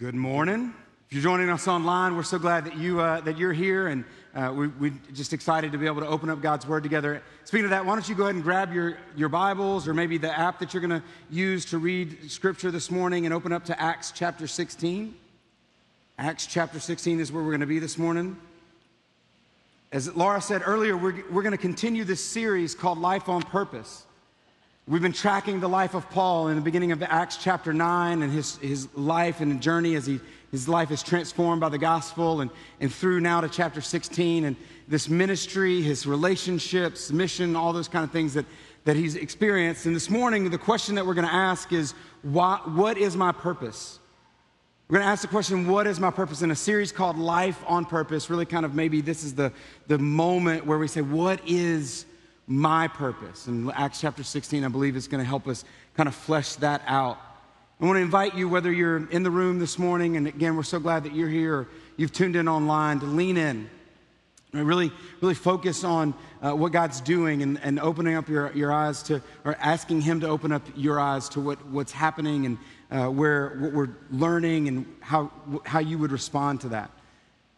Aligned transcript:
Good 0.00 0.14
morning. 0.14 0.72
If 1.08 1.12
you're 1.12 1.22
joining 1.22 1.50
us 1.50 1.68
online, 1.68 2.16
we're 2.16 2.22
so 2.22 2.38
glad 2.38 2.64
that 2.64 2.78
you 2.78 3.02
uh, 3.02 3.20
that 3.20 3.36
you're 3.36 3.52
here, 3.52 3.88
and 3.88 4.02
uh, 4.34 4.50
we, 4.50 4.68
we're 4.68 4.94
just 5.12 5.34
excited 5.34 5.72
to 5.72 5.78
be 5.78 5.84
able 5.84 6.00
to 6.00 6.06
open 6.06 6.30
up 6.30 6.40
God's 6.40 6.66
Word 6.66 6.82
together. 6.82 7.22
Speaking 7.44 7.64
of 7.64 7.70
that, 7.72 7.84
why 7.84 7.96
don't 7.96 8.08
you 8.08 8.14
go 8.14 8.22
ahead 8.22 8.34
and 8.34 8.42
grab 8.42 8.72
your 8.72 8.96
your 9.14 9.28
Bibles 9.28 9.86
or 9.86 9.92
maybe 9.92 10.16
the 10.16 10.32
app 10.34 10.58
that 10.60 10.72
you're 10.72 10.80
going 10.80 11.02
to 11.02 11.06
use 11.28 11.66
to 11.66 11.76
read 11.76 12.30
Scripture 12.30 12.70
this 12.70 12.90
morning, 12.90 13.26
and 13.26 13.34
open 13.34 13.52
up 13.52 13.66
to 13.66 13.78
Acts 13.78 14.10
chapter 14.10 14.46
16. 14.46 15.14
Acts 16.16 16.46
chapter 16.46 16.80
16 16.80 17.20
is 17.20 17.30
where 17.30 17.42
we're 17.42 17.50
going 17.50 17.60
to 17.60 17.66
be 17.66 17.78
this 17.78 17.98
morning. 17.98 18.38
As 19.92 20.16
Laura 20.16 20.40
said 20.40 20.62
earlier, 20.64 20.96
we're, 20.96 21.22
we're 21.30 21.42
going 21.42 21.52
to 21.52 21.58
continue 21.58 22.04
this 22.04 22.24
series 22.24 22.74
called 22.74 22.96
Life 22.96 23.28
on 23.28 23.42
Purpose. 23.42 24.06
We've 24.90 25.00
been 25.00 25.12
tracking 25.12 25.60
the 25.60 25.68
life 25.68 25.94
of 25.94 26.10
Paul 26.10 26.48
in 26.48 26.56
the 26.56 26.62
beginning 26.62 26.90
of 26.90 27.00
Acts 27.00 27.36
chapter 27.36 27.72
9 27.72 28.22
and 28.22 28.32
his, 28.32 28.56
his 28.56 28.92
life 28.96 29.40
and 29.40 29.62
journey 29.62 29.94
as 29.94 30.04
he, 30.04 30.18
his 30.50 30.68
life 30.68 30.90
is 30.90 31.00
transformed 31.00 31.60
by 31.60 31.68
the 31.68 31.78
gospel 31.78 32.40
and, 32.40 32.50
and 32.80 32.92
through 32.92 33.20
now 33.20 33.40
to 33.40 33.48
chapter 33.48 33.80
16 33.80 34.46
and 34.46 34.56
this 34.88 35.08
ministry, 35.08 35.80
his 35.80 36.08
relationships, 36.08 37.12
mission, 37.12 37.54
all 37.54 37.72
those 37.72 37.86
kind 37.86 38.02
of 38.02 38.10
things 38.10 38.34
that, 38.34 38.44
that 38.82 38.96
he's 38.96 39.14
experienced. 39.14 39.86
And 39.86 39.94
this 39.94 40.10
morning, 40.10 40.50
the 40.50 40.58
question 40.58 40.96
that 40.96 41.06
we're 41.06 41.14
going 41.14 41.28
to 41.28 41.32
ask 41.32 41.72
is, 41.72 41.94
why, 42.22 42.58
what 42.64 42.98
is 42.98 43.16
my 43.16 43.30
purpose? 43.30 44.00
We're 44.88 44.94
going 44.96 45.06
to 45.06 45.12
ask 45.12 45.22
the 45.22 45.28
question, 45.28 45.68
what 45.68 45.86
is 45.86 46.00
my 46.00 46.10
purpose? 46.10 46.42
In 46.42 46.50
a 46.50 46.56
series 46.56 46.90
called 46.90 47.16
Life 47.16 47.62
on 47.68 47.84
Purpose, 47.84 48.28
really 48.28 48.44
kind 48.44 48.66
of 48.66 48.74
maybe 48.74 49.02
this 49.02 49.22
is 49.22 49.36
the, 49.36 49.52
the 49.86 49.98
moment 49.98 50.66
where 50.66 50.78
we 50.78 50.88
say, 50.88 51.00
what 51.00 51.40
is 51.46 52.06
my 52.50 52.88
purpose. 52.88 53.46
And 53.46 53.70
Acts 53.72 54.00
chapter 54.00 54.24
16, 54.24 54.64
I 54.64 54.68
believe, 54.68 54.96
is 54.96 55.06
going 55.06 55.22
to 55.22 55.28
help 55.28 55.46
us 55.46 55.64
kind 55.94 56.08
of 56.08 56.14
flesh 56.16 56.56
that 56.56 56.82
out. 56.84 57.16
I 57.80 57.86
want 57.86 57.96
to 57.96 58.02
invite 58.02 58.34
you, 58.34 58.48
whether 58.48 58.72
you're 58.72 59.08
in 59.10 59.22
the 59.22 59.30
room 59.30 59.60
this 59.60 59.78
morning, 59.78 60.16
and 60.16 60.26
again, 60.26 60.56
we're 60.56 60.64
so 60.64 60.80
glad 60.80 61.04
that 61.04 61.14
you're 61.14 61.28
here, 61.28 61.68
you've 61.96 62.12
tuned 62.12 62.34
in 62.34 62.48
online, 62.48 62.98
to 63.00 63.06
lean 63.06 63.36
in. 63.36 63.70
And 64.52 64.66
really, 64.66 64.90
really 65.20 65.34
focus 65.34 65.84
on 65.84 66.12
uh, 66.42 66.50
what 66.50 66.72
God's 66.72 67.00
doing 67.00 67.42
and, 67.44 67.60
and 67.62 67.78
opening 67.78 68.16
up 68.16 68.28
your, 68.28 68.52
your 68.52 68.72
eyes 68.72 69.04
to, 69.04 69.22
or 69.44 69.54
asking 69.60 70.00
Him 70.00 70.18
to 70.20 70.28
open 70.28 70.50
up 70.50 70.62
your 70.74 70.98
eyes 70.98 71.28
to 71.30 71.40
what, 71.40 71.64
what's 71.66 71.92
happening 71.92 72.46
and 72.46 72.58
uh, 72.90 73.08
where 73.08 73.56
what 73.60 73.72
we're 73.72 73.90
learning 74.10 74.66
and 74.66 74.86
how, 74.98 75.30
how 75.64 75.78
you 75.78 75.98
would 75.98 76.10
respond 76.10 76.62
to 76.62 76.70
that. 76.70 76.90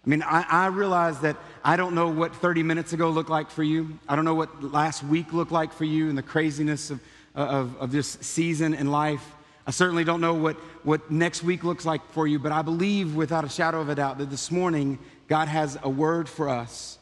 I 0.04 0.08
mean, 0.08 0.22
I, 0.22 0.44
I, 0.48 0.66
realize 0.66 1.20
that 1.20 1.36
I 1.64 1.76
don't 1.76 1.94
know 1.94 2.08
what 2.08 2.34
30 2.34 2.64
minutes 2.64 2.92
ago 2.92 3.10
looked 3.10 3.30
like 3.30 3.50
for 3.50 3.62
you. 3.62 4.00
I 4.08 4.16
don't 4.16 4.24
know 4.24 4.34
what 4.34 4.72
last 4.72 5.04
week 5.04 5.32
looked 5.32 5.52
like 5.52 5.72
for 5.72 5.84
you 5.84 6.08
and 6.08 6.18
the 6.18 6.22
craziness 6.22 6.90
of, 6.90 7.00
of, 7.36 7.76
of 7.76 7.92
this 7.92 8.18
season 8.20 8.74
in 8.74 8.90
life. 8.90 9.24
I 9.64 9.70
certainly 9.70 10.02
don't 10.02 10.20
know 10.20 10.34
what, 10.34 10.56
what 10.82 11.08
next 11.12 11.44
week 11.44 11.62
looks 11.62 11.86
like 11.86 12.04
for 12.10 12.26
you, 12.26 12.40
but 12.40 12.50
I 12.50 12.62
believe 12.62 13.14
without 13.14 13.44
a 13.44 13.48
shadow 13.48 13.80
of 13.80 13.90
a 13.90 13.94
doubt 13.94 14.18
that 14.18 14.28
this 14.28 14.50
morning 14.50 14.98
God 15.28 15.46
has 15.46 15.78
a 15.84 15.88
word 15.88 16.28
for 16.28 16.48
us. 16.48 16.98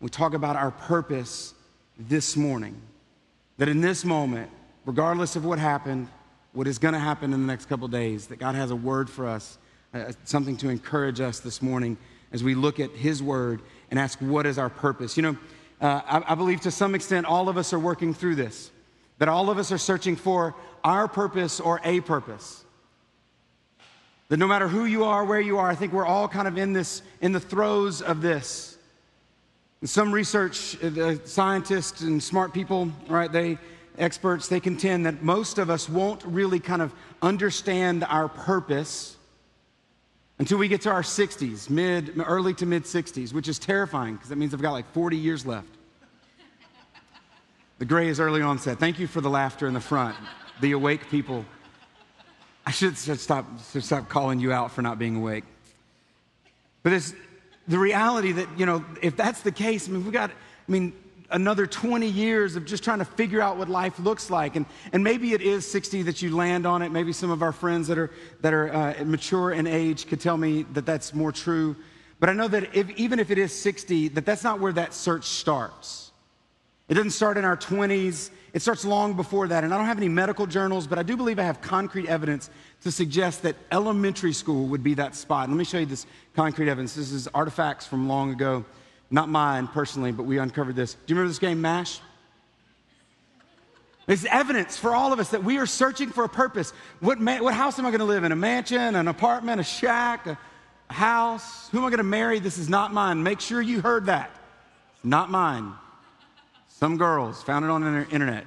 We 0.00 0.08
talk 0.08 0.32
about 0.32 0.54
our 0.54 0.70
purpose 0.70 1.54
this 1.98 2.36
morning. 2.36 2.80
That 3.58 3.68
in 3.68 3.80
this 3.80 4.04
moment, 4.04 4.48
regardless 4.86 5.34
of 5.34 5.44
what 5.44 5.58
happened, 5.58 6.06
what 6.52 6.68
is 6.68 6.78
going 6.78 6.94
to 6.94 7.00
happen 7.00 7.32
in 7.32 7.40
the 7.40 7.46
next 7.48 7.66
couple 7.66 7.88
days, 7.88 8.28
that 8.28 8.38
God 8.38 8.54
has 8.54 8.70
a 8.70 8.76
word 8.76 9.10
for 9.10 9.26
us, 9.26 9.58
uh, 9.92 10.12
something 10.22 10.56
to 10.58 10.68
encourage 10.68 11.20
us 11.20 11.40
this 11.40 11.60
morning 11.60 11.96
as 12.34 12.42
we 12.42 12.56
look 12.56 12.80
at 12.80 12.90
His 12.90 13.22
Word 13.22 13.62
and 13.90 13.98
ask, 13.98 14.18
what 14.18 14.44
is 14.44 14.58
our 14.58 14.68
purpose? 14.68 15.16
You 15.16 15.22
know, 15.22 15.36
uh, 15.80 16.00
I, 16.04 16.32
I 16.32 16.34
believe 16.34 16.60
to 16.62 16.70
some 16.72 16.96
extent 16.96 17.26
all 17.26 17.48
of 17.48 17.56
us 17.56 17.72
are 17.72 17.78
working 17.78 18.12
through 18.12 18.34
this, 18.34 18.72
that 19.18 19.28
all 19.28 19.50
of 19.50 19.56
us 19.58 19.70
are 19.70 19.78
searching 19.78 20.16
for 20.16 20.56
our 20.82 21.06
purpose 21.06 21.60
or 21.60 21.80
a 21.84 22.00
purpose. 22.00 22.64
That 24.30 24.38
no 24.38 24.48
matter 24.48 24.66
who 24.66 24.84
you 24.84 25.04
are, 25.04 25.24
where 25.24 25.40
you 25.40 25.58
are, 25.58 25.70
I 25.70 25.76
think 25.76 25.92
we're 25.92 26.04
all 26.04 26.26
kind 26.26 26.48
of 26.48 26.58
in 26.58 26.72
this, 26.72 27.02
in 27.20 27.30
the 27.30 27.38
throes 27.38 28.02
of 28.02 28.20
this. 28.20 28.78
And 29.80 29.88
some 29.88 30.10
research, 30.10 30.82
uh, 30.82 31.24
scientists 31.24 32.00
and 32.00 32.20
smart 32.20 32.52
people, 32.52 32.90
right, 33.06 33.30
they, 33.30 33.58
experts, 33.96 34.48
they 34.48 34.58
contend 34.58 35.06
that 35.06 35.22
most 35.22 35.58
of 35.58 35.70
us 35.70 35.88
won't 35.88 36.24
really 36.24 36.58
kind 36.58 36.82
of 36.82 36.92
understand 37.22 38.02
our 38.02 38.28
purpose 38.28 39.16
until 40.38 40.58
we 40.58 40.68
get 40.68 40.80
to 40.82 40.90
our 40.90 41.02
60s, 41.02 41.70
mid, 41.70 42.20
early 42.24 42.54
to 42.54 42.66
mid 42.66 42.84
60s, 42.84 43.32
which 43.32 43.48
is 43.48 43.58
terrifying 43.58 44.14
because 44.14 44.28
that 44.28 44.36
means 44.36 44.52
I've 44.52 44.62
got 44.62 44.72
like 44.72 44.90
40 44.92 45.16
years 45.16 45.46
left. 45.46 45.68
The 47.78 47.84
gray 47.84 48.08
is 48.08 48.20
early 48.20 48.42
onset. 48.42 48.78
Thank 48.78 48.98
you 48.98 49.06
for 49.06 49.20
the 49.20 49.30
laughter 49.30 49.66
in 49.66 49.74
the 49.74 49.80
front, 49.80 50.16
the 50.60 50.72
awake 50.72 51.10
people. 51.10 51.44
I 52.66 52.70
should, 52.70 52.96
should 52.96 53.20
stop, 53.20 53.46
should 53.72 53.84
stop 53.84 54.08
calling 54.08 54.40
you 54.40 54.52
out 54.52 54.70
for 54.70 54.80
not 54.80 54.98
being 54.98 55.16
awake. 55.16 55.44
But 56.82 56.92
it's 56.92 57.14
the 57.68 57.78
reality 57.78 58.32
that, 58.32 58.58
you 58.58 58.66
know, 58.66 58.84
if 59.02 59.16
that's 59.16 59.42
the 59.42 59.52
case, 59.52 59.88
I 59.88 59.92
mean, 59.92 60.04
we 60.04 60.10
got, 60.10 60.30
I 60.30 60.72
mean, 60.72 60.92
another 61.30 61.66
20 61.66 62.06
years 62.06 62.56
of 62.56 62.64
just 62.64 62.84
trying 62.84 62.98
to 62.98 63.04
figure 63.04 63.40
out 63.40 63.56
what 63.56 63.68
life 63.68 63.98
looks 63.98 64.30
like. 64.30 64.56
And, 64.56 64.66
and 64.92 65.02
maybe 65.02 65.32
it 65.32 65.40
is 65.40 65.70
60 65.70 66.02
that 66.02 66.22
you 66.22 66.34
land 66.34 66.66
on 66.66 66.82
it. 66.82 66.90
Maybe 66.90 67.12
some 67.12 67.30
of 67.30 67.42
our 67.42 67.52
friends 67.52 67.88
that 67.88 67.98
are, 67.98 68.10
that 68.40 68.52
are 68.52 68.74
uh, 68.74 69.04
mature 69.04 69.52
in 69.52 69.66
age 69.66 70.06
could 70.06 70.20
tell 70.20 70.36
me 70.36 70.64
that 70.74 70.86
that's 70.86 71.14
more 71.14 71.32
true. 71.32 71.76
But 72.20 72.28
I 72.28 72.32
know 72.32 72.48
that 72.48 72.74
if, 72.74 72.90
even 72.90 73.18
if 73.18 73.30
it 73.30 73.38
is 73.38 73.52
60, 73.52 74.08
that 74.08 74.24
that's 74.24 74.44
not 74.44 74.60
where 74.60 74.72
that 74.72 74.94
search 74.94 75.24
starts. 75.24 76.12
It 76.88 76.94
doesn't 76.94 77.10
start 77.10 77.38
in 77.38 77.44
our 77.44 77.56
20s. 77.56 78.30
It 78.52 78.62
starts 78.62 78.84
long 78.84 79.14
before 79.14 79.48
that. 79.48 79.64
And 79.64 79.72
I 79.72 79.76
don't 79.78 79.86
have 79.86 79.96
any 79.96 80.08
medical 80.08 80.46
journals, 80.46 80.86
but 80.86 80.98
I 80.98 81.02
do 81.02 81.16
believe 81.16 81.38
I 81.38 81.42
have 81.42 81.60
concrete 81.60 82.08
evidence 82.08 82.50
to 82.82 82.92
suggest 82.92 83.42
that 83.42 83.56
elementary 83.72 84.32
school 84.32 84.66
would 84.66 84.82
be 84.82 84.94
that 84.94 85.16
spot. 85.16 85.48
Let 85.48 85.56
me 85.56 85.64
show 85.64 85.78
you 85.78 85.86
this 85.86 86.06
concrete 86.36 86.68
evidence. 86.68 86.94
This 86.94 87.10
is 87.10 87.26
artifacts 87.28 87.86
from 87.86 88.08
long 88.08 88.30
ago. 88.30 88.64
Not 89.10 89.28
mine 89.28 89.68
personally, 89.68 90.12
but 90.12 90.24
we 90.24 90.38
uncovered 90.38 90.76
this. 90.76 90.94
Do 90.94 91.00
you 91.06 91.16
remember 91.16 91.28
this 91.28 91.38
game, 91.38 91.60
MASH? 91.60 92.00
It's 94.06 94.24
evidence 94.26 94.76
for 94.76 94.94
all 94.94 95.12
of 95.12 95.18
us 95.18 95.30
that 95.30 95.44
we 95.44 95.58
are 95.58 95.66
searching 95.66 96.10
for 96.10 96.24
a 96.24 96.28
purpose. 96.28 96.72
What, 97.00 97.20
man, 97.20 97.42
what 97.42 97.54
house 97.54 97.78
am 97.78 97.86
I 97.86 97.90
going 97.90 98.00
to 98.00 98.06
live 98.06 98.24
in? 98.24 98.32
A 98.32 98.36
mansion, 98.36 98.96
an 98.96 99.08
apartment, 99.08 99.60
a 99.60 99.64
shack, 99.64 100.26
a, 100.26 100.38
a 100.90 100.92
house? 100.92 101.70
Who 101.70 101.78
am 101.78 101.84
I 101.84 101.88
going 101.88 101.98
to 101.98 102.04
marry? 102.04 102.38
This 102.38 102.58
is 102.58 102.68
not 102.68 102.92
mine. 102.92 103.22
Make 103.22 103.40
sure 103.40 103.62
you 103.62 103.80
heard 103.80 104.06
that. 104.06 104.30
It's 104.96 105.04
not 105.04 105.30
mine. 105.30 105.72
Some 106.68 106.98
girls 106.98 107.42
found 107.42 107.64
it 107.64 107.70
on 107.70 107.80
the 107.80 108.06
internet. 108.10 108.44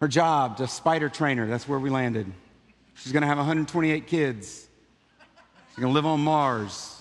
Her 0.00 0.08
job, 0.08 0.58
just 0.58 0.76
spider 0.76 1.08
trainer. 1.08 1.46
That's 1.46 1.68
where 1.68 1.78
we 1.78 1.90
landed. 1.90 2.26
She's 2.94 3.12
going 3.12 3.20
to 3.20 3.28
have 3.28 3.36
128 3.36 4.06
kids. 4.06 4.66
She's 5.68 5.78
going 5.78 5.92
to 5.92 5.94
live 5.94 6.06
on 6.06 6.20
Mars 6.20 6.99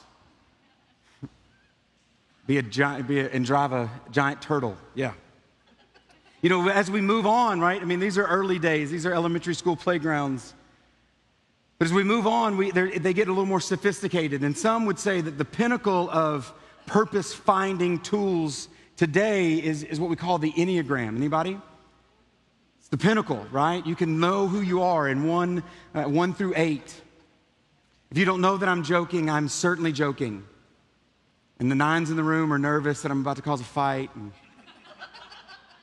be 2.49 2.57
a 2.57 2.63
giant, 2.63 3.07
be 3.07 3.19
a, 3.19 3.29
and 3.29 3.45
drive 3.45 3.73
a 3.73 3.87
giant 4.09 4.41
turtle. 4.41 4.75
Yeah. 4.95 5.13
You 6.41 6.49
know, 6.49 6.67
as 6.67 6.89
we 6.89 6.99
move 6.99 7.27
on, 7.27 7.59
right? 7.59 7.79
I 7.79 7.85
mean, 7.85 7.99
these 7.99 8.17
are 8.17 8.25
early 8.25 8.57
days. 8.57 8.89
These 8.89 9.05
are 9.05 9.13
elementary 9.13 9.53
school 9.53 9.75
playgrounds. 9.75 10.55
But 11.77 11.85
as 11.85 11.93
we 11.93 12.03
move 12.03 12.25
on, 12.25 12.57
we, 12.57 12.71
they 12.71 13.13
get 13.13 13.27
a 13.27 13.31
little 13.31 13.45
more 13.45 13.59
sophisticated. 13.59 14.41
And 14.41 14.57
some 14.57 14.87
would 14.87 14.97
say 14.97 15.21
that 15.21 15.37
the 15.37 15.45
pinnacle 15.45 16.09
of 16.09 16.51
purpose 16.87 17.35
finding 17.35 17.99
tools 17.99 18.67
today 18.97 19.63
is, 19.63 19.83
is 19.83 19.99
what 19.99 20.09
we 20.09 20.15
call 20.15 20.39
the 20.39 20.51
Enneagram. 20.53 21.17
Anybody? 21.17 21.55
It's 22.79 22.87
the 22.87 22.97
pinnacle, 22.97 23.45
right? 23.51 23.85
You 23.85 23.95
can 23.95 24.19
know 24.19 24.47
who 24.47 24.61
you 24.61 24.81
are 24.81 25.07
in 25.07 25.27
one, 25.27 25.61
uh, 25.93 26.05
one 26.05 26.33
through 26.33 26.53
eight. 26.55 26.99
If 28.09 28.17
you 28.17 28.25
don't 28.25 28.41
know 28.41 28.57
that 28.57 28.67
I'm 28.67 28.81
joking, 28.81 29.29
I'm 29.29 29.49
certainly 29.49 29.91
joking. 29.91 30.45
And 31.59 31.69
the 31.69 31.75
nines 31.75 32.09
in 32.09 32.15
the 32.15 32.23
room 32.23 32.53
are 32.53 32.57
nervous 32.57 33.01
that 33.01 33.11
I'm 33.11 33.19
about 33.19 33.35
to 33.35 33.41
cause 33.41 33.59
a 33.59 33.65
fight. 33.65 34.09
And 34.15 34.31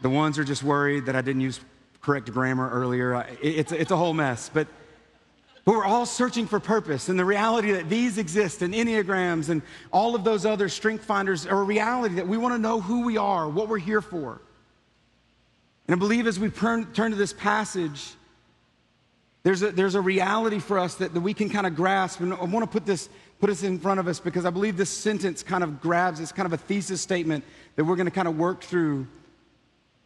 the 0.01 0.09
ones 0.09 0.39
are 0.39 0.45
just 0.45 0.63
worried 0.63 1.07
that 1.07 1.15
I 1.17 1.21
didn't 1.21 1.43
use 1.43 1.61
correct 2.01 2.33
grammar 2.33 2.71
earlier. 2.71 3.27
It's, 3.43 3.73
it's 3.73 3.91
a 3.91 3.97
whole 3.97 4.15
mess. 4.15 4.51
But, 4.53 4.69
but 5.67 5.75
we're 5.75 5.85
all 5.85 6.07
searching 6.07 6.47
for 6.47 6.61
purpose. 6.61 7.11
And 7.11 7.19
the 7.19 7.25
reality 7.27 7.73
that 7.73 7.91
these 7.91 8.17
exist 8.17 8.63
and 8.63 8.73
Enneagrams 8.73 9.51
and 9.51 9.61
all 9.93 10.15
of 10.15 10.25
those 10.25 10.47
other 10.47 10.71
strength 10.71 11.05
finders 11.05 11.47
are 11.47 11.61
a 11.61 11.65
reality 11.65 12.15
that 12.15 12.27
we 12.27 12.39
want 12.39 12.55
to 12.55 12.59
know 12.59 12.81
who 12.81 13.05
we 13.05 13.19
are, 13.19 13.47
what 13.47 13.69
we're 13.69 13.79
here 13.79 14.01
for. 14.01 14.41
And 15.89 15.95
I 15.95 15.99
believe 15.99 16.27
as 16.27 16.39
we 16.39 16.49
turn, 16.49 16.93
turn 16.95 17.11
to 17.11 17.17
this 17.17 17.35
passage, 17.35 18.15
there's 19.43 19.63
a, 19.63 19.71
there's 19.71 19.95
a 19.95 20.01
reality 20.01 20.59
for 20.59 20.79
us 20.79 20.97
that, 20.97 21.15
that 21.15 21.21
we 21.21 21.35
can 21.35 21.49
kind 21.49 21.67
of 21.67 21.77
grasp. 21.77 22.21
And 22.21 22.33
I 22.33 22.45
want 22.45 22.65
to 22.65 22.71
put 22.71 22.87
this 22.87 23.09
put 23.41 23.51
us 23.51 23.63
in 23.63 23.79
front 23.79 24.01
of 24.01 24.09
us 24.09 24.19
because 24.21 24.45
I 24.45 24.51
believe 24.51 24.77
this 24.77 24.91
sentence 24.91 25.43
kind 25.43 25.63
of 25.63 25.81
grabs, 25.81 26.21
it's 26.21 26.33
kind 26.33 26.47
of 26.47 26.53
a 26.53 26.57
thesis 26.57 27.01
statement 27.01 27.45
that 27.77 27.85
we're 27.85 27.97
going 27.97 28.07
to 28.07 28.13
kind 28.13 28.29
of 28.29 28.39
work 28.39 28.63
through 28.63 29.07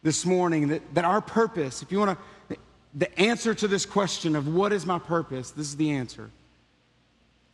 this 0.03 0.25
morning. 0.25 0.67
That, 0.69 0.93
that 0.95 1.05
our 1.05 1.21
purpose, 1.21 1.81
if 1.81 1.91
you 1.91 1.99
want 1.99 2.17
to, 2.49 2.57
the 2.93 3.19
answer 3.19 3.53
to 3.53 3.67
this 3.67 3.85
question 3.85 4.35
of 4.35 4.53
what 4.53 4.73
is 4.73 4.85
my 4.85 4.99
purpose, 4.99 5.51
this 5.51 5.67
is 5.67 5.77
the 5.77 5.91
answer. 5.91 6.29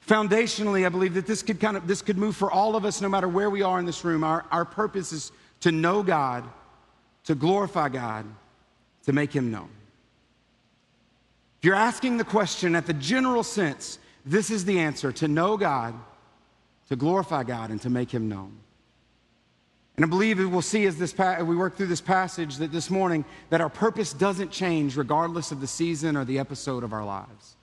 Foundationally, 0.08 0.86
I 0.86 0.90
believe 0.90 1.14
that 1.16 1.28
this 1.28 1.44
could 1.44 1.60
kind 1.60 1.76
of 1.76 1.86
this 1.86 2.02
could 2.02 2.18
move 2.18 2.36
for 2.36 2.50
all 2.50 2.76
of 2.76 2.86
us 2.86 3.02
no 3.02 3.10
matter 3.10 3.28
where 3.28 3.50
we 3.50 3.62
are 3.62 3.78
in 3.78 3.86
this 3.86 4.06
room. 4.06 4.24
Our, 4.24 4.46
our 4.52 4.64
purpose 4.64 5.12
is 5.12 5.32
to 5.60 5.72
know 5.72 6.02
God, 6.02 6.46
to 7.26 7.36
glorify 7.36 7.90
God, 7.90 8.26
to 9.06 9.14
make 9.14 9.34
him 9.34 9.52
known. 9.52 9.70
If 11.60 11.66
you're 11.66 11.76
asking 11.76 12.18
the 12.18 12.24
question 12.24 12.76
at 12.76 12.86
the 12.86 12.94
general 12.94 13.44
sense, 13.44 14.00
this 14.30 14.52
is 14.52 14.66
the 14.66 14.80
answer 14.80 15.12
to 15.14 15.28
know 15.28 15.58
God, 15.58 15.94
to 16.90 16.96
glorify 16.96 17.44
God, 17.44 17.70
and 17.70 17.82
to 17.82 17.90
make 17.90 18.12
Him 18.12 18.30
known. 18.30 18.58
And 19.96 20.06
I 20.06 20.10
believe 20.10 20.38
we'll 20.38 20.62
see 20.62 20.86
as 20.86 20.98
this 20.98 21.12
pa- 21.12 21.42
we 21.42 21.56
work 21.56 21.76
through 21.76 21.88
this 21.88 22.02
passage 22.02 22.58
that 22.58 22.72
this 22.72 22.92
morning 22.92 23.26
that 23.50 23.62
our 23.62 23.70
purpose 23.70 24.14
doesn't 24.14 24.52
change 24.52 24.96
regardless 24.96 25.52
of 25.52 25.60
the 25.60 25.66
season 25.66 26.16
or 26.16 26.24
the 26.24 26.38
episode 26.38 26.84
of 26.84 26.94
our 26.94 27.04
lives. 27.04 27.56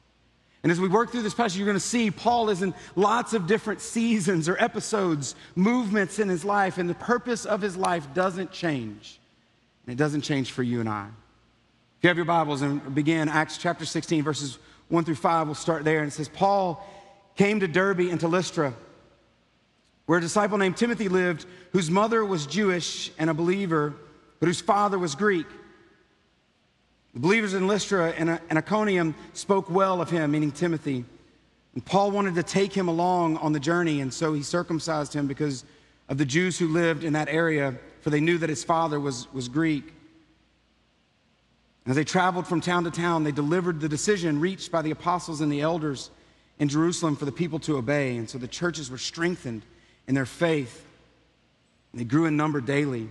And 0.64 0.72
as 0.72 0.80
we 0.80 0.88
work 0.88 1.12
through 1.12 1.22
this 1.22 1.34
passage, 1.34 1.58
you're 1.58 1.66
going 1.66 1.76
to 1.76 1.80
see 1.80 2.10
Paul 2.10 2.48
is 2.48 2.62
in 2.62 2.74
lots 2.96 3.34
of 3.34 3.46
different 3.46 3.80
seasons 3.82 4.48
or 4.48 4.56
episodes, 4.58 5.36
movements 5.54 6.18
in 6.18 6.28
his 6.28 6.44
life, 6.44 6.78
and 6.78 6.88
the 6.88 6.94
purpose 6.94 7.44
of 7.44 7.60
his 7.60 7.76
life 7.76 8.12
doesn't 8.14 8.50
change. 8.50 9.20
And 9.86 9.92
it 9.92 9.98
doesn't 9.98 10.22
change 10.22 10.52
for 10.52 10.62
you 10.62 10.80
and 10.80 10.88
I. 10.88 11.06
If 11.98 12.04
you 12.04 12.08
have 12.08 12.16
your 12.16 12.24
Bibles 12.24 12.62
and 12.62 12.94
begin 12.94 13.28
Acts 13.28 13.58
chapter 13.58 13.84
16, 13.84 14.24
verses 14.24 14.58
1 14.94 15.04
through 15.04 15.16
5, 15.16 15.48
we'll 15.48 15.54
start 15.54 15.84
there. 15.84 15.98
And 15.98 16.08
it 16.08 16.12
says, 16.12 16.28
Paul 16.28 16.84
came 17.36 17.60
to 17.60 17.68
Derbe 17.68 18.00
and 18.00 18.20
to 18.20 18.28
Lystra 18.28 18.72
where 20.06 20.18
a 20.18 20.20
disciple 20.20 20.58
named 20.58 20.76
Timothy 20.76 21.08
lived, 21.08 21.46
whose 21.72 21.90
mother 21.90 22.24
was 22.24 22.46
Jewish 22.46 23.10
and 23.18 23.30
a 23.30 23.34
believer, 23.34 23.94
but 24.38 24.46
whose 24.46 24.60
father 24.60 24.98
was 24.98 25.14
Greek. 25.14 25.46
The 27.14 27.20
believers 27.20 27.54
in 27.54 27.66
Lystra 27.66 28.10
uh, 28.10 28.38
and 28.48 28.58
Iconium 28.58 29.14
spoke 29.32 29.70
well 29.70 30.00
of 30.00 30.10
him, 30.10 30.32
meaning 30.32 30.52
Timothy. 30.52 31.04
And 31.74 31.84
Paul 31.84 32.10
wanted 32.10 32.34
to 32.34 32.42
take 32.42 32.72
him 32.72 32.88
along 32.88 33.38
on 33.38 33.52
the 33.52 33.60
journey, 33.60 34.00
and 34.00 34.12
so 34.12 34.34
he 34.34 34.42
circumcised 34.42 35.14
him 35.14 35.26
because 35.26 35.64
of 36.08 36.18
the 36.18 36.24
Jews 36.24 36.58
who 36.58 36.68
lived 36.68 37.02
in 37.02 37.14
that 37.14 37.28
area, 37.28 37.74
for 38.02 38.10
they 38.10 38.20
knew 38.20 38.36
that 38.38 38.50
his 38.50 38.62
father 38.62 39.00
was, 39.00 39.32
was 39.32 39.48
Greek. 39.48 39.93
As 41.86 41.96
they 41.96 42.04
traveled 42.04 42.46
from 42.46 42.60
town 42.60 42.84
to 42.84 42.90
town, 42.90 43.24
they 43.24 43.32
delivered 43.32 43.80
the 43.80 43.88
decision 43.88 44.40
reached 44.40 44.72
by 44.72 44.80
the 44.80 44.90
apostles 44.90 45.40
and 45.40 45.52
the 45.52 45.60
elders 45.60 46.10
in 46.58 46.68
Jerusalem 46.68 47.16
for 47.16 47.26
the 47.26 47.32
people 47.32 47.58
to 47.60 47.76
obey. 47.76 48.16
And 48.16 48.28
so 48.28 48.38
the 48.38 48.48
churches 48.48 48.90
were 48.90 48.98
strengthened 48.98 49.62
in 50.06 50.14
their 50.14 50.26
faith. 50.26 50.86
They 51.92 52.04
grew 52.04 52.24
in 52.24 52.36
number 52.36 52.60
daily. 52.60 53.08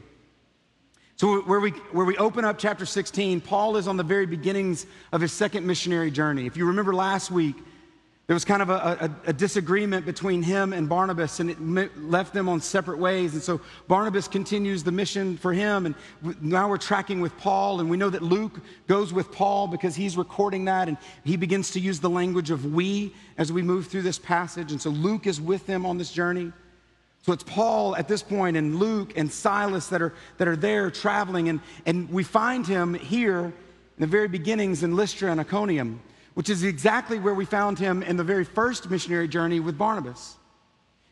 So, 1.16 1.42
where 1.42 1.60
we, 1.60 1.70
where 1.92 2.06
we 2.06 2.18
open 2.18 2.44
up 2.44 2.58
chapter 2.58 2.86
16, 2.86 3.42
Paul 3.42 3.78
is 3.78 3.88
on 3.88 3.98
the 3.98 4.04
very 4.04 4.26
beginnings 4.26 4.88
of 5.12 5.22
his 5.22 5.32
second 5.32 5.66
missionary 5.66 6.10
journey. 6.10 6.48
If 6.48 6.58
you 6.58 6.66
remember 6.66 6.94
last 6.94 7.30
week, 7.30 7.56
there 8.34 8.36
was 8.36 8.46
kind 8.46 8.64
of 8.64 8.72
a, 8.72 8.74
a, 9.24 9.30
a, 9.30 9.34
disagreement 9.34 10.08
between 10.08 10.42
him 10.42 10.74
and 10.74 10.90
Barnabas, 10.90 11.40
and 11.40 11.52
it 11.52 12.02
left 12.02 12.34
them 12.34 12.50
on 12.50 12.62
separate 12.62 12.98
ways. 12.98 13.36
And 13.36 13.44
so 13.44 13.62
Barnabas 13.88 14.28
continues 14.28 14.84
the 14.84 14.92
mission 14.92 15.38
for 15.38 15.54
him, 15.54 15.86
and 15.86 15.94
now 16.42 16.68
we're 16.68 16.80
tracking 16.80 17.22
with 17.22 17.38
Paul. 17.38 17.80
And 17.80 17.92
we 17.92 17.96
know 17.96 18.10
that 18.10 18.24
Luke 18.24 18.60
goes 18.88 19.14
with 19.14 19.32
Paul 19.32 19.68
because 19.68 19.96
he's 19.96 20.18
recording 20.18 20.66
that, 20.66 20.88
and 20.88 20.98
he 21.24 21.38
begins 21.38 21.70
to 21.74 21.80
use 21.80 22.00
the 22.00 22.10
language 22.10 22.50
of 22.50 22.74
we 22.74 23.14
as 23.38 23.52
we 23.52 23.62
move 23.62 23.86
through 23.86 24.02
this 24.02 24.18
passage. 24.18 24.72
And 24.72 24.82
so 24.82 24.90
Luke 24.90 25.28
is 25.28 25.40
with 25.40 25.68
them 25.68 25.86
on 25.86 26.00
this 26.00 26.12
journey. 26.12 26.52
So 27.22 27.34
it's 27.34 27.44
Paul 27.44 27.96
at 27.98 28.08
this 28.08 28.24
point 28.24 28.58
and 28.58 28.80
Luke 28.80 29.14
and 29.16 29.32
Silas 29.32 29.90
that 29.90 30.02
are, 30.02 30.16
that 30.40 30.48
are 30.48 30.56
there 30.56 30.90
traveling. 30.90 31.50
And, 31.50 31.60
and 31.86 32.10
we 32.10 32.24
find 32.24 32.66
him 32.66 32.96
here 32.96 33.44
in 33.44 33.54
the 34.00 34.08
very 34.08 34.28
beginnings 34.28 34.82
in 34.82 34.96
Lystra 34.96 35.30
and 35.30 35.40
Iconium, 35.40 36.02
which 36.34 36.50
is 36.50 36.64
exactly 36.64 37.20
where 37.20 37.34
we 37.34 37.46
found 37.46 37.80
him 37.80 38.04
in 38.04 38.18
the 38.18 38.24
very 38.24 38.44
first 38.44 38.90
missionary 38.90 39.28
journey 39.28 39.60
with 39.60 39.78
Barnabas. 39.78 40.36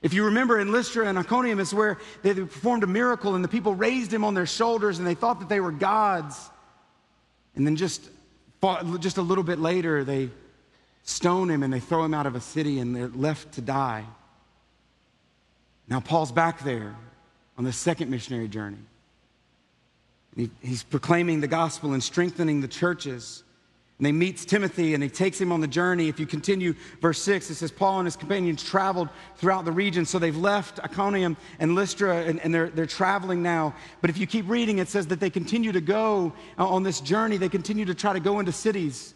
If 0.02 0.14
you 0.14 0.26
remember 0.26 0.60
in 0.60 0.72
Lystra 0.72 1.08
and 1.08 1.18
Iconium, 1.18 1.60
is 1.60 1.74
where 1.74 2.00
they 2.24 2.34
performed 2.34 2.84
a 2.84 2.88
miracle 2.88 3.36
and 3.36 3.44
the 3.44 3.48
people 3.48 3.76
raised 3.76 4.12
him 4.12 4.24
on 4.24 4.34
their 4.34 4.48
shoulders 4.48 4.98
and 4.98 5.08
they 5.08 5.14
thought 5.14 5.40
that 5.40 5.50
they 5.50 5.60
were 5.60 5.72
gods. 5.72 6.50
And 7.56 7.68
then 7.68 7.76
just, 7.76 8.10
just 9.00 9.18
a 9.18 9.22
little 9.22 9.44
bit 9.44 9.60
later, 9.60 10.04
they 10.04 10.32
stone 11.04 11.50
him 11.50 11.62
and 11.62 11.72
they 11.72 11.80
throw 11.80 12.04
him 12.04 12.14
out 12.14 12.26
of 12.26 12.36
a 12.36 12.42
city 12.42 12.80
and 12.80 12.96
they're 12.96 13.10
left 13.10 13.54
to 13.54 13.62
die. 13.62 14.06
Now, 15.88 16.00
Paul's 16.00 16.32
back 16.32 16.64
there 16.64 16.96
on 17.58 17.64
the 17.64 17.74
second 17.74 18.10
missionary 18.10 18.48
journey. 18.48 18.78
He, 20.36 20.50
he's 20.62 20.84
proclaiming 20.84 21.42
the 21.42 21.48
gospel 21.48 21.94
and 21.94 22.02
strengthening 22.02 22.62
the 22.62 22.68
churches. 22.68 23.44
And 24.02 24.08
he 24.08 24.14
meets 24.14 24.46
Timothy 24.46 24.96
and 24.96 25.04
he 25.04 25.10
takes 25.10 25.40
him 25.40 25.52
on 25.52 25.62
the 25.62 25.68
journey. 25.68 26.10
If 26.10 26.20
you 26.20 26.26
continue 26.26 26.74
verse 27.02 27.22
6, 27.22 27.52
it 27.52 27.54
says, 27.54 27.70
Paul 27.70 28.00
and 28.00 28.08
his 28.08 28.16
companions 28.16 28.64
traveled 28.64 29.10
throughout 29.36 29.64
the 29.64 29.72
region. 29.72 30.08
So 30.08 30.18
they've 30.18 30.36
left 30.36 30.80
Iconium 30.80 31.38
and 31.60 31.76
Lystra 31.76 32.24
and, 32.24 32.40
and, 32.40 32.52
they're, 32.52 32.70
they're 32.70 32.88
traveling 32.88 33.44
now. 33.44 33.76
But 34.02 34.10
if 34.10 34.18
you 34.18 34.26
keep 34.26 34.50
reading, 34.50 34.80
it 34.80 34.88
says 34.88 35.06
that 35.06 35.20
they 35.20 35.30
continue 35.30 35.72
to 35.72 35.82
go 35.82 36.34
uh, 36.58 36.68
on 36.68 36.82
this 36.82 37.00
journey. 37.00 37.38
They 37.38 37.48
continue 37.48 37.86
to 37.86 37.94
try 37.94 38.12
to 38.14 38.20
go 38.20 38.40
into 38.40 38.52
cities. 38.52 39.14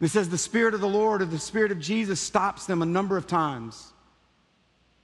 And 0.00 0.08
it 0.08 0.10
says 0.10 0.28
the 0.28 0.36
Spirit 0.36 0.74
of 0.74 0.80
the 0.80 0.88
Lord 0.88 1.22
or 1.22 1.26
the 1.26 1.38
Spirit 1.38 1.70
of 1.70 1.78
Jesus 1.78 2.18
stops 2.18 2.66
them 2.66 2.82
a 2.82 2.86
number 2.86 3.16
of 3.16 3.28
times. 3.28 3.92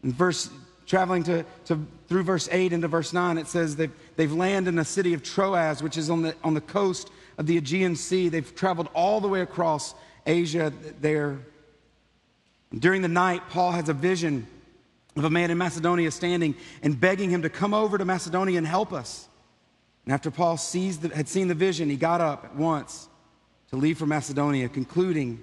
In 0.02 0.12
verse 0.12 0.50
traveling 0.86 1.22
to, 1.22 1.44
to, 1.66 1.86
through 2.08 2.24
verse 2.24 2.48
8 2.50 2.72
into 2.72 2.88
verse 2.88 3.12
9, 3.12 3.38
it 3.38 3.46
says 3.46 3.76
they've, 3.76 3.92
they've 4.16 4.32
landed 4.32 4.70
in 4.70 4.74
the 4.74 4.84
city 4.84 5.14
of 5.14 5.22
Troas, 5.22 5.84
which 5.84 5.96
is 5.96 6.10
on 6.10 6.22
the, 6.22 6.34
on 6.42 6.54
the 6.54 6.60
coast 6.60 7.10
of 7.38 7.46
the 7.46 7.56
Aegean 7.56 7.96
Sea. 7.96 8.28
They've 8.28 8.54
traveled 8.54 8.88
all 8.94 9.20
the 9.20 9.28
way 9.28 9.40
across 9.40 9.94
Asia 10.26 10.72
there. 11.00 11.40
During 12.76 13.02
the 13.02 13.08
night, 13.08 13.42
Paul 13.50 13.72
has 13.72 13.88
a 13.88 13.94
vision 13.94 14.46
of 15.16 15.24
a 15.24 15.30
man 15.30 15.50
in 15.50 15.58
Macedonia 15.58 16.10
standing 16.10 16.54
and 16.82 16.98
begging 16.98 17.30
him 17.30 17.42
to 17.42 17.50
come 17.50 17.74
over 17.74 17.98
to 17.98 18.04
Macedonia 18.04 18.58
and 18.58 18.66
help 18.66 18.92
us. 18.92 19.28
And 20.04 20.14
after 20.14 20.30
Paul 20.30 20.56
the, 20.56 21.10
had 21.14 21.28
seen 21.28 21.48
the 21.48 21.54
vision, 21.54 21.88
he 21.88 21.96
got 21.96 22.20
up 22.20 22.44
at 22.44 22.56
once 22.56 23.08
to 23.70 23.76
leave 23.76 23.98
for 23.98 24.06
Macedonia, 24.06 24.68
concluding 24.68 25.40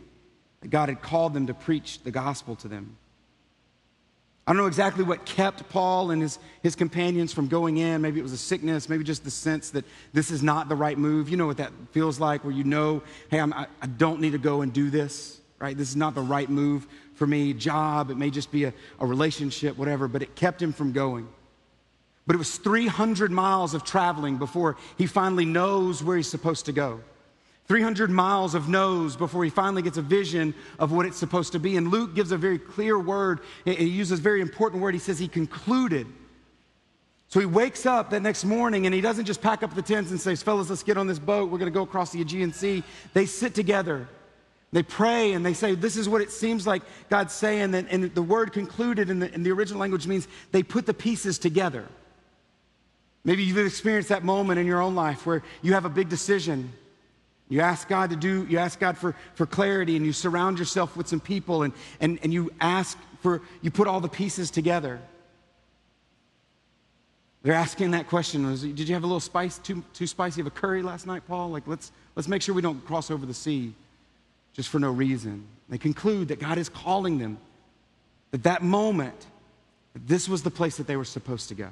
that 0.62 0.70
God 0.70 0.90
had 0.90 1.02
called 1.02 1.34
them 1.34 1.48
to 1.48 1.54
preach 1.54 2.02
the 2.04 2.12
gospel 2.12 2.56
to 2.58 2.68
them. 2.68 2.98
I 4.48 4.54
don't 4.54 4.62
know 4.62 4.68
exactly 4.68 5.04
what 5.04 5.26
kept 5.26 5.68
Paul 5.68 6.12
and 6.12 6.22
his, 6.22 6.40
his 6.64 6.74
companions 6.74 7.34
from 7.34 7.50
going 7.50 7.78
in. 7.78 8.02
Maybe 8.02 8.22
it 8.22 8.24
was 8.24 8.32
a 8.32 8.38
sickness, 8.38 8.88
maybe 8.88 9.04
just 9.04 9.26
the 9.26 9.32
sense 9.32 9.72
that 9.72 9.84
this 10.14 10.32
is 10.32 10.42
not 10.42 10.70
the 10.70 10.76
right 10.76 10.98
move. 10.98 11.28
You 11.28 11.36
know 11.36 11.48
what 11.48 11.58
that 11.58 11.74
feels 11.92 12.18
like, 12.18 12.46
where 12.46 12.54
you 12.54 12.64
know, 12.64 13.04
hey, 13.30 13.40
I'm, 13.40 13.52
I, 13.52 13.68
I 13.82 13.88
don't 13.88 14.22
need 14.22 14.32
to 14.32 14.38
go 14.38 14.62
and 14.62 14.72
do 14.72 14.90
this, 14.90 15.42
right? 15.60 15.78
This 15.78 15.90
is 15.90 15.98
not 15.98 16.16
the 16.16 16.22
right 16.22 16.50
move 16.50 16.88
for 17.16 17.28
me. 17.28 17.54
Job, 17.54 18.10
it 18.10 18.16
may 18.16 18.30
just 18.30 18.50
be 18.50 18.64
a, 18.64 18.74
a 19.02 19.06
relationship, 19.06 19.78
whatever, 19.78 20.08
but 20.08 20.22
it 20.22 20.34
kept 20.38 20.62
him 20.62 20.72
from 20.72 20.94
going. 20.94 21.28
But 22.26 22.36
it 22.36 22.40
was 22.40 22.56
300 22.56 23.32
miles 23.32 23.74
of 23.74 23.84
traveling 23.84 24.38
before 24.38 24.78
he 24.98 25.08
finally 25.08 25.46
knows 25.46 26.02
where 26.02 26.16
he's 26.16 26.30
supposed 26.30 26.68
to 26.68 26.72
go. 26.72 27.02
300 27.68 28.10
miles 28.10 28.56
of 28.56 28.70
no's 28.70 29.18
before 29.18 29.44
he 29.44 29.50
finally 29.50 29.82
gets 29.82 29.98
a 29.98 30.02
vision 30.02 30.54
of 30.80 30.92
what 30.92 31.06
it's 31.06 31.18
supposed 31.18 31.52
to 31.52 31.60
be. 31.60 31.76
And 31.76 31.90
Luke 31.90 32.16
gives 32.16 32.32
a 32.32 32.38
very 32.38 32.58
clear 32.58 32.98
word. 32.98 33.42
He 33.66 33.88
uses 33.88 34.20
a 34.20 34.22
very 34.22 34.42
important 34.42 34.82
word. 34.82 34.94
He 34.94 35.00
says 35.00 35.20
he 35.20 35.28
concluded. 35.28 36.08
So 37.28 37.42
he 37.42 37.46
wakes 37.46 37.86
up 37.86 38.12
that 38.12 38.22
next 38.22 38.46
morning 38.46 38.86
and 38.86 38.96
he 38.96 39.02
doesn't 39.02 39.26
just 39.26 39.42
pack 39.42 39.64
up 39.64 39.76
the 39.76 39.82
tents 39.82 40.12
and 40.12 40.20
says, 40.20 40.42
Fellas, 40.42 40.70
let's 40.70 40.84
get 40.84 40.98
on 40.98 41.08
this 41.08 41.20
boat. 41.20 41.52
We're 41.52 41.58
going 41.58 41.72
to 41.72 41.78
go 41.78 41.84
across 41.84 42.12
the 42.12 42.22
Aegean 42.22 42.54
Sea. 42.54 42.84
They 43.14 43.26
sit 43.26 43.54
together. 43.54 44.08
They 44.72 44.84
pray 44.84 45.34
and 45.34 45.46
they 45.46 45.54
say, 45.54 45.76
This 45.76 45.98
is 45.98 46.08
what 46.08 46.22
it 46.22 46.32
seems 46.32 46.66
like 46.66 46.84
God's 47.10 47.34
saying. 47.34 47.76
And 47.76 48.16
the 48.16 48.22
word 48.22 48.54
concluded 48.54 49.10
in 49.10 49.20
the, 49.20 49.34
in 49.34 49.44
the 49.44 49.52
original 49.52 49.82
language 49.82 50.08
means 50.08 50.26
they 50.54 50.64
put 50.64 50.86
the 50.86 50.94
pieces 50.94 51.38
together. 51.38 51.86
Maybe 53.26 53.44
you've 53.44 53.58
experienced 53.58 54.08
that 54.08 54.24
moment 54.24 54.58
in 54.58 54.66
your 54.66 54.82
own 54.82 54.96
life 54.96 55.26
where 55.26 55.44
you 55.62 55.74
have 55.74 55.84
a 55.84 55.90
big 55.90 56.08
decision 56.08 56.72
you 57.50 57.62
ask 57.62 57.88
God 57.88 58.10
to 58.10 58.16
do, 58.16 58.46
you 58.50 58.58
ask 58.58 58.80
God 58.80 58.98
for, 58.98 59.16
for 59.36 59.46
clarity 59.46 59.96
and 59.96 60.06
you 60.06 60.12
surround 60.12 60.60
yourself 60.60 60.98
with 60.98 61.08
some 61.08 61.20
people 61.20 61.64
and, 61.64 61.74
and, 62.02 62.20
and 62.22 62.34
you 62.34 62.52
ask 62.60 62.98
for, 63.22 63.42
you 63.62 63.72
put 63.72 63.88
all 63.88 64.02
the 64.02 64.10
pieces 64.10 64.52
together. 64.52 65.00
They're 67.44 67.54
asking 67.54 67.92
that 67.92 68.08
question. 68.08 68.44
Did 68.56 68.90
you 68.90 68.94
have 68.94 69.04
a 69.04 69.08
little 69.08 69.22
spice, 69.22 69.58
too, 69.60 69.84
too 69.94 70.08
spicy 70.08 70.42
of 70.42 70.48
a 70.48 70.52
curry 70.52 70.82
last 70.84 71.08
night, 71.08 71.24
Paul? 71.28 71.50
Like, 71.50 71.66
let's, 71.66 71.92
let's 72.16 72.28
make 72.28 72.42
sure 72.42 72.54
we 72.54 72.62
don't 72.62 72.84
cross 72.86 73.10
over 73.10 73.26
the 73.26 73.34
sea 73.34 73.74
just 74.54 74.68
for 74.68 74.80
no 74.80 74.92
reason. 74.92 75.46
They 75.70 75.78
conclude 75.78 76.28
that 76.28 76.40
God 76.40 76.58
is 76.58 76.68
calling 76.68 77.18
them, 77.20 77.38
that 78.32 78.44
that 78.44 78.64
moment, 78.64 79.28
that 79.94 80.08
this 80.08 80.28
was 80.28 80.44
the 80.44 80.52
place 80.52 80.76
that 80.78 80.88
they 80.88 80.98
were 80.98 81.06
supposed 81.06 81.48
to 81.50 81.56
go. 81.56 81.70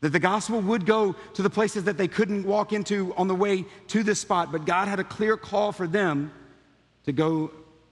That 0.00 0.10
the 0.10 0.18
gospel 0.18 0.60
would 0.60 0.86
go 0.86 1.14
to 1.34 1.42
the 1.42 1.50
places 1.50 1.84
that 1.84 1.98
they 1.98 2.08
couldn't 2.08 2.44
walk 2.44 2.72
into 2.72 3.14
on 3.16 3.28
the 3.28 3.34
way 3.34 3.66
to 3.88 4.02
this 4.02 4.18
spot, 4.18 4.50
but 4.50 4.64
God 4.64 4.88
had 4.88 4.98
a 4.98 5.04
clear 5.04 5.36
call 5.36 5.72
for 5.72 5.86
them 5.86 6.32
to 7.04 7.12
go 7.12 7.50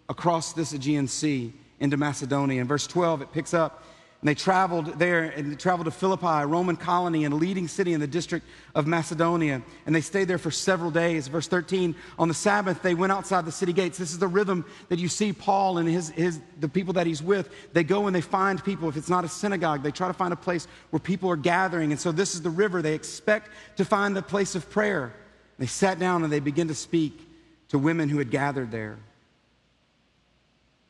across 0.09 0.53
this 0.55 0.73
Aegean 0.73 1.07
Sea 1.07 1.53
into 1.81 1.97
Macedonia. 1.97 2.61
In 2.61 2.67
verse 2.67 2.87
12, 2.87 3.23
it 3.23 3.33
picks 3.33 3.53
up 3.53 3.85
and 4.21 4.29
they 4.29 4.35
traveled 4.35 4.99
there 4.99 5.23
and 5.23 5.53
they 5.53 5.57
traveled 5.57 5.85
to 5.85 5.93
Philippi, 5.93 6.27
a 6.27 6.47
Roman 6.47 6.75
colony 6.75 7.25
and 7.25 7.33
a 7.33 7.37
leading 7.37 7.69
city 7.69 7.93
in 7.93 8.01
the 8.01 8.07
district 8.07 8.45
of 8.75 8.85
Macedonia. 8.85 9.63
And 9.87 9.95
they 9.95 10.01
stayed 10.01 10.25
there 10.25 10.39
for 10.39 10.51
several 10.51 10.91
days. 10.91 11.29
Verse 11.29 11.47
13, 11.47 11.95
on 12.19 12.27
the 12.27 12.35
Sabbath, 12.35 12.83
they 12.83 12.95
went 12.95 13.13
outside 13.13 13.45
the 13.45 13.53
city 13.53 13.73
gates. 13.73 13.97
This 13.97 14.11
is 14.11 14.19
the 14.19 14.27
rhythm 14.27 14.65
that 14.89 14.99
you 14.99 15.07
see 15.07 15.33
Paul 15.33 15.79
and 15.79 15.89
his, 15.89 16.11
his, 16.11 16.41
the 16.59 16.69
people 16.69 16.95
that 16.95 17.07
he's 17.07 17.23
with. 17.23 17.49
They 17.73 17.85
go 17.85 18.09
and 18.09 18.17
they 18.17 18.21
find 18.21 18.63
people. 18.65 18.89
If 18.89 18.97
it's 18.97 19.09
not 19.09 19.25
a 19.25 19.29
synagogue, 19.29 19.85
they 19.85 19.93
try 19.93 20.09
to 20.09 20.15
find 20.15 20.33
a 20.33 20.37
place 20.37 20.67
where 20.91 20.99
people 20.99 21.31
are 21.31 21.37
gathering. 21.37 21.93
And 21.93 22.01
so 22.01 22.11
this 22.11 22.35
is 22.35 22.43
the 22.43 22.51
river. 22.51 22.83
They 22.83 22.95
expect 22.95 23.51
to 23.77 23.85
find 23.85 24.19
a 24.19 24.23
place 24.23 24.57
of 24.57 24.69
prayer. 24.69 25.15
They 25.61 25.67
sat 25.67 26.01
down 26.01 26.25
and 26.25 26.33
they 26.33 26.41
begin 26.41 26.67
to 26.69 26.75
speak 26.75 27.21
to 27.69 27.79
women 27.79 28.09
who 28.09 28.19
had 28.19 28.33
gathered 28.33 28.73
there. 28.73 28.99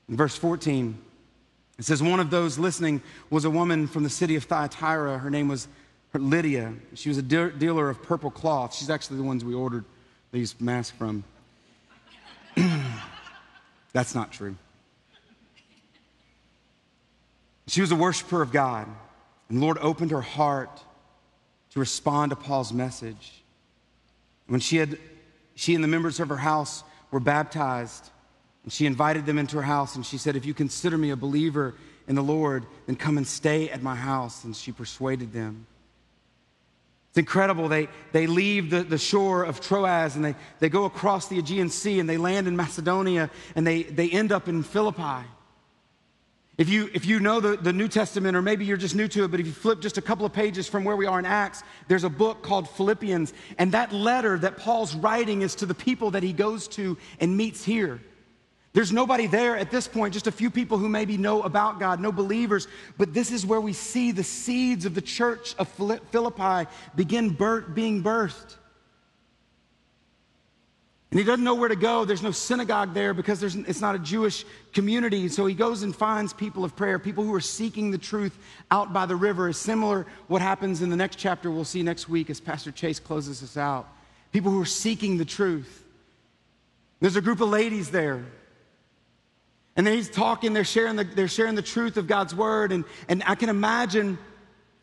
In 0.09 0.17
verse 0.17 0.35
14, 0.35 0.99
it 1.79 1.85
says, 1.85 2.03
One 2.03 2.21
of 2.21 2.31
those 2.31 2.59
listening 2.59 3.03
was 3.31 3.45
a 3.45 3.51
woman 3.51 3.87
from 3.87 4.03
the 4.03 4.11
city 4.11 4.37
of 4.37 4.45
Thyatira. 4.45 5.19
Her 5.19 5.31
name 5.31 5.49
was 5.49 5.69
Lydia. 6.15 6.75
She 6.95 7.09
was 7.09 7.19
a 7.19 7.23
de- 7.23 7.51
dealer 7.51 7.89
of 7.89 8.03
purple 8.03 8.31
cloth. 8.31 8.75
She's 8.75 8.91
actually 8.91 9.19
the 9.19 9.23
ones 9.23 9.45
we 9.45 9.55
ordered 9.55 9.85
these 10.33 10.61
masks 10.61 10.97
from. 10.97 11.25
That's 13.93 14.15
not 14.15 14.33
true. 14.33 14.57
She 17.69 17.81
was 17.83 17.93
a 17.93 17.97
worshiper 17.97 18.41
of 18.41 18.51
God, 18.51 18.89
and 19.49 19.59
the 19.59 19.63
Lord 19.63 19.79
opened 19.79 20.11
her 20.11 20.23
heart 20.23 20.81
to 21.71 21.81
respond 21.81 22.31
to 22.31 22.37
Paul's 22.37 22.73
message. 22.73 23.43
When 24.47 24.61
she 24.61 24.79
had, 24.79 24.99
she 25.55 25.75
and 25.75 25.85
the 25.85 25.89
members 25.89 26.19
of 26.19 26.31
her 26.31 26.39
house 26.39 26.83
were 27.11 27.21
baptized, 27.21 28.11
and 28.69 28.73
she 28.75 28.85
invited 28.85 29.25
them 29.25 29.39
into 29.39 29.57
her 29.57 29.63
house, 29.63 29.97
and 29.97 30.05
she 30.05 30.19
said, 30.19 30.37
If 30.37 30.45
you 30.45 30.53
consider 30.53 30.99
me 30.99 31.09
a 31.09 31.17
believer 31.17 31.75
in 32.07 32.17
the 32.17 32.23
Lord, 32.23 32.67
then 32.85 32.97
come 32.97 33.17
and 33.17 33.27
stay 33.27 33.71
at 33.71 33.83
my 33.83 33.95
house. 33.95 34.45
And 34.45 34.55
she 34.55 34.73
persuaded 34.73 35.33
them. 35.33 35.67
It's 37.09 37.17
incredible. 37.17 37.69
They, 37.69 37.89
they 38.13 38.27
leave 38.27 38.69
the, 38.69 38.83
the 38.83 38.99
shore 38.99 39.43
of 39.45 39.63
Troas 39.63 40.17
and 40.17 40.23
they, 40.23 40.35
they 40.59 40.69
go 40.69 40.85
across 40.85 41.29
the 41.29 41.39
Aegean 41.39 41.71
Sea 41.71 41.99
and 41.99 42.07
they 42.07 42.19
land 42.19 42.47
in 42.47 42.57
Macedonia 42.57 43.31
and 43.57 43.67
they, 43.67 43.85
they 43.85 44.11
end 44.11 44.33
up 44.33 44.49
in 44.49 44.63
Philippi. 44.63 45.27
If 46.59 46.69
you, 46.69 46.91
if 46.93 47.07
you 47.07 47.21
know 47.21 47.41
the, 47.41 47.57
the 47.57 47.73
New 47.73 47.89
Testament, 47.89 48.37
or 48.37 48.43
maybe 48.43 48.67
you're 48.67 48.77
just 48.77 48.95
new 48.95 49.09
to 49.09 49.25
it, 49.25 49.31
but 49.31 49.41
if 49.41 49.47
you 49.47 49.53
flip 49.53 49.81
just 49.81 49.97
a 49.97 50.03
couple 50.03 50.27
of 50.27 50.35
pages 50.35 50.69
from 50.69 50.85
where 50.85 50.97
we 50.97 51.07
are 51.07 51.19
in 51.19 51.25
Acts, 51.25 51.63
there's 51.87 52.05
a 52.05 52.11
book 52.11 52.43
called 52.43 52.69
Philippians. 52.69 53.33
And 53.57 53.73
that 53.73 53.95
letter 53.95 54.39
that 54.41 54.59
Paul's 54.59 54.95
writing 54.95 55.41
is 55.41 55.55
to 55.55 55.65
the 55.65 55.75
people 55.75 56.11
that 56.11 56.23
he 56.23 56.35
goes 56.35 56.69
to 56.69 56.99
and 57.19 57.35
meets 57.35 57.65
here. 57.65 58.03
There's 58.75 58.93
nobody 58.93 59.27
there 59.27 59.57
at 59.57 59.71
this 59.71 59.89
point, 59.89 60.13
just 60.13 60.27
a 60.27 60.33
few 60.33 60.51
people 60.51 60.79
who 60.79 60.89
maybe 60.89 61.17
know 61.17 61.43
about 61.43 61.81
God, 61.81 62.01
no 62.01 62.13
believers. 62.13 62.69
But 62.99 63.15
this 63.15 63.33
is 63.33 63.47
where 63.47 63.61
we 63.61 63.73
see 63.73 64.13
the 64.13 64.23
seeds 64.23 64.85
of 64.85 64.95
the 64.95 65.01
church 65.01 65.55
of 65.59 65.69
Philippi 65.69 66.71
begin 66.95 67.31
being 67.31 68.03
birthed. 68.03 68.57
And 71.11 71.19
he 71.19 71.25
doesn't 71.25 71.43
know 71.43 71.55
where 71.55 71.71
to 71.71 71.77
go. 71.77 72.05
There's 72.05 72.23
no 72.23 72.33
synagogue 72.33 72.93
there 72.93 73.15
because 73.15 73.43
it's 73.43 73.81
not 73.81 73.95
a 73.95 73.99
Jewish 73.99 74.45
community. 74.75 75.29
So 75.29 75.47
he 75.47 75.55
goes 75.55 75.83
and 75.83 75.97
finds 75.97 76.35
people 76.35 76.65
of 76.65 76.77
prayer, 76.77 76.99
people 76.99 77.25
who 77.25 77.33
are 77.33 77.41
seeking 77.41 77.91
the 77.91 77.97
truth 77.97 78.39
out 78.71 78.93
by 78.93 79.07
the 79.07 79.17
river. 79.17 79.49
Is 79.49 79.57
similar 79.57 80.07
what 80.27 80.43
happens 80.43 80.83
in 80.83 80.91
the 80.91 80.97
next 80.97 81.17
chapter 81.17 81.51
we'll 81.51 81.65
see 81.65 81.83
next 81.83 82.11
week 82.11 82.29
as 82.29 82.41
Pastor 82.41 82.71
Chase 82.71 83.01
closes 83.01 83.43
us 83.43 83.57
out. 83.57 83.89
People 84.33 84.53
who 84.53 84.61
are 84.61 84.67
seeking 84.67 85.17
the 85.17 85.25
truth. 85.25 85.83
There's 87.01 87.17
a 87.17 87.23
group 87.23 87.41
of 87.41 87.49
ladies 87.49 87.91
there. 87.91 88.27
And 89.79 89.87
then 89.87 89.95
he's 89.95 90.11
talking, 90.11 90.53
they're 90.53 90.65
sharing 90.65 90.97
the, 90.97 91.05
they're 91.05 91.29
sharing 91.29 91.55
the 91.55 91.63
truth 91.63 91.97
of 91.97 92.09
God's 92.09 92.35
word. 92.35 92.73
And, 92.73 92.85
and 93.09 93.23
I 93.25 93.37
can 93.37 93.49
imagine 93.49 94.19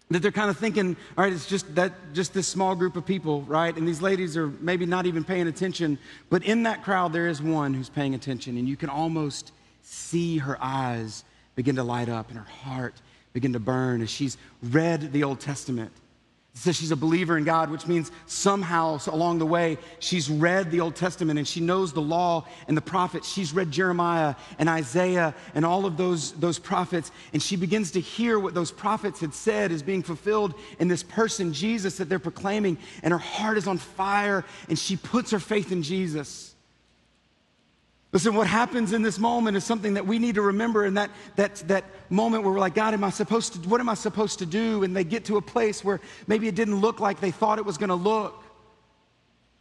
that 0.09 0.21
they're 0.21 0.31
kind 0.31 0.49
of 0.49 0.57
thinking, 0.57 0.95
all 1.17 1.25
right, 1.25 1.33
it's 1.33 1.47
just 1.47 1.75
that 1.75 1.91
just 2.13 2.33
this 2.33 2.47
small 2.47 2.75
group 2.75 2.95
of 2.95 3.05
people, 3.05 3.41
right? 3.41 3.75
And 3.75 3.85
these 3.85 4.01
ladies 4.01 4.37
are 4.37 4.47
maybe 4.47 4.85
not 4.85 5.05
even 5.05 5.25
paying 5.25 5.47
attention, 5.47 5.97
but 6.29 6.43
in 6.43 6.63
that 6.63 6.81
crowd 6.81 7.11
there 7.11 7.27
is 7.27 7.41
one 7.41 7.73
who's 7.73 7.89
paying 7.89 8.15
attention, 8.15 8.57
and 8.57 8.69
you 8.69 8.77
can 8.77 8.89
almost 8.89 9.51
see 9.81 10.37
her 10.37 10.57
eyes 10.61 11.25
begin 11.55 11.75
to 11.75 11.83
light 11.83 12.07
up 12.07 12.29
and 12.29 12.37
her 12.37 12.45
heart 12.45 12.95
begin 13.33 13.51
to 13.53 13.59
burn 13.59 14.01
as 14.01 14.09
she's 14.09 14.37
read 14.63 15.11
the 15.11 15.23
Old 15.23 15.41
Testament 15.41 15.91
it 16.55 16.61
says 16.61 16.77
she's 16.77 16.91
a 16.91 16.95
believer 16.95 17.37
in 17.37 17.43
God, 17.43 17.69
which 17.69 17.85
means 17.85 18.13
somehow 18.27 18.97
along 19.07 19.39
the 19.39 19.45
way 19.45 19.77
she's 19.99 20.29
read 20.29 20.71
the 20.71 20.79
Old 20.79 20.95
Testament 20.95 21.37
and 21.37 21.45
she 21.45 21.59
knows 21.59 21.91
the 21.91 22.01
law 22.01 22.45
and 22.69 22.77
the 22.77 22.81
prophets. 22.81 23.29
She's 23.29 23.53
read 23.53 23.71
Jeremiah 23.71 24.35
and 24.57 24.69
Isaiah 24.69 25.35
and 25.53 25.65
all 25.65 25.85
of 25.85 25.97
those, 25.97 26.31
those 26.31 26.57
prophets, 26.57 27.11
and 27.33 27.43
she 27.43 27.57
begins 27.57 27.91
to 27.91 27.99
hear 27.99 28.39
what 28.39 28.53
those 28.53 28.71
prophets 28.71 29.19
had 29.19 29.33
said 29.33 29.73
is 29.73 29.83
being 29.83 30.01
fulfilled 30.01 30.53
in 30.79 30.87
this 30.87 31.03
person, 31.03 31.51
Jesus, 31.51 31.97
that 31.97 32.07
they're 32.07 32.19
proclaiming, 32.19 32.77
and 33.03 33.11
her 33.11 33.17
heart 33.17 33.57
is 33.57 33.67
on 33.67 33.77
fire, 33.77 34.45
and 34.69 34.79
she 34.79 34.95
puts 34.95 35.31
her 35.31 35.39
faith 35.39 35.73
in 35.73 35.83
Jesus. 35.83 36.54
Listen, 38.15 38.33
what 38.33 38.47
happens 38.47 38.93
in 38.93 39.01
this 39.01 39.19
moment 39.19 39.57
is 39.57 39.65
something 39.65 39.95
that 39.95 40.07
we 40.07 40.19
need 40.19 40.35
to 40.35 40.41
remember 40.41 40.85
in 40.85 40.93
that, 40.93 41.11
that, 41.35 41.55
that 41.67 41.83
moment 42.09 42.43
where 42.43 42.53
we're 42.53 42.61
like, 42.61 42.73
God, 42.73 42.93
am 42.93 43.03
I 43.03 43.09
supposed 43.09 43.61
to, 43.61 43.67
what 43.67 43.81
am 43.81 43.89
I 43.89 43.93
supposed 43.93 44.39
to 44.39 44.45
do? 44.45 44.83
And 44.83 44.95
they 44.95 45.03
get 45.03 45.25
to 45.25 45.35
a 45.35 45.41
place 45.41 45.83
where 45.83 45.99
maybe 46.25 46.47
it 46.47 46.55
didn't 46.55 46.79
look 46.79 47.01
like 47.01 47.19
they 47.19 47.31
thought 47.31 47.59
it 47.59 47.65
was 47.65 47.77
going 47.77 47.89
to 47.89 47.95
look. 47.95 48.41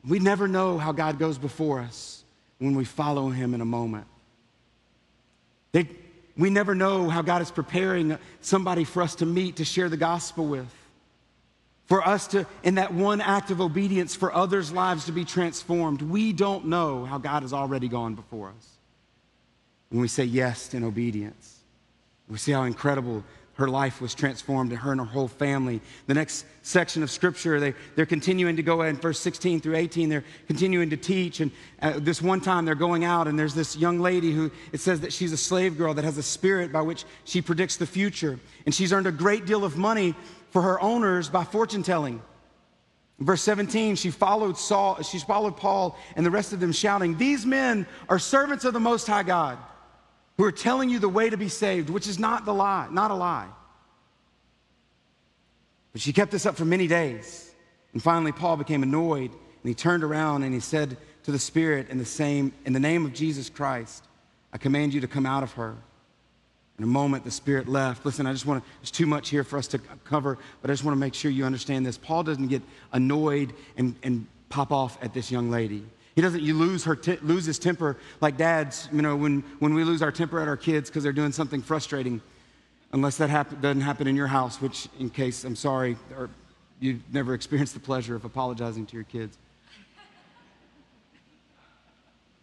We 0.07 0.21
never 0.21 0.47
know 0.47 0.79
how 0.79 0.93
God 0.93 1.19
goes 1.19 1.37
before 1.37 1.81
us 1.81 2.23
when 2.59 2.77
we 2.77 2.85
follow 2.85 3.29
him 3.29 3.55
in 3.55 3.61
a 3.61 3.65
moment. 3.65 4.07
They, 5.73 5.89
we 6.37 6.49
never 6.49 6.77
know 6.77 7.09
how 7.09 7.23
God 7.23 7.43
is 7.43 7.51
preparing 7.51 8.17
somebody 8.41 8.85
for 8.85 9.03
us 9.03 9.17
to 9.17 9.27
meet, 9.27 9.57
to 9.57 9.65
share 9.65 9.89
the 9.89 9.97
gospel 9.97 10.47
with 10.47 10.73
for 11.87 12.07
us 12.07 12.27
to, 12.29 12.47
in 12.63 12.77
that 12.77 12.95
one 12.95 13.21
act 13.21 13.51
of 13.51 13.61
obedience, 13.61 14.15
for 14.15 14.35
others' 14.35 14.73
lives 14.73 15.05
to 15.07 15.13
be 15.13 15.25
transformed. 15.25 16.03
We 16.03 16.33
don't 16.33 16.67
know 16.67 17.05
how 17.05 17.19
God 17.19 17.43
has 17.43 17.53
already 17.53 17.89
gone 17.89 18.15
before 18.15 18.49
us. 18.49 18.69
When 19.91 20.01
we 20.01 20.09
say 20.09 20.25
yes 20.25 20.75
in 20.75 20.83
obedience, 20.83 21.61
we 22.29 22.39
see 22.39 22.53
how 22.53 22.63
incredible 22.63 23.23
her 23.55 23.69
life 23.69 24.01
was 24.01 24.15
transformed 24.15 24.73
and 24.73 24.81
her 24.81 24.91
and 24.91 25.01
her 25.01 25.07
whole 25.07 25.29
family. 25.29 25.81
The 26.07 26.15
next 26.15 26.45
section 26.63 27.03
of 27.03 27.11
scripture, 27.11 27.61
they, 27.61 27.75
they're 27.95 28.07
continuing 28.07 28.57
to 28.57 28.63
go 28.63 28.83
in 28.83 28.97
verse 28.97 29.21
16 29.21 29.61
through 29.61 29.77
18, 29.77 30.09
they're 30.09 30.25
continuing 30.47 30.91
to 30.91 30.97
teach. 30.97 31.41
And 31.41 31.53
uh, 31.81 31.95
this 31.99 32.21
one 32.21 32.41
time 32.41 32.65
they're 32.65 32.75
going 32.75 33.05
out, 33.05 33.29
and 33.29 33.39
there's 33.39 33.55
this 33.55 33.77
young 33.77 34.01
lady 34.01 34.33
who 34.33 34.51
it 34.73 34.81
says 34.81 35.01
that 35.03 35.13
she's 35.13 35.33
a 35.33 35.37
slave 35.37 35.79
girl 35.79 35.95
that 35.95 36.05
has 36.05 36.19
a 36.19 36.23
spirit 36.23 36.73
by 36.73 36.81
which 36.81 37.05
she 37.25 37.41
predicts 37.41 37.77
the 37.77 37.87
future. 37.87 38.41
And 38.67 38.75
she's 38.75 38.93
earned 38.93 39.07
a 39.07 39.13
great 39.13 39.47
deal 39.47 39.65
of 39.65 39.77
money 39.77 40.15
for 40.51 40.63
her 40.63 40.81
owners 40.81 41.29
by 41.29 41.45
fortune 41.45 41.83
telling. 41.83 42.23
Verse 43.21 43.43
17, 43.43 43.95
she 43.95 44.11
followed 44.11 44.59
Saul, 44.59 45.01
she 45.03 45.21
followed 45.21 45.57
Paul 45.57 45.97
and 46.17 46.27
the 46.27 46.31
rest 46.33 46.53
of 46.53 46.59
them 46.59 46.73
shouting, 46.73 47.17
These 47.17 47.47
men 47.47 47.87
are 48.09 48.19
servants 48.19 48.65
of 48.65 48.73
the 48.73 48.81
Most 48.81 49.07
High 49.07 49.23
God 49.23 49.59
who 50.37 50.45
are 50.45 50.53
telling 50.53 50.91
you 50.91 50.99
the 50.99 51.09
way 51.09 51.31
to 51.31 51.37
be 51.37 51.49
saved, 51.49 51.91
which 51.91 52.09
is 52.09 52.19
not 52.19 52.45
the 52.45 52.55
lie, 52.55 52.89
not 52.91 53.11
a 53.11 53.15
lie. 53.15 53.49
But 55.93 56.01
she 56.01 56.13
kept 56.13 56.33
this 56.33 56.45
up 56.45 56.57
for 56.57 56.65
many 56.65 56.87
days. 56.87 57.53
And 57.93 58.03
finally, 58.03 58.33
Paul 58.33 58.57
became 58.57 58.83
annoyed 58.83 59.31
and 59.31 59.69
he 59.69 59.75
turned 59.75 60.03
around 60.03 60.43
and 60.43 60.53
he 60.53 60.61
said 60.61 60.97
to 61.23 61.31
the 61.31 61.39
Spirit 61.39 61.89
in 61.89 61.99
the 61.99 62.05
same, 62.05 62.53
in 62.67 62.73
the 62.73 62.81
name 62.81 63.07
of 63.07 63.15
Jesus 63.15 63.49
Christ, 63.49 64.05
I 64.53 64.59
command 64.59 64.93
you 64.93 65.01
to 65.01 65.09
come 65.09 65.25
out 65.25 65.43
of 65.43 65.53
her. 65.53 65.77
In 66.79 66.85
a 66.85 66.89
moment, 66.89 67.23
the 67.23 67.31
Spirit 67.31 67.69
left. 67.69 68.05
Listen, 68.05 68.27
I 68.27 68.33
just 68.33 68.47
want 68.47 68.63
to, 68.63 68.71
there's 68.81 68.91
too 68.91 69.07
much 69.07 69.29
here 69.29 69.45
for 69.45 69.57
us 69.57 69.69
to 69.69 69.79
cover, 69.79 70.39
but 70.61 70.71
I 70.71 70.73
just 70.73 70.83
want 70.83 70.97
to 70.97 71.01
make 71.01 71.15
sure 71.15 71.31
you 71.31 71.45
understand 71.45 71.87
this. 71.87 71.97
Paul 71.97 72.25
doesn't 72.25 72.49
get 72.49 72.63
annoyed 72.93 73.55
and, 73.77 73.95
and 74.03 74.27
pop 74.49 74.73
off 74.73 74.99
at 75.01 75.15
this 75.15 75.31
young 75.31 75.51
lady. 75.51 75.85
He 76.15 76.23
doesn't 76.23 76.43
you 76.43 76.55
lose, 76.55 76.85
her 76.85 76.95
t- 76.95 77.19
lose 77.23 77.45
his 77.45 77.59
temper 77.59 77.97
like 78.21 78.37
dads, 78.37 78.89
you 78.93 79.03
know, 79.03 79.17
when, 79.17 79.43
when 79.59 79.75
we 79.75 79.83
lose 79.83 80.01
our 80.01 80.13
temper 80.13 80.41
at 80.41 80.47
our 80.47 80.57
kids 80.57 80.89
because 80.89 81.03
they're 81.03 81.13
doing 81.13 81.33
something 81.33 81.61
frustrating, 81.61 82.21
unless 82.93 83.17
that 83.17 83.31
happen, 83.31 83.61
doesn't 83.61 83.81
happen 83.81 84.07
in 84.07 84.15
your 84.15 84.29
house, 84.29 84.61
which, 84.61 84.89
in 85.01 85.11
case 85.11 85.43
I'm 85.43 85.57
sorry, 85.57 85.97
or 86.17 86.31
you've 86.79 87.03
never 87.13 87.35
experienced 87.35 87.75
the 87.75 87.81
pleasure 87.81 88.15
of 88.15 88.25
apologizing 88.25 88.87
to 88.87 88.95
your 88.95 89.05
kids. 89.05 89.37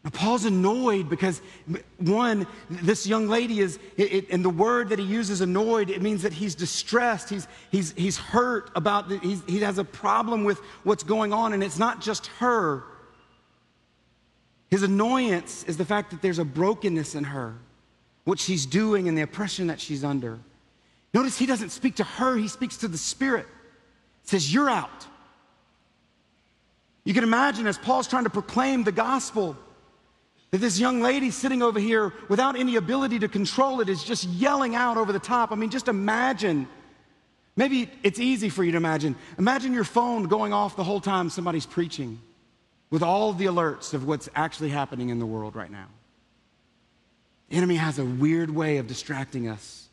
Now, 0.04 0.10
Paul's 0.10 0.46
annoyed 0.46 1.10
because, 1.10 1.42
one, 2.00 2.48
this 2.70 3.06
young 3.06 3.28
lady 3.28 3.60
is, 3.60 3.78
it, 3.98 4.14
it, 4.14 4.30
and 4.32 4.44
the 4.44 4.50
word 4.50 4.90
that 4.90 4.98
he 4.98 5.06
uses, 5.06 5.42
annoyed, 5.42 5.92
it 5.92 6.02
means 6.02 6.24
that 6.24 6.34
he's 6.34 6.56
distressed. 6.56 7.30
He's, 7.30 7.48
he's, 7.72 7.92
he's 7.94 8.18
hurt 8.18 8.72
about, 8.76 9.10
the, 9.10 9.20
he's, 9.20 9.44
he 9.48 9.60
has 9.60 9.78
a 9.78 9.84
problem 9.84 10.44
with 10.44 10.60
what's 10.84 11.04
going 11.04 11.32
on, 11.34 11.54
and 11.54 11.64
it's 11.64 11.78
not 11.78 12.02
just 12.02 12.28
her. 12.40 12.84
His 14.72 14.84
annoyance 14.84 15.66
is 15.66 15.76
the 15.76 15.84
fact 15.84 16.12
that 16.12 16.22
there's 16.22 16.40
a 16.40 16.46
brokenness 16.46 17.14
in 17.14 17.26
her, 17.26 17.56
what 18.24 18.40
she's 18.40 18.66
doing 18.66 19.10
and 19.10 19.18
the 19.18 19.22
oppression 19.22 19.68
that 19.68 19.82
she's 19.82 20.06
under. 20.06 20.40
Notice 21.14 21.38
he 21.38 21.46
doesn't 21.46 21.72
speak 21.72 21.98
to 21.98 22.06
her, 22.06 22.38
he 22.38 22.48
speaks 22.48 22.78
to 22.78 22.88
the 22.88 22.98
Spirit. 22.98 23.46
He 24.24 24.30
says, 24.30 24.52
You're 24.52 24.70
out. 24.70 25.08
You 27.04 27.14
can 27.14 27.24
imagine 27.24 27.68
as 27.68 27.78
Paul's 27.78 28.08
trying 28.08 28.24
to 28.24 28.30
proclaim 28.30 28.84
the 28.84 28.92
gospel 28.94 29.58
that 30.52 30.60
this 30.60 30.80
young 30.80 31.02
lady 31.02 31.32
sitting 31.32 31.62
over 31.62 31.80
here 31.80 32.14
without 32.30 32.58
any 32.58 32.76
ability 32.76 33.20
to 33.20 33.28
control 33.28 33.82
it 33.82 33.90
is 33.90 34.04
just 34.04 34.24
yelling 34.26 34.76
out 34.76 34.98
over 34.98 35.12
the 35.12 35.20
top. 35.20 35.52
I 35.52 35.56
mean, 35.56 35.70
just 35.70 35.88
imagine. 35.88 36.68
Maybe 37.58 37.90
it's 38.04 38.20
easy 38.20 38.50
for 38.50 38.64
you 38.64 38.72
to 38.72 38.78
imagine. 38.78 39.16
Imagine 39.38 39.74
your 39.74 39.84
phone 39.84 40.26
going 40.26 40.54
off 40.54 40.78
the 40.78 40.84
whole 40.84 41.02
time 41.02 41.30
somebody's 41.30 41.66
preaching 41.66 42.22
with 42.92 43.02
all 43.02 43.34
the 43.34 43.46
alerts 43.46 43.94
of 43.96 44.06
what's 44.06 44.30
actually 44.36 44.70
happening 44.70 45.10
in 45.10 45.18
the 45.18 45.26
world 45.26 45.56
right 45.56 45.72
now. 45.72 45.88
The 47.50 47.58
enemy 47.58 47.76
has 47.76 47.98
a 47.98 48.06
weird 48.06 48.50
way 48.50 48.78
of 48.78 48.88
distracting 48.88 49.48
us. 49.48 49.88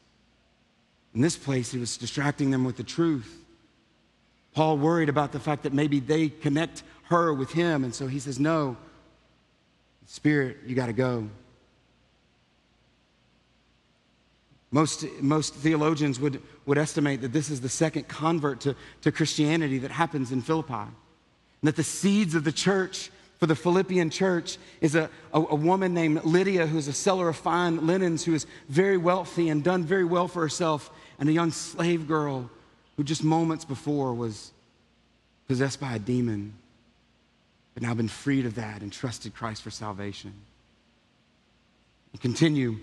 In 1.15 1.23
this 1.23 1.37
place, 1.37 1.73
he 1.73 1.79
was 1.79 1.97
distracting 1.97 2.51
them 2.51 2.65
with 2.65 2.77
the 2.77 2.83
truth. 2.83 3.43
Paul 4.53 4.77
worried 4.77 5.09
about 5.09 5.33
the 5.33 5.41
fact 5.41 5.63
that 5.63 5.73
maybe 5.73 6.01
they 6.01 6.29
connect 6.29 6.83
her 7.05 7.33
with 7.33 7.53
him, 7.53 7.85
and 7.85 7.95
so 7.95 8.07
he 8.07 8.19
says, 8.19 8.39
No, 8.39 8.77
Spirit, 10.07 10.59
you 10.67 10.75
got 10.75 10.87
to 10.87 10.93
go. 10.93 11.29
Most, 14.71 15.07
most 15.21 15.55
theologians 15.55 16.21
would, 16.21 16.43
would 16.67 16.77
estimate 16.77 17.23
that 17.23 17.33
this 17.33 17.49
is 17.49 17.61
the 17.61 17.69
second 17.69 18.07
convert 18.07 18.61
to, 18.61 18.77
to 19.01 19.11
Christianity 19.11 19.79
that 19.79 19.91
happens 19.91 20.31
in 20.31 20.43
Philippi. 20.43 20.91
And 21.61 21.69
that 21.69 21.77
the 21.77 21.85
seeds 21.85 22.35
of 22.35 22.45
the 22.45 22.53
church 22.53 23.11
for 23.39 23.47
the 23.47 23.55
Philippian 23.55 24.11
church 24.11 24.59
is 24.81 24.95
a, 24.95 25.09
a, 25.33 25.41
a, 25.41 25.55
woman 25.55 25.95
named 25.95 26.25
Lydia, 26.25 26.67
who's 26.67 26.89
a 26.89 26.93
seller 26.93 27.29
of 27.29 27.37
fine 27.37 27.87
linens, 27.87 28.25
who 28.25 28.35
is 28.35 28.47
very 28.69 28.97
wealthy 28.97 29.49
and 29.49 29.63
done 29.63 29.85
very 29.85 30.05
well 30.05 30.27
for 30.27 30.41
herself, 30.41 30.91
and 31.21 31.29
a 31.29 31.33
young 31.33 31.53
slave 31.53 32.09
girl 32.09 32.51
who 32.97 33.05
just 33.05 33.23
moments 33.23 33.65
before 33.65 34.13
was 34.13 34.53
possessed 35.47 35.81
by 35.81 35.95
a 35.95 35.99
demon, 36.01 36.53
but 37.75 37.83
now 37.83 37.95
been 37.95 38.09
freed 38.09 38.45
of 38.45 38.57
that 38.57 38.83
and 38.83 38.93
trusted 38.93 39.35
Christ 39.35 39.63
for 39.63 39.71
salvation. 39.71 40.35
And 42.13 42.21
continue 42.21 42.79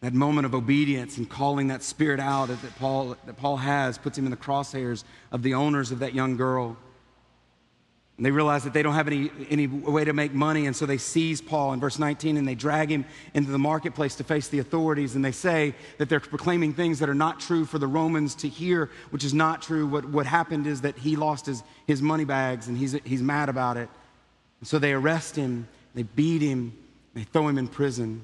that 0.00 0.12
moment 0.12 0.44
of 0.44 0.54
obedience 0.54 1.16
and 1.16 1.28
calling 1.28 1.68
that 1.68 1.82
spirit 1.82 2.20
out 2.20 2.48
that 2.48 2.78
Paul, 2.78 3.16
that 3.26 3.36
Paul 3.36 3.56
has 3.56 3.98
puts 3.98 4.16
him 4.16 4.26
in 4.26 4.30
the 4.30 4.36
crosshairs 4.36 5.02
of 5.32 5.42
the 5.42 5.54
owners 5.54 5.90
of 5.90 6.00
that 6.00 6.14
young 6.14 6.36
girl. 6.36 6.76
And 8.18 8.26
they 8.26 8.32
realize 8.32 8.64
that 8.64 8.72
they 8.72 8.82
don't 8.82 8.94
have 8.94 9.06
any, 9.06 9.30
any 9.48 9.68
way 9.68 10.04
to 10.04 10.12
make 10.12 10.34
money, 10.34 10.66
and 10.66 10.74
so 10.74 10.86
they 10.86 10.98
seize 10.98 11.40
Paul 11.40 11.72
in 11.72 11.78
verse 11.78 12.00
19 12.00 12.36
and 12.36 12.48
they 12.48 12.56
drag 12.56 12.90
him 12.90 13.04
into 13.32 13.52
the 13.52 13.60
marketplace 13.60 14.16
to 14.16 14.24
face 14.24 14.48
the 14.48 14.58
authorities. 14.58 15.14
And 15.14 15.24
they 15.24 15.30
say 15.30 15.72
that 15.98 16.08
they're 16.08 16.18
proclaiming 16.18 16.74
things 16.74 16.98
that 16.98 17.08
are 17.08 17.14
not 17.14 17.38
true 17.38 17.64
for 17.64 17.78
the 17.78 17.86
Romans 17.86 18.34
to 18.36 18.48
hear, 18.48 18.90
which 19.10 19.22
is 19.22 19.32
not 19.32 19.62
true. 19.62 19.86
What, 19.86 20.04
what 20.06 20.26
happened 20.26 20.66
is 20.66 20.80
that 20.80 20.98
he 20.98 21.14
lost 21.14 21.46
his, 21.46 21.62
his 21.86 22.02
money 22.02 22.24
bags 22.24 22.66
and 22.66 22.76
he's, 22.76 22.96
he's 23.04 23.22
mad 23.22 23.48
about 23.48 23.76
it. 23.76 23.88
And 24.60 24.68
so 24.68 24.80
they 24.80 24.92
arrest 24.92 25.36
him, 25.36 25.68
they 25.94 26.02
beat 26.02 26.42
him, 26.42 26.76
they 27.14 27.22
throw 27.22 27.46
him 27.46 27.56
in 27.56 27.68
prison. 27.68 28.22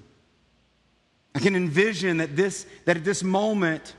I 1.37 1.39
can 1.39 1.55
envision 1.55 2.17
that, 2.17 2.35
this, 2.35 2.67
that 2.85 2.97
at 2.97 3.05
this 3.05 3.23
moment, 3.23 3.95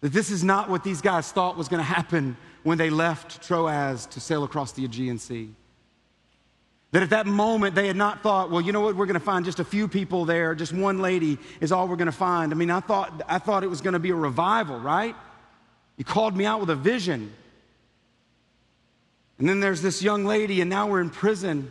that 0.00 0.12
this 0.12 0.32
is 0.32 0.42
not 0.42 0.68
what 0.68 0.82
these 0.82 1.00
guys 1.00 1.30
thought 1.30 1.56
was 1.56 1.68
going 1.68 1.78
to 1.78 1.84
happen 1.84 2.36
when 2.66 2.78
they 2.78 2.90
left 2.90 3.46
Troas 3.46 4.06
to 4.06 4.18
sail 4.18 4.42
across 4.42 4.72
the 4.72 4.84
Aegean 4.84 5.20
Sea. 5.20 5.50
That 6.90 7.04
at 7.04 7.10
that 7.10 7.24
moment 7.24 7.76
they 7.76 7.86
had 7.86 7.94
not 7.94 8.24
thought, 8.24 8.50
well, 8.50 8.60
you 8.60 8.72
know 8.72 8.80
what, 8.80 8.96
we're 8.96 9.06
going 9.06 9.14
to 9.14 9.20
find 9.20 9.44
just 9.44 9.60
a 9.60 9.64
few 9.64 9.86
people 9.86 10.24
there, 10.24 10.52
just 10.56 10.72
one 10.72 10.98
lady 10.98 11.38
is 11.60 11.70
all 11.70 11.86
we're 11.86 11.94
going 11.94 12.06
to 12.06 12.12
find. 12.12 12.50
I 12.50 12.56
mean, 12.56 12.72
I 12.72 12.80
thought, 12.80 13.22
I 13.28 13.38
thought 13.38 13.62
it 13.62 13.68
was 13.68 13.82
going 13.82 13.92
to 13.92 14.00
be 14.00 14.10
a 14.10 14.16
revival, 14.16 14.80
right? 14.80 15.14
You 15.96 16.04
called 16.04 16.36
me 16.36 16.44
out 16.44 16.58
with 16.58 16.70
a 16.70 16.74
vision. 16.74 17.32
And 19.38 19.48
then 19.48 19.60
there's 19.60 19.80
this 19.80 20.02
young 20.02 20.24
lady, 20.24 20.60
and 20.60 20.68
now 20.68 20.88
we're 20.88 21.02
in 21.02 21.10
prison. 21.10 21.70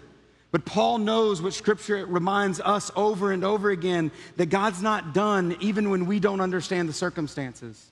But 0.52 0.64
Paul 0.64 1.00
knows 1.00 1.42
what 1.42 1.54
Scripture 1.54 2.06
reminds 2.06 2.62
us 2.62 2.90
over 2.96 3.34
and 3.34 3.44
over 3.44 3.70
again 3.70 4.12
that 4.38 4.46
God's 4.46 4.82
not 4.82 5.14
done 5.14 5.58
even 5.60 5.90
when 5.90 6.06
we 6.06 6.22
don't 6.22 6.40
understand 6.40 6.88
the 6.88 6.94
circumstances. 6.94 7.92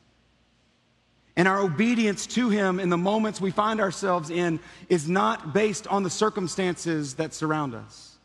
And 1.36 1.48
our 1.48 1.60
obedience 1.60 2.28
to 2.28 2.50
Him 2.50 2.80
in 2.80 2.90
the 2.90 2.98
moments 2.98 3.42
we 3.42 3.52
find 3.52 3.82
ourselves 3.82 4.30
in 4.30 4.60
is 4.88 5.10
not 5.10 5.54
based 5.54 5.88
on 5.88 6.04
the 6.04 6.10
circumstances 6.10 7.16
that 7.16 7.34
surround 7.34 7.74
us. 7.74 8.18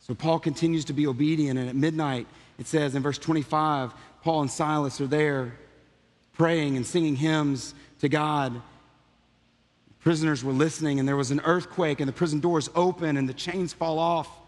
So 0.00 0.14
Paul 0.14 0.40
continues 0.40 0.86
to 0.86 0.92
be 0.92 1.06
obedient, 1.06 1.58
and 1.58 1.68
at 1.68 1.76
midnight, 1.76 2.26
it 2.58 2.66
says 2.66 2.96
in 2.96 3.02
verse 3.02 3.18
25, 3.18 3.92
Paul 4.22 4.42
and 4.42 4.50
Silas 4.50 5.00
are 5.00 5.06
there 5.06 5.56
praying 6.32 6.76
and 6.76 6.84
singing 6.84 7.14
hymns 7.14 7.74
to 8.00 8.08
God. 8.08 8.60
Prisoners 10.00 10.42
were 10.42 10.52
listening, 10.52 10.98
and 10.98 11.06
there 11.06 11.16
was 11.16 11.30
an 11.30 11.40
earthquake, 11.44 12.00
and 12.00 12.08
the 12.08 12.12
prison 12.12 12.40
doors 12.40 12.68
open, 12.74 13.16
and 13.16 13.28
the 13.28 13.34
chains 13.34 13.72
fall 13.72 13.98
off. 13.98 14.39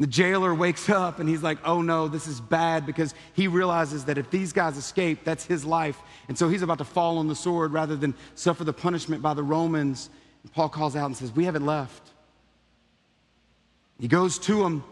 The 0.00 0.06
jailer 0.06 0.54
wakes 0.54 0.88
up 0.88 1.20
and 1.20 1.28
he's 1.28 1.42
like, 1.42 1.58
oh 1.62 1.82
no, 1.82 2.08
this 2.08 2.26
is 2.26 2.40
bad 2.40 2.86
because 2.86 3.14
he 3.34 3.48
realizes 3.48 4.06
that 4.06 4.16
if 4.16 4.30
these 4.30 4.50
guys 4.50 4.78
escape, 4.78 5.24
that's 5.24 5.44
his 5.44 5.62
life. 5.62 6.00
And 6.26 6.38
so 6.38 6.48
he's 6.48 6.62
about 6.62 6.78
to 6.78 6.84
fall 6.84 7.18
on 7.18 7.28
the 7.28 7.34
sword 7.34 7.74
rather 7.74 7.94
than 7.94 8.14
suffer 8.34 8.64
the 8.64 8.72
punishment 8.72 9.20
by 9.20 9.34
the 9.34 9.42
Romans. 9.42 10.08
And 10.42 10.50
Paul 10.54 10.70
calls 10.70 10.96
out 10.96 11.04
and 11.04 11.14
says, 11.14 11.32
We 11.32 11.44
haven't 11.44 11.66
left. 11.66 12.12
He 13.98 14.08
goes 14.08 14.38
to 14.38 14.64
him 14.64 14.72
and 14.72 14.82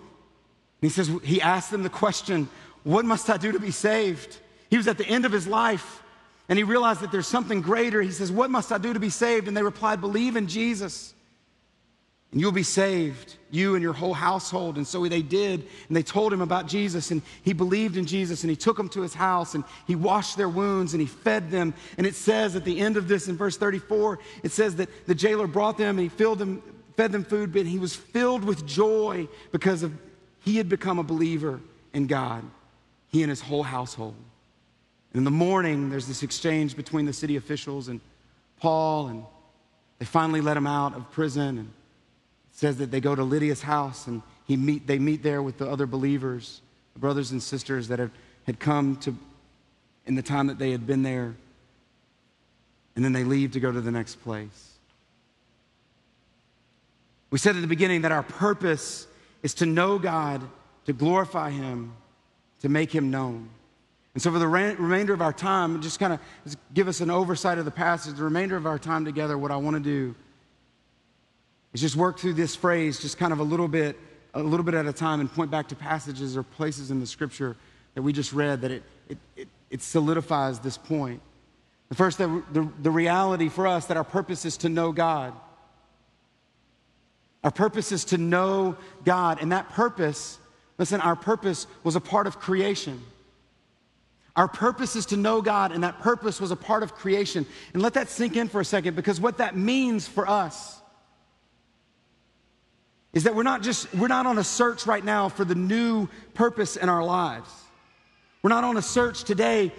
he 0.82 0.90
says, 0.90 1.10
He 1.24 1.40
asks 1.40 1.70
them 1.70 1.82
the 1.82 1.88
question, 1.88 2.46
What 2.84 3.06
must 3.06 3.30
I 3.30 3.38
do 3.38 3.52
to 3.52 3.58
be 3.58 3.70
saved? 3.70 4.36
He 4.68 4.76
was 4.76 4.88
at 4.88 4.98
the 4.98 5.06
end 5.06 5.24
of 5.24 5.32
his 5.32 5.46
life 5.46 6.02
and 6.50 6.58
he 6.58 6.64
realized 6.64 7.00
that 7.00 7.12
there's 7.12 7.26
something 7.26 7.62
greater. 7.62 8.02
He 8.02 8.10
says, 8.10 8.30
What 8.30 8.50
must 8.50 8.72
I 8.72 8.76
do 8.76 8.92
to 8.92 9.00
be 9.00 9.08
saved? 9.08 9.48
And 9.48 9.56
they 9.56 9.62
replied, 9.62 10.02
Believe 10.02 10.36
in 10.36 10.48
Jesus 10.48 11.14
and 12.30 12.40
you'll 12.40 12.52
be 12.52 12.62
saved, 12.62 13.36
you 13.50 13.74
and 13.74 13.82
your 13.82 13.94
whole 13.94 14.12
household. 14.12 14.76
And 14.76 14.86
so 14.86 15.06
they 15.08 15.22
did, 15.22 15.66
and 15.88 15.96
they 15.96 16.02
told 16.02 16.32
him 16.32 16.42
about 16.42 16.66
Jesus, 16.66 17.10
and 17.10 17.22
he 17.42 17.54
believed 17.54 17.96
in 17.96 18.04
Jesus, 18.04 18.42
and 18.42 18.50
he 18.50 18.56
took 18.56 18.76
them 18.76 18.88
to 18.90 19.00
his 19.00 19.14
house, 19.14 19.54
and 19.54 19.64
he 19.86 19.96
washed 19.96 20.36
their 20.36 20.48
wounds, 20.48 20.92
and 20.92 21.00
he 21.00 21.06
fed 21.06 21.50
them. 21.50 21.72
And 21.96 22.06
it 22.06 22.14
says 22.14 22.54
at 22.54 22.64
the 22.64 22.80
end 22.80 22.98
of 22.98 23.08
this, 23.08 23.28
in 23.28 23.36
verse 23.36 23.56
34, 23.56 24.18
it 24.42 24.52
says 24.52 24.76
that 24.76 24.90
the 25.06 25.14
jailer 25.14 25.46
brought 25.46 25.78
them, 25.78 25.98
and 25.98 26.00
he 26.00 26.08
filled 26.10 26.38
them, 26.38 26.62
fed 26.96 27.12
them 27.12 27.24
food, 27.24 27.52
but 27.52 27.64
he 27.64 27.78
was 27.78 27.94
filled 27.94 28.44
with 28.44 28.66
joy 28.66 29.26
because 29.50 29.82
of 29.82 29.92
he 30.40 30.56
had 30.56 30.68
become 30.68 30.98
a 30.98 31.02
believer 31.02 31.60
in 31.94 32.06
God, 32.06 32.44
he 33.10 33.22
and 33.22 33.30
his 33.30 33.40
whole 33.40 33.62
household. 33.62 34.14
And 35.12 35.20
in 35.20 35.24
the 35.24 35.30
morning, 35.30 35.88
there's 35.88 36.06
this 36.06 36.22
exchange 36.22 36.76
between 36.76 37.06
the 37.06 37.12
city 37.12 37.36
officials 37.36 37.88
and 37.88 38.00
Paul, 38.60 39.08
and 39.08 39.24
they 39.98 40.04
finally 40.04 40.40
let 40.40 40.56
him 40.56 40.66
out 40.66 40.94
of 40.94 41.10
prison. 41.10 41.58
And 41.58 41.72
says 42.58 42.78
that 42.78 42.90
they 42.90 43.00
go 43.00 43.14
to 43.14 43.22
Lydia's 43.22 43.62
house 43.62 44.08
and 44.08 44.20
he 44.44 44.56
meet, 44.56 44.84
they 44.84 44.98
meet 44.98 45.22
there 45.22 45.40
with 45.40 45.58
the 45.58 45.70
other 45.70 45.86
believers, 45.86 46.60
the 46.92 46.98
brothers 46.98 47.30
and 47.30 47.40
sisters 47.40 47.86
that 47.86 48.00
have, 48.00 48.10
had 48.48 48.58
come 48.58 48.96
to 48.96 49.14
in 50.06 50.16
the 50.16 50.22
time 50.22 50.48
that 50.48 50.58
they 50.58 50.72
had 50.72 50.84
been 50.84 51.04
there. 51.04 51.36
And 52.96 53.04
then 53.04 53.12
they 53.12 53.22
leave 53.22 53.52
to 53.52 53.60
go 53.60 53.70
to 53.70 53.80
the 53.80 53.92
next 53.92 54.16
place. 54.24 54.72
We 57.30 57.38
said 57.38 57.54
at 57.54 57.60
the 57.60 57.68
beginning 57.68 58.00
that 58.00 58.10
our 58.10 58.24
purpose 58.24 59.06
is 59.44 59.54
to 59.54 59.66
know 59.66 59.96
God, 59.96 60.42
to 60.86 60.92
glorify 60.92 61.50
Him, 61.50 61.92
to 62.62 62.68
make 62.68 62.90
Him 62.92 63.08
known. 63.08 63.50
And 64.14 64.22
so, 64.22 64.32
for 64.32 64.40
the 64.40 64.48
remainder 64.48 65.14
of 65.14 65.22
our 65.22 65.32
time, 65.32 65.80
just 65.80 66.00
kind 66.00 66.12
of 66.12 66.56
give 66.74 66.88
us 66.88 67.00
an 67.00 67.08
oversight 67.08 67.58
of 67.58 67.66
the 67.66 67.70
passage, 67.70 68.16
the 68.16 68.24
remainder 68.24 68.56
of 68.56 68.66
our 68.66 68.80
time 68.80 69.04
together, 69.04 69.38
what 69.38 69.52
I 69.52 69.56
want 69.58 69.76
to 69.76 69.80
do 69.80 70.16
is 71.78 71.82
just 71.92 71.96
work 71.96 72.18
through 72.18 72.32
this 72.32 72.56
phrase 72.56 72.98
just 72.98 73.18
kind 73.18 73.32
of 73.32 73.38
a 73.38 73.42
little 73.42 73.68
bit 73.68 73.96
a 74.34 74.42
little 74.42 74.64
bit 74.64 74.74
at 74.74 74.86
a 74.86 74.92
time 74.92 75.20
and 75.20 75.32
point 75.32 75.50
back 75.50 75.68
to 75.68 75.76
passages 75.76 76.36
or 76.36 76.42
places 76.42 76.90
in 76.90 76.98
the 76.98 77.06
scripture 77.06 77.56
that 77.94 78.02
we 78.02 78.12
just 78.12 78.32
read 78.32 78.60
that 78.60 78.70
it, 78.70 78.82
it, 79.08 79.18
it, 79.36 79.48
it 79.70 79.82
solidifies 79.82 80.58
this 80.58 80.76
point. 80.76 81.20
The 81.88 81.94
first 81.94 82.18
the, 82.18 82.42
the, 82.52 82.68
the 82.82 82.90
reality 82.90 83.48
for 83.48 83.66
us 83.66 83.86
that 83.86 83.96
our 83.96 84.04
purpose 84.04 84.44
is 84.44 84.56
to 84.58 84.68
know 84.68 84.90
god. 84.90 85.32
Our 87.44 87.52
purpose 87.52 87.92
is 87.92 88.04
to 88.06 88.18
know 88.18 88.76
god 89.04 89.40
and 89.40 89.52
that 89.52 89.68
purpose 89.70 90.38
listen 90.78 91.00
our 91.00 91.16
purpose 91.16 91.68
was 91.84 91.94
a 91.94 92.00
part 92.00 92.26
of 92.26 92.40
creation. 92.40 93.00
Our 94.34 94.48
purpose 94.48 94.94
is 94.94 95.06
to 95.06 95.16
know 95.16 95.42
God, 95.42 95.72
and 95.72 95.82
that 95.82 95.98
purpose 95.98 96.40
was 96.40 96.52
a 96.52 96.56
part 96.56 96.84
of 96.84 96.94
creation. 96.94 97.44
And 97.74 97.82
let 97.82 97.94
that 97.94 98.08
sink 98.08 98.36
in 98.36 98.46
for 98.48 98.60
a 98.60 98.64
second 98.64 98.94
because 98.94 99.20
what 99.20 99.38
that 99.38 99.56
means 99.56 100.06
for 100.06 100.30
us 100.30 100.78
is 103.12 103.24
that 103.24 103.34
we're 103.34 103.42
not 103.42 103.62
just 103.62 103.92
we're 103.94 104.08
not 104.08 104.26
on 104.26 104.38
a 104.38 104.44
search 104.44 104.86
right 104.86 105.04
now 105.04 105.28
for 105.28 105.44
the 105.44 105.54
new 105.54 106.08
purpose 106.34 106.76
in 106.76 106.88
our 106.88 107.04
lives. 107.04 107.50
We're 108.42 108.50
not 108.50 108.64
on 108.64 108.76
a 108.76 108.82
search 108.82 109.24
today 109.24 109.72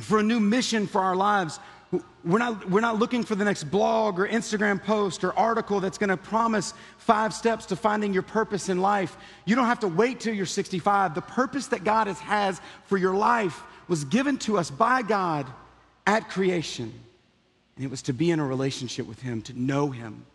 for 0.00 0.18
a 0.18 0.22
new 0.22 0.40
mission 0.40 0.86
for 0.86 1.00
our 1.00 1.16
lives. 1.16 1.58
We're 2.22 2.38
not, 2.38 2.68
we're 2.68 2.82
not 2.82 2.98
looking 2.98 3.24
for 3.24 3.34
the 3.34 3.44
next 3.44 3.64
blog 3.64 4.20
or 4.20 4.28
Instagram 4.28 4.82
post 4.82 5.24
or 5.24 5.32
article 5.38 5.80
that's 5.80 5.96
going 5.96 6.10
to 6.10 6.16
promise 6.18 6.74
five 6.98 7.32
steps 7.32 7.64
to 7.66 7.76
finding 7.76 8.12
your 8.12 8.22
purpose 8.22 8.68
in 8.68 8.78
life. 8.78 9.16
You 9.46 9.56
don't 9.56 9.66
have 9.66 9.80
to 9.80 9.88
wait 9.88 10.20
till 10.20 10.34
you're 10.34 10.44
65. 10.44 11.14
The 11.14 11.22
purpose 11.22 11.68
that 11.68 11.84
God 11.84 12.06
has, 12.06 12.18
has 12.20 12.60
for 12.84 12.98
your 12.98 13.14
life 13.14 13.62
was 13.88 14.04
given 14.04 14.36
to 14.38 14.58
us 14.58 14.70
by 14.70 15.00
God 15.00 15.46
at 16.06 16.28
creation. 16.28 16.92
And 17.76 17.84
it 17.84 17.90
was 17.90 18.02
to 18.02 18.12
be 18.12 18.30
in 18.30 18.38
a 18.38 18.46
relationship 18.46 19.06
with 19.06 19.22
Him, 19.22 19.40
to 19.42 19.58
know 19.58 19.88
Him 19.88 20.26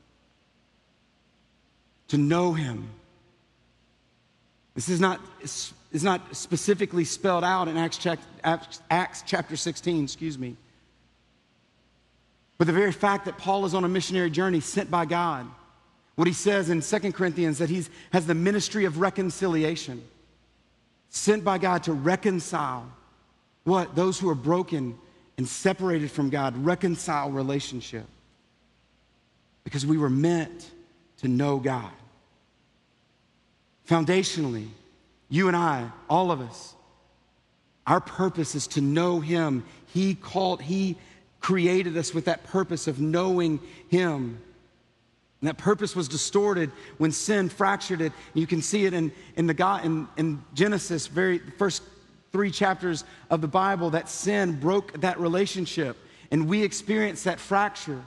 to 2.10 2.18
know 2.18 2.54
him. 2.54 2.89
This 4.76 4.89
is 4.89 5.00
not, 5.00 5.20
is 5.42 6.04
not 6.04 6.36
specifically 6.36 7.06
spelled 7.06 7.44
out 7.44 7.68
in 7.68 7.78
Acts, 7.78 8.06
Acts 8.44 9.24
chapter 9.26 9.56
16, 9.56 10.04
excuse 10.04 10.38
me. 10.38 10.56
But 12.58 12.68
the 12.68 12.74
very 12.74 12.92
fact 12.92 13.26
that 13.26 13.38
Paul 13.38 13.66
is 13.66 13.74
on 13.74 13.84
a 13.84 13.89
missionary 13.89 14.30
journey 14.30 14.60
sent 14.60 14.89
by 14.89 15.06
God, 15.06 15.48
what 16.16 16.28
he 16.28 16.34
says 16.34 16.70
in 16.70 16.82
2 16.82 17.12
Corinthians 17.12 17.58
that 17.58 17.70
he 17.70 17.84
has 18.12 18.26
the 18.26 18.36
ministry 18.36 18.86
of 18.86 19.00
reconciliation, 19.00 20.04
sent 21.10 21.44
by 21.44 21.58
God 21.58 21.84
to 21.84 21.94
reconcile 21.94 22.89
what? 23.63 23.96
Those 23.96 24.20
who 24.20 24.30
are 24.30 24.36
broken 24.36 24.98
and 25.38 25.48
separated 25.48 26.12
from 26.12 26.30
God, 26.30 26.56
reconcile 26.58 27.32
relationship. 27.32 28.06
Because 29.63 29.86
we 29.86 29.98
were 29.98 30.10
meant 30.10 30.70
to 31.24 31.28
know 31.28 31.58
God. 31.58 31.92
Foundationally, 33.90 34.68
You 35.30 35.48
and 35.48 35.58
I, 35.58 35.90
all 36.10 36.32
of 36.32 36.42
us, 36.42 36.76
our 37.88 38.00
purpose 38.00 38.56
is 38.56 38.68
to 38.68 38.82
know 38.82 39.20
Him. 39.20 39.66
He 39.88 40.16
called, 40.16 40.62
He 40.62 40.96
created 41.40 41.98
us 41.98 42.14
with 42.14 42.26
that 42.26 42.44
purpose 42.46 42.88
of 42.88 43.02
knowing 43.02 43.60
Him. 43.90 44.40
And 45.42 45.48
that 45.50 45.58
purpose 45.58 45.96
was 45.96 46.08
distorted 46.08 46.72
when 46.98 47.12
sin 47.12 47.50
fractured 47.50 48.00
it. 48.00 48.14
You 48.34 48.48
can 48.48 48.62
see 48.62 48.86
it 48.86 48.94
in, 48.94 49.12
in, 49.36 49.48
the 49.48 49.54
God, 49.54 49.84
in, 49.84 50.08
in 50.16 50.42
Genesis, 50.54 51.08
very 51.08 51.40
first 51.58 51.84
three 52.32 52.52
chapters 52.52 53.04
of 53.30 53.42
the 53.42 53.48
Bible, 53.48 53.90
that 53.92 54.08
sin 54.08 54.60
broke 54.60 55.00
that 55.02 55.20
relationship. 55.20 55.98
And 56.32 56.48
we 56.48 56.64
experienced 56.64 57.26
that 57.26 57.40
fracture. 57.40 58.02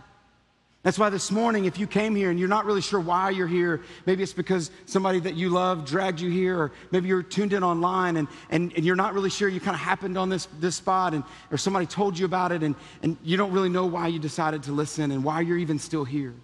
That's 0.87 1.01
why 1.01 1.11
this 1.11 1.33
morning, 1.33 1.65
if 1.65 1.81
you 1.81 1.89
came 1.89 2.15
here 2.15 2.31
and 2.31 2.39
you're 2.39 2.49
not 2.49 2.65
really 2.65 2.81
sure 2.81 3.01
why 3.01 3.31
you're 3.31 3.49
here, 3.49 3.83
maybe 4.07 4.23
it's 4.23 4.33
because 4.33 4.71
somebody 4.85 5.19
that 5.19 5.35
you 5.35 5.49
love 5.49 5.85
dragged 5.85 6.21
you 6.21 6.31
here, 6.31 6.57
or 6.57 6.73
maybe 6.93 7.09
you're 7.09 7.25
tuned 7.25 7.53
in 7.53 7.65
online 7.65 8.19
and, 8.19 8.29
and, 8.51 8.73
and 8.77 8.85
you're 8.85 8.95
not 8.95 9.13
really 9.13 9.29
sure 9.29 9.49
you 9.49 9.59
kind 9.59 9.75
of 9.75 9.81
happened 9.81 10.17
on 10.17 10.29
this, 10.29 10.47
this 10.61 10.77
spot, 10.77 11.13
and, 11.13 11.25
or 11.51 11.59
somebody 11.59 11.87
told 11.87 12.17
you 12.17 12.25
about 12.25 12.53
it, 12.53 12.63
and, 12.63 12.77
and 13.03 13.17
you 13.25 13.37
don't 13.37 13.51
really 13.51 13.69
know 13.69 13.85
why 13.85 14.07
you 14.07 14.21
decided 14.21 14.63
to 14.63 14.71
listen 14.71 15.11
and 15.11 15.25
why 15.25 15.41
you're 15.41 15.59
even 15.59 15.81
still 15.81 16.05
here. 16.05 16.35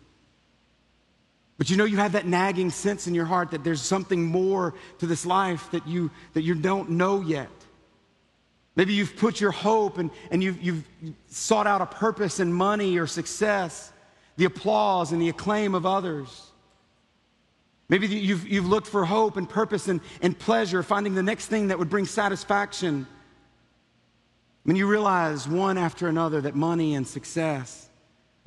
But 1.57 1.71
you 1.71 1.77
know, 1.77 1.85
you 1.85 1.99
have 1.99 2.11
that 2.11 2.27
nagging 2.27 2.71
sense 2.71 3.07
in 3.07 3.15
your 3.15 3.27
heart 3.27 3.53
that 3.53 3.63
there's 3.63 3.81
something 3.81 4.27
more 4.27 4.75
to 4.99 5.07
this 5.07 5.25
life 5.25 5.71
that 5.71 5.87
you, 5.87 6.11
that 6.33 6.43
you 6.43 6.57
don't 6.57 6.91
know 6.91 7.21
yet. 7.21 7.49
Maybe 8.75 8.93
you've 8.93 9.17
put 9.17 9.41
your 9.41 9.53
hope 9.53 9.99
and, 9.99 10.11
and 10.33 10.43
you've, 10.43 10.61
you've 10.61 10.85
sought 11.29 11.69
out 11.69 11.81
a 11.81 11.87
purpose 11.87 12.41
in 12.41 12.53
money 12.53 12.99
or 12.99 13.07
success 13.07 13.92
the 14.37 14.45
applause 14.45 15.12
and 15.12 15.21
the 15.21 15.29
acclaim 15.29 15.75
of 15.75 15.87
others. 15.87 16.53
Maybe 17.88 18.07
you've, 18.07 18.49
you've 18.49 18.68
looked 18.68 18.87
for 18.87 19.05
hope 19.05 19.37
and 19.37 19.49
purpose 19.49 19.88
and, 19.88 20.01
and 20.23 20.38
pleasure, 20.38 20.83
finding 20.83 21.14
the 21.14 21.23
next 21.23 21.47
thing 21.47 21.68
that 21.68 21.79
would 21.79 21.90
bring 21.90 22.07
satisfaction. 22.07 23.07
When 24.64 24.77
you 24.77 24.87
realize 24.87 25.47
one 25.47 25.77
after 25.77 26.09
another 26.09 26.40
that 26.40 26.55
money 26.55 26.95
and 26.95 27.07
success, 27.07 27.88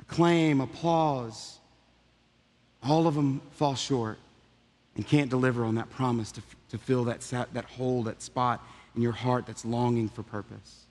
acclaim, 0.00 0.60
applause, 0.60 1.58
all 2.82 3.06
of 3.06 3.14
them 3.14 3.40
fall 3.52 3.74
short 3.74 4.18
and 4.96 5.06
can't 5.06 5.30
deliver 5.30 5.64
on 5.64 5.76
that 5.76 5.90
promise 5.90 6.32
to, 6.32 6.42
to 6.70 6.78
fill 6.78 7.04
that, 7.04 7.20
that 7.52 7.64
hole, 7.66 8.02
that 8.04 8.22
spot 8.22 8.66
in 8.96 9.02
your 9.02 9.12
heart 9.12 9.46
that's 9.46 9.64
longing 9.64 10.08
for 10.08 10.22
purpose. 10.22 10.85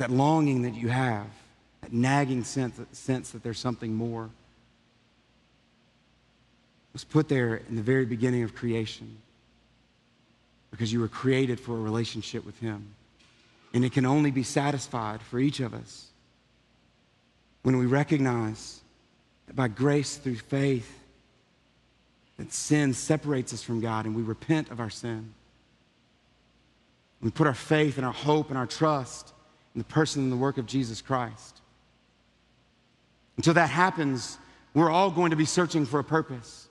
That 0.00 0.10
longing 0.10 0.62
that 0.62 0.74
you 0.74 0.88
have, 0.88 1.26
that 1.82 1.92
nagging 1.92 2.42
sense, 2.42 2.80
sense 2.92 3.32
that 3.32 3.42
there's 3.42 3.58
something 3.58 3.94
more, 3.94 4.30
was 6.94 7.04
put 7.04 7.28
there 7.28 7.56
in 7.68 7.76
the 7.76 7.82
very 7.82 8.06
beginning 8.06 8.42
of 8.42 8.54
creation 8.54 9.18
because 10.70 10.90
you 10.90 11.00
were 11.00 11.08
created 11.08 11.60
for 11.60 11.72
a 11.72 11.80
relationship 11.80 12.46
with 12.46 12.58
Him. 12.60 12.94
And 13.74 13.84
it 13.84 13.92
can 13.92 14.06
only 14.06 14.30
be 14.30 14.42
satisfied 14.42 15.20
for 15.20 15.38
each 15.38 15.60
of 15.60 15.74
us 15.74 16.06
when 17.62 17.76
we 17.76 17.84
recognize 17.84 18.80
that 19.48 19.54
by 19.54 19.68
grace 19.68 20.16
through 20.16 20.36
faith, 20.36 20.98
that 22.38 22.54
sin 22.54 22.94
separates 22.94 23.52
us 23.52 23.62
from 23.62 23.82
God 23.82 24.06
and 24.06 24.16
we 24.16 24.22
repent 24.22 24.70
of 24.70 24.80
our 24.80 24.88
sin. 24.88 25.34
We 27.20 27.30
put 27.30 27.46
our 27.46 27.52
faith 27.52 27.98
and 27.98 28.06
our 28.06 28.14
hope 28.14 28.48
and 28.48 28.56
our 28.56 28.66
trust 28.66 29.34
in 29.74 29.78
the 29.78 29.84
person 29.84 30.22
and 30.22 30.32
the 30.32 30.36
work 30.36 30.58
of 30.58 30.66
Jesus 30.66 31.00
Christ. 31.00 31.60
Until 33.36 33.54
that 33.54 33.70
happens, 33.70 34.38
we're 34.74 34.90
all 34.90 35.10
going 35.10 35.30
to 35.30 35.36
be 35.36 35.44
searching 35.44 35.86
for 35.86 36.00
a 36.00 36.04
purpose. 36.04 36.68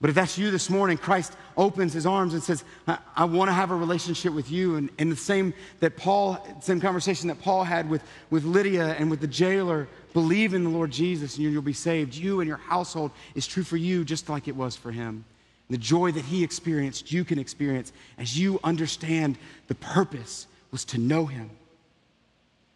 But 0.00 0.08
if 0.08 0.16
that's 0.16 0.38
you 0.38 0.50
this 0.50 0.70
morning, 0.70 0.96
Christ 0.96 1.36
opens 1.58 1.92
his 1.92 2.06
arms 2.06 2.32
and 2.32 2.42
says, 2.42 2.64
I, 2.88 2.98
I 3.14 3.24
want 3.24 3.48
to 3.48 3.52
have 3.52 3.70
a 3.70 3.74
relationship 3.74 4.32
with 4.32 4.50
you. 4.50 4.76
And, 4.76 4.88
and 4.98 5.12
the 5.12 5.16
same 5.16 5.52
that 5.80 5.96
Paul, 5.96 6.46
same 6.60 6.80
conversation 6.80 7.28
that 7.28 7.40
Paul 7.42 7.64
had 7.64 7.90
with, 7.90 8.02
with 8.30 8.44
Lydia 8.44 8.94
and 8.98 9.10
with 9.10 9.20
the 9.20 9.26
jailer, 9.26 9.88
believe 10.14 10.54
in 10.54 10.64
the 10.64 10.70
Lord 10.70 10.90
Jesus 10.90 11.36
and 11.36 11.52
you'll 11.52 11.60
be 11.60 11.74
saved. 11.74 12.14
You 12.14 12.40
and 12.40 12.48
your 12.48 12.56
household 12.56 13.10
is 13.34 13.46
true 13.46 13.62
for 13.62 13.76
you 13.76 14.04
just 14.04 14.30
like 14.30 14.48
it 14.48 14.56
was 14.56 14.74
for 14.74 14.90
him. 14.90 15.24
The 15.68 15.78
joy 15.78 16.12
that 16.12 16.24
he 16.24 16.42
experienced, 16.42 17.12
you 17.12 17.24
can 17.24 17.38
experience 17.38 17.92
as 18.18 18.38
you 18.38 18.58
understand 18.64 19.36
the 19.68 19.74
purpose 19.74 20.46
was 20.72 20.84
to 20.86 20.98
know 20.98 21.26
him. 21.26 21.50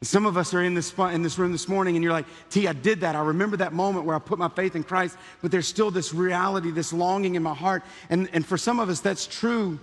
Some 0.05 0.27
of 0.27 0.37
us 0.37 0.53
are 0.55 0.63
in 0.63 0.75
this, 0.75 0.93
in 0.99 1.23
this 1.23 1.39
room 1.39 1.53
this 1.53 1.69
morning 1.69 1.97
and 1.97 2.03
you're 2.03 2.13
like, 2.13 2.27
T, 2.51 2.69
I 2.69 2.73
did 2.73 3.01
that. 3.01 3.17
I 3.17 3.23
remember 3.23 3.57
that 3.59 3.73
moment 3.73 4.05
where 4.05 4.15
I 4.17 4.19
put 4.19 4.39
my 4.39 4.49
faith 4.49 4.77
in 4.77 4.83
Christ, 4.83 5.17
but 5.41 5.51
there's 5.51 5.67
still 5.69 5.91
this 5.91 6.13
reality, 6.13 6.71
this 6.71 6.93
longing 6.93 7.35
in 7.35 7.43
my 7.43 7.55
heart. 7.55 7.83
And, 8.11 8.29
and 8.33 8.45
for 8.45 8.59
some 8.59 8.81
of 8.81 8.89
us, 8.89 9.01
that's 9.01 9.27
true 9.27 9.79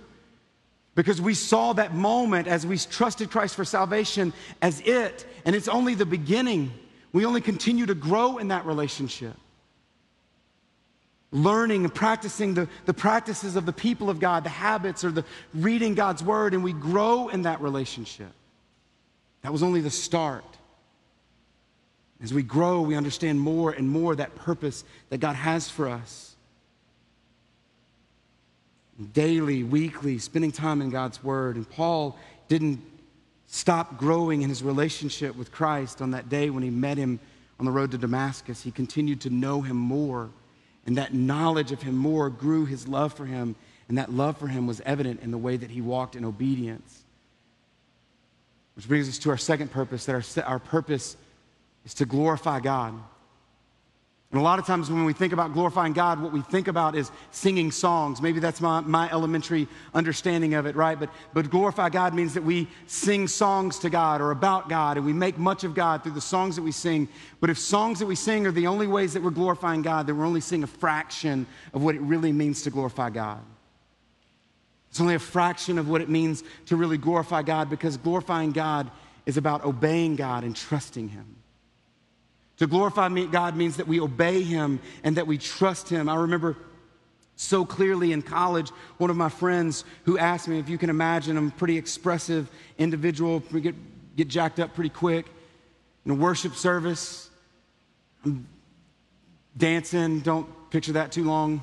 because 0.94 1.20
we 1.20 1.34
saw 1.34 1.72
that 1.72 1.94
moment 1.94 2.46
as 2.46 2.66
we 2.66 2.78
trusted 2.78 3.30
Christ 3.30 3.54
for 3.54 3.64
salvation 3.64 4.32
as 4.60 4.80
it, 4.82 5.26
and 5.44 5.56
it's 5.56 5.68
only 5.68 5.94
the 5.94 6.06
beginning. 6.06 6.72
We 7.12 7.24
only 7.24 7.40
continue 7.40 7.86
to 7.86 7.94
grow 7.94 8.38
in 8.38 8.48
that 8.48 8.66
relationship. 8.66 9.34
Learning 11.30 11.84
and 11.84 11.94
practicing 11.94 12.52
the, 12.52 12.68
the 12.84 12.92
practices 12.92 13.56
of 13.56 13.64
the 13.64 13.72
people 13.72 14.10
of 14.10 14.20
God, 14.20 14.44
the 14.44 14.50
habits 14.50 15.02
or 15.02 15.10
the 15.10 15.24
reading 15.54 15.94
God's 15.94 16.22
word, 16.22 16.52
and 16.52 16.62
we 16.62 16.74
grow 16.74 17.28
in 17.28 17.42
that 17.42 17.62
relationship. 17.62 18.32
That 19.42 19.52
was 19.52 19.62
only 19.62 19.80
the 19.80 19.90
start. 19.90 20.44
As 22.22 22.32
we 22.32 22.42
grow, 22.42 22.80
we 22.82 22.94
understand 22.94 23.40
more 23.40 23.72
and 23.72 23.88
more 23.88 24.14
that 24.14 24.36
purpose 24.36 24.84
that 25.10 25.18
God 25.18 25.34
has 25.34 25.68
for 25.68 25.88
us. 25.88 26.36
Daily, 29.12 29.64
weekly, 29.64 30.18
spending 30.18 30.52
time 30.52 30.80
in 30.80 30.90
God's 30.90 31.22
Word. 31.24 31.56
And 31.56 31.68
Paul 31.68 32.16
didn't 32.46 32.80
stop 33.48 33.98
growing 33.98 34.42
in 34.42 34.48
his 34.48 34.62
relationship 34.62 35.34
with 35.34 35.50
Christ 35.50 36.00
on 36.00 36.12
that 36.12 36.28
day 36.28 36.48
when 36.50 36.62
he 36.62 36.70
met 36.70 36.96
him 36.96 37.18
on 37.58 37.66
the 37.66 37.72
road 37.72 37.90
to 37.90 37.98
Damascus. 37.98 38.62
He 38.62 38.70
continued 38.70 39.20
to 39.22 39.30
know 39.30 39.60
him 39.60 39.76
more. 39.76 40.30
And 40.86 40.96
that 40.96 41.14
knowledge 41.14 41.72
of 41.72 41.82
him 41.82 41.96
more 41.96 42.30
grew 42.30 42.64
his 42.64 42.86
love 42.86 43.12
for 43.14 43.26
him. 43.26 43.56
And 43.88 43.98
that 43.98 44.12
love 44.12 44.38
for 44.38 44.46
him 44.46 44.68
was 44.68 44.80
evident 44.82 45.20
in 45.22 45.32
the 45.32 45.38
way 45.38 45.56
that 45.56 45.70
he 45.70 45.80
walked 45.80 46.14
in 46.14 46.24
obedience. 46.24 47.01
Which 48.74 48.88
brings 48.88 49.08
us 49.08 49.18
to 49.18 49.30
our 49.30 49.36
second 49.36 49.70
purpose 49.70 50.06
that 50.06 50.14
our, 50.14 50.44
our 50.44 50.58
purpose 50.58 51.16
is 51.84 51.94
to 51.94 52.06
glorify 52.06 52.60
God. 52.60 52.94
And 54.32 54.40
a 54.40 54.44
lot 54.44 54.58
of 54.58 54.66
times 54.66 54.90
when 54.90 55.04
we 55.04 55.12
think 55.12 55.34
about 55.34 55.52
glorifying 55.52 55.92
God, 55.92 56.18
what 56.18 56.32
we 56.32 56.40
think 56.40 56.66
about 56.66 56.96
is 56.96 57.10
singing 57.32 57.70
songs. 57.70 58.22
Maybe 58.22 58.40
that's 58.40 58.62
my, 58.62 58.80
my 58.80 59.10
elementary 59.12 59.68
understanding 59.92 60.54
of 60.54 60.64
it, 60.64 60.74
right? 60.74 60.98
But, 60.98 61.10
but 61.34 61.50
glorify 61.50 61.90
God 61.90 62.14
means 62.14 62.32
that 62.32 62.42
we 62.42 62.66
sing 62.86 63.28
songs 63.28 63.78
to 63.80 63.90
God 63.90 64.22
or 64.22 64.30
about 64.30 64.70
God 64.70 64.96
and 64.96 65.04
we 65.04 65.12
make 65.12 65.36
much 65.36 65.64
of 65.64 65.74
God 65.74 66.02
through 66.02 66.12
the 66.12 66.20
songs 66.22 66.56
that 66.56 66.62
we 66.62 66.72
sing. 66.72 67.08
But 67.40 67.50
if 67.50 67.58
songs 67.58 67.98
that 67.98 68.06
we 68.06 68.14
sing 68.14 68.46
are 68.46 68.52
the 68.52 68.68
only 68.68 68.86
ways 68.86 69.12
that 69.12 69.22
we're 69.22 69.30
glorifying 69.30 69.82
God, 69.82 70.06
then 70.06 70.16
we're 70.16 70.24
only 70.24 70.40
seeing 70.40 70.62
a 70.62 70.66
fraction 70.66 71.46
of 71.74 71.82
what 71.82 71.94
it 71.94 72.00
really 72.00 72.32
means 72.32 72.62
to 72.62 72.70
glorify 72.70 73.10
God. 73.10 73.42
It's 74.92 75.00
only 75.00 75.14
a 75.14 75.18
fraction 75.18 75.78
of 75.78 75.88
what 75.88 76.02
it 76.02 76.10
means 76.10 76.44
to 76.66 76.76
really 76.76 76.98
glorify 76.98 77.40
God 77.40 77.70
because 77.70 77.96
glorifying 77.96 78.52
God 78.52 78.90
is 79.24 79.38
about 79.38 79.64
obeying 79.64 80.16
God 80.16 80.44
and 80.44 80.54
trusting 80.54 81.08
Him. 81.08 81.36
To 82.58 82.66
glorify 82.66 83.08
God 83.24 83.56
means 83.56 83.78
that 83.78 83.88
we 83.88 84.00
obey 84.00 84.42
Him 84.42 84.80
and 85.02 85.16
that 85.16 85.26
we 85.26 85.38
trust 85.38 85.88
Him. 85.88 86.10
I 86.10 86.16
remember 86.16 86.58
so 87.36 87.64
clearly 87.64 88.12
in 88.12 88.20
college, 88.20 88.68
one 88.98 89.08
of 89.08 89.16
my 89.16 89.30
friends 89.30 89.86
who 90.04 90.18
asked 90.18 90.46
me 90.46 90.58
if 90.58 90.68
you 90.68 90.76
can 90.76 90.90
imagine, 90.90 91.38
I'm 91.38 91.48
a 91.48 91.52
pretty 91.52 91.78
expressive 91.78 92.50
individual, 92.76 93.42
we 93.50 93.62
get, 93.62 93.74
get 94.14 94.28
jacked 94.28 94.60
up 94.60 94.74
pretty 94.74 94.90
quick. 94.90 95.24
In 96.04 96.10
a 96.10 96.14
worship 96.14 96.54
service, 96.54 97.30
I'm 98.26 98.46
dancing, 99.56 100.20
don't 100.20 100.46
picture 100.70 100.92
that 100.92 101.12
too 101.12 101.24
long 101.24 101.62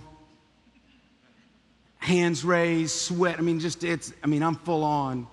hands 1.99 2.43
raised, 2.43 2.95
sweat. 2.95 3.37
I 3.37 3.41
mean, 3.41 3.59
just 3.59 3.83
it's, 3.83 4.11
I 4.23 4.27
mean, 4.27 4.41
I'm 4.41 4.55
full 4.55 4.83
on. 4.83 5.27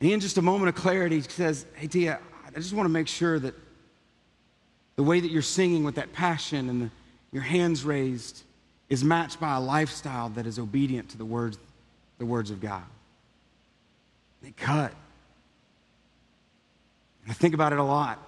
And 0.00 0.10
in 0.10 0.20
just 0.20 0.38
a 0.38 0.42
moment 0.42 0.68
of 0.68 0.76
clarity, 0.76 1.16
he 1.16 1.22
says, 1.22 1.66
Hey, 1.74 1.88
Tia, 1.88 2.20
I 2.46 2.50
just 2.50 2.72
want 2.72 2.86
to 2.86 2.92
make 2.92 3.08
sure 3.08 3.38
that 3.38 3.54
the 4.96 5.02
way 5.02 5.18
that 5.20 5.30
you're 5.30 5.42
singing 5.42 5.84
with 5.84 5.96
that 5.96 6.12
passion 6.12 6.68
and 6.68 6.82
the, 6.82 6.90
your 7.32 7.42
hands 7.42 7.84
raised 7.84 8.42
is 8.88 9.02
matched 9.02 9.40
by 9.40 9.56
a 9.56 9.60
lifestyle 9.60 10.28
that 10.30 10.46
is 10.46 10.58
obedient 10.58 11.10
to 11.10 11.18
the 11.18 11.24
words, 11.24 11.58
the 12.18 12.26
words 12.26 12.50
of 12.50 12.60
God. 12.60 12.84
They 14.42 14.50
cut. 14.52 14.92
And 17.22 17.30
I 17.30 17.34
think 17.34 17.54
about 17.54 17.72
it 17.72 17.78
a 17.78 17.84
lot. 17.84 18.22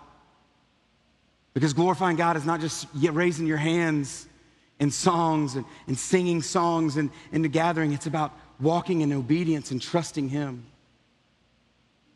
Because 1.54 1.72
glorifying 1.72 2.16
God 2.16 2.36
is 2.36 2.44
not 2.44 2.60
just 2.60 2.86
raising 2.94 3.46
your 3.46 3.56
hands 3.56 4.26
and 4.80 4.92
songs 4.92 5.54
and, 5.54 5.64
and 5.86 5.96
singing 5.96 6.42
songs 6.42 6.96
and 6.96 7.10
in 7.30 7.42
the 7.42 7.48
gathering. 7.48 7.92
It's 7.92 8.06
about 8.06 8.32
walking 8.58 9.02
in 9.02 9.12
obedience 9.12 9.70
and 9.70 9.80
trusting 9.80 10.30
Him. 10.30 10.66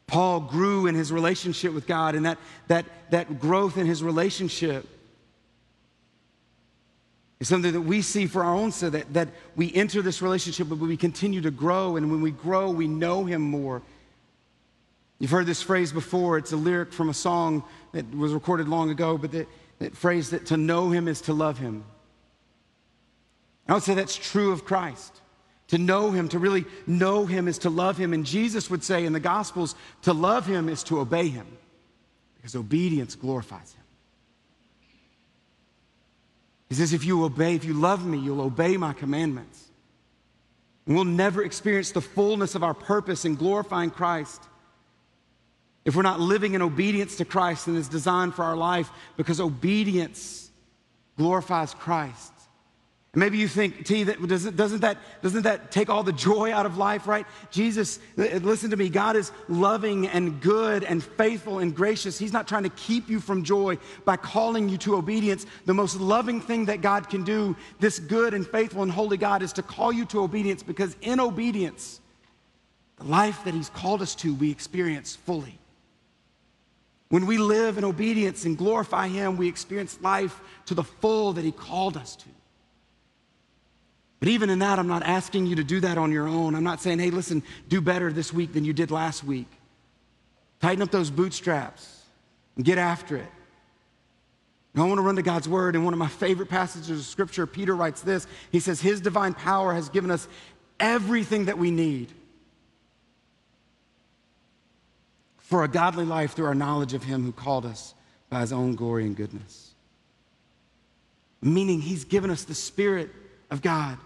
Paul 0.07 0.41
grew 0.41 0.87
in 0.87 0.95
his 0.95 1.11
relationship 1.11 1.73
with 1.73 1.87
God, 1.87 2.15
and 2.15 2.27
that, 2.27 2.39
that, 2.69 2.85
that 3.11 3.41
growth 3.41 3.79
in 3.79 3.87
his 3.87 4.03
relationship 4.03 4.87
It's 7.41 7.51
something 7.51 7.73
that 7.73 7.81
we 7.83 8.01
see 8.01 8.27
for 8.27 8.43
our 8.43 8.55
own 8.55 8.73
so 8.73 8.89
that, 8.91 9.13
that 9.13 9.29
we 9.55 9.71
enter 9.75 10.01
this 10.01 10.23
relationship, 10.23 10.69
but 10.69 10.79
we 10.79 10.97
continue 10.97 11.43
to 11.43 11.51
grow. 11.51 11.97
And 11.97 12.11
when 12.11 12.23
we 12.23 12.31
grow, 12.31 12.71
we 12.71 12.87
know 12.87 13.25
Him 13.25 13.43
more. 13.43 13.83
You've 15.19 15.31
heard 15.31 15.45
this 15.45 15.61
phrase 15.61 15.93
before. 15.93 16.39
It's 16.39 16.53
a 16.53 16.57
lyric 16.57 16.93
from 16.93 17.11
a 17.11 17.15
song 17.15 17.63
that 17.93 18.11
was 18.15 18.33
recorded 18.33 18.69
long 18.69 18.91
ago, 18.91 19.19
but 19.19 19.33
that, 19.33 19.49
that 19.79 19.95
phrase 19.95 20.31
that 20.31 20.47
to 20.47 20.57
know 20.57 20.91
Him 20.91 21.07
is 21.07 21.21
to 21.23 21.35
love 21.35 21.59
Him. 21.59 21.85
I 23.69 23.75
would 23.75 23.83
say 23.83 23.95
that's 23.95 24.17
true 24.17 24.53
of 24.53 24.65
Christ. 24.65 25.21
To 25.69 25.79
know 25.79 26.11
Him, 26.11 26.29
to 26.29 26.39
really 26.39 26.67
know 26.87 27.25
Him, 27.25 27.49
is 27.49 27.59
to 27.59 27.71
love 27.71 27.97
Him. 27.97 28.13
And 28.13 28.27
Jesus 28.27 28.69
would 28.71 28.85
say 28.85 29.07
in 29.07 29.13
the 29.13 29.21
Gospels, 29.21 29.75
to 30.03 30.13
love 30.13 30.47
Him 30.47 30.69
is 30.69 30.83
to 30.85 31.01
obey 31.01 31.29
Him, 31.29 31.47
because 32.37 32.55
obedience 32.55 33.15
glorifies 33.15 33.73
Him. 33.73 33.85
He 36.69 36.75
says, 36.75 36.93
if 36.93 37.05
you 37.05 37.25
obey, 37.25 37.55
if 37.55 37.65
you 37.65 37.73
love 37.73 38.05
me, 38.05 38.19
you'll 38.19 38.41
obey 38.41 38.77
my 38.77 38.93
commandments. 38.93 39.69
And 40.87 40.95
we'll 40.95 41.05
never 41.05 41.43
experience 41.43 41.93
the 41.93 42.01
fullness 42.03 42.55
of 42.55 42.63
our 42.63 42.75
purpose 42.75 43.25
in 43.25 43.37
glorifying 43.37 43.91
Christ 43.91 44.43
if 45.85 45.97
we're 45.97 46.03
not 46.03 46.21
living 46.21 46.55
in 46.55 46.63
obedience 46.63 47.17
to 47.17 47.25
Christ 47.25 47.69
and 47.69 47.77
is 47.77 47.89
designed 47.89 48.35
for 48.35 48.45
our 48.45 48.57
life 48.57 48.91
because 49.17 49.41
obedience 49.41 50.51
glorifies 51.17 51.75
Christ. 51.75 52.33
And 53.15 53.21
maybe 53.21 53.39
you 53.39 53.47
think, 53.47 53.87
T, 53.87 54.03
that 54.03 54.21
doesn't, 54.27 54.57
doesn't, 54.57 54.81
that, 54.81 54.99
doesn't 55.23 55.43
that 55.43 55.71
take 55.71 55.89
all 55.89 56.03
the 56.03 56.13
joy 56.13 56.53
out 56.53 56.67
of 56.67 56.77
life, 56.77 57.07
right? 57.07 57.25
Jesus, 57.53 58.01
listen 58.17 58.71
to 58.71 58.77
me, 58.77 58.89
God 58.89 59.15
is 59.15 59.31
loving 59.49 60.09
and 60.09 60.41
good 60.41 60.83
and 60.83 61.01
faithful 61.01 61.61
and 61.61 61.73
gracious. 61.77 62.19
He's 62.19 62.33
not 62.33 62.49
trying 62.49 62.65
to 62.65 62.71
keep 62.71 63.09
you 63.09 63.21
from 63.21 63.45
joy 63.45 63.79
by 64.05 64.17
calling 64.17 64.69
you 64.69 64.77
to 64.79 64.97
obedience. 64.97 65.47
The 65.65 65.75
most 65.75 66.01
loving 66.01 66.41
thing 66.41 66.65
that 66.65 66.81
God 66.81 67.09
can 67.09 67.23
do, 67.23 67.55
this 67.79 68.01
good 68.01 68.35
and 68.35 68.45
faithful 68.45 68.83
and 68.83 68.91
holy 68.91 69.17
God, 69.17 69.43
is 69.43 69.53
to 69.53 69.63
call 69.63 69.93
you 69.93 70.07
to 70.07 70.21
obedience 70.23 70.65
because 70.65 70.97
in 71.01 71.21
obedience, 71.21 72.01
the 72.97 73.05
life 73.05 73.45
that 73.45 73.55
He's 73.55 73.71
called 73.71 74.03
us 74.03 74.17
to, 74.17 74.35
we 74.35 74.51
experience 74.51 75.15
fully. 75.15 75.57
When 77.11 77.27
we 77.27 77.39
live 77.39 77.79
in 77.79 77.85
obedience 77.85 78.45
and 78.45 78.59
glorify 78.59 79.07
Him, 79.07 79.37
we 79.37 79.47
experience 79.47 80.01
life 80.03 80.41
to 80.67 80.75
the 80.75 80.83
full 80.83 81.35
that 81.35 81.45
He 81.45 81.53
called 81.53 81.97
us 81.97 82.17
to. 82.17 82.29
But 84.21 84.29
even 84.29 84.49
in 84.49 84.61
that, 84.61 84.79
I'm 84.79 84.89
not 84.89 85.03
asking 85.03 85.47
you 85.47 85.57
to 85.57 85.65
do 85.65 85.81
that 85.81 85.99
on 85.99 86.11
your 86.13 86.27
own. 86.27 86.55
I'm 86.55 86.65
not 86.65 86.81
saying, 86.81 86.99
hey, 86.99 87.11
listen, 87.11 87.43
do 87.69 87.81
better 87.81 88.13
this 88.13 88.33
week 88.33 88.53
than 88.53 88.65
you 88.65 88.73
did 88.73 88.91
last 88.91 89.25
week. 89.25 89.49
Tighten 90.61 90.83
up 90.83 90.91
those 90.91 91.11
bootstraps 91.11 92.05
and 92.57 92.65
get 92.65 92.79
after 92.79 93.17
it. 93.17 93.31
I 94.77 94.81
want 94.81 94.99
to 94.99 95.03
run 95.03 95.17
to 95.17 95.23
God's 95.23 95.49
word. 95.49 95.77
And 95.77 95.85
one 95.85 95.95
of 95.95 95.99
my 95.99 96.09
favorite 96.09 96.49
passages 96.49 96.99
of 96.99 97.05
scripture, 97.07 97.47
Peter 97.47 97.77
writes 97.77 98.01
this. 98.01 98.27
He 98.51 98.61
says, 98.61 98.81
His 98.81 99.01
divine 99.01 99.35
power 99.35 99.73
has 99.73 99.89
given 99.89 100.11
us 100.11 100.27
everything 100.81 101.45
that 101.45 101.59
we 101.59 101.71
need 101.71 102.13
for 105.39 105.63
a 105.63 105.69
godly 105.69 106.05
life 106.05 106.33
through 106.33 106.47
our 106.47 106.55
knowledge 106.55 106.95
of 106.95 107.05
Him 107.05 107.23
who 107.23 107.31
called 107.31 107.67
us 107.67 107.95
by 108.31 108.41
His 108.41 108.53
own 108.53 108.75
glory 108.75 109.05
and 109.05 109.17
goodness. 109.17 109.75
Meaning, 111.41 111.81
He's 111.81 112.05
given 112.05 112.31
us 112.31 112.43
the 112.45 112.55
Spirit 112.55 113.11
of 113.55 113.63
God 113.63 113.97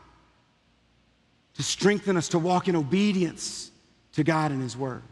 to 1.55 1.63
strengthen 1.65 2.17
us 2.17 2.29
to 2.29 2.39
walk 2.39 2.69
in 2.69 2.77
obedience 2.77 3.73
to 4.13 4.23
God 4.23 4.53
and 4.53 4.63
His 4.63 4.77
Word. 4.77 5.03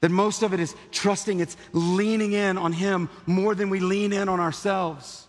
That 0.00 0.10
most 0.10 0.42
of 0.42 0.54
it 0.54 0.60
is 0.60 0.74
trusting, 0.92 1.40
it's 1.40 1.56
leaning 1.72 2.32
in 2.32 2.56
on 2.56 2.72
Him 2.72 3.10
more 3.26 3.54
than 3.54 3.68
we 3.68 3.80
lean 3.80 4.12
in 4.12 4.28
on 4.28 4.40
ourselves. 4.40 5.26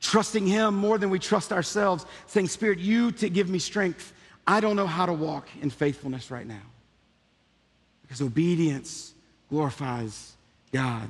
Trusting 0.00 0.46
Him 0.46 0.74
more 0.74 0.98
than 0.98 1.08
we 1.08 1.18
trust 1.18 1.52
ourselves, 1.52 2.04
saying, 2.26 2.48
Spirit, 2.48 2.78
you 2.78 3.12
to 3.12 3.30
give 3.30 3.48
me 3.48 3.58
strength. 3.58 4.12
I 4.46 4.60
don't 4.60 4.76
know 4.76 4.86
how 4.86 5.06
to 5.06 5.12
walk 5.12 5.48
in 5.62 5.70
faithfulness 5.70 6.30
right 6.30 6.46
now. 6.46 6.62
Because 8.02 8.20
obedience 8.20 9.14
glorifies 9.48 10.32
God. 10.72 11.08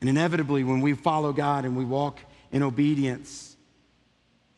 And 0.00 0.08
inevitably, 0.08 0.64
when 0.64 0.80
we 0.80 0.94
follow 0.94 1.32
God 1.32 1.64
and 1.64 1.76
we 1.76 1.84
walk 1.84 2.20
in 2.52 2.62
obedience, 2.62 3.53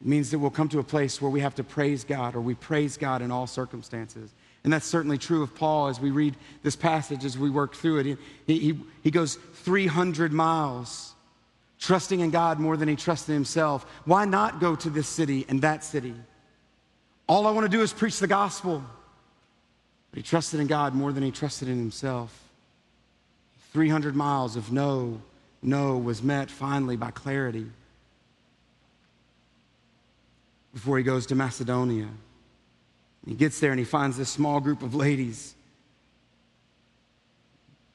it 0.00 0.06
means 0.06 0.30
that 0.30 0.38
we'll 0.38 0.50
come 0.50 0.68
to 0.68 0.78
a 0.78 0.84
place 0.84 1.22
where 1.22 1.30
we 1.30 1.40
have 1.40 1.54
to 1.54 1.64
praise 1.64 2.04
God 2.04 2.34
or 2.34 2.40
we 2.40 2.54
praise 2.54 2.96
God 2.96 3.22
in 3.22 3.30
all 3.30 3.46
circumstances. 3.46 4.34
And 4.62 4.72
that's 4.72 4.86
certainly 4.86 5.16
true 5.16 5.42
of 5.42 5.54
Paul 5.54 5.88
as 5.88 6.00
we 6.00 6.10
read 6.10 6.36
this 6.62 6.76
passage, 6.76 7.24
as 7.24 7.38
we 7.38 7.48
work 7.48 7.74
through 7.74 7.98
it. 7.98 8.18
He, 8.46 8.58
he, 8.58 8.78
he 9.02 9.10
goes 9.10 9.36
300 9.36 10.32
miles 10.32 11.14
trusting 11.78 12.20
in 12.20 12.30
God 12.30 12.58
more 12.58 12.76
than 12.76 12.88
he 12.88 12.96
trusted 12.96 13.32
himself. 13.32 13.86
Why 14.04 14.24
not 14.24 14.60
go 14.60 14.74
to 14.76 14.90
this 14.90 15.08
city 15.08 15.46
and 15.48 15.62
that 15.62 15.84
city? 15.84 16.14
All 17.28 17.46
I 17.46 17.50
want 17.50 17.64
to 17.64 17.74
do 17.74 17.82
is 17.82 17.92
preach 17.92 18.18
the 18.18 18.26
gospel. 18.26 18.84
But 20.10 20.18
he 20.18 20.22
trusted 20.22 20.60
in 20.60 20.66
God 20.66 20.94
more 20.94 21.12
than 21.12 21.22
he 21.22 21.30
trusted 21.30 21.68
in 21.68 21.78
himself. 21.78 22.42
300 23.72 24.16
miles 24.16 24.56
of 24.56 24.72
no, 24.72 25.20
no 25.62 25.96
was 25.96 26.22
met 26.22 26.50
finally 26.50 26.96
by 26.96 27.10
clarity 27.10 27.66
before 30.76 30.98
he 30.98 31.02
goes 31.02 31.24
to 31.24 31.34
Macedonia. 31.34 32.06
He 33.26 33.34
gets 33.34 33.60
there 33.60 33.70
and 33.70 33.78
he 33.78 33.86
finds 33.86 34.18
this 34.18 34.28
small 34.28 34.60
group 34.60 34.82
of 34.82 34.94
ladies. 34.94 35.54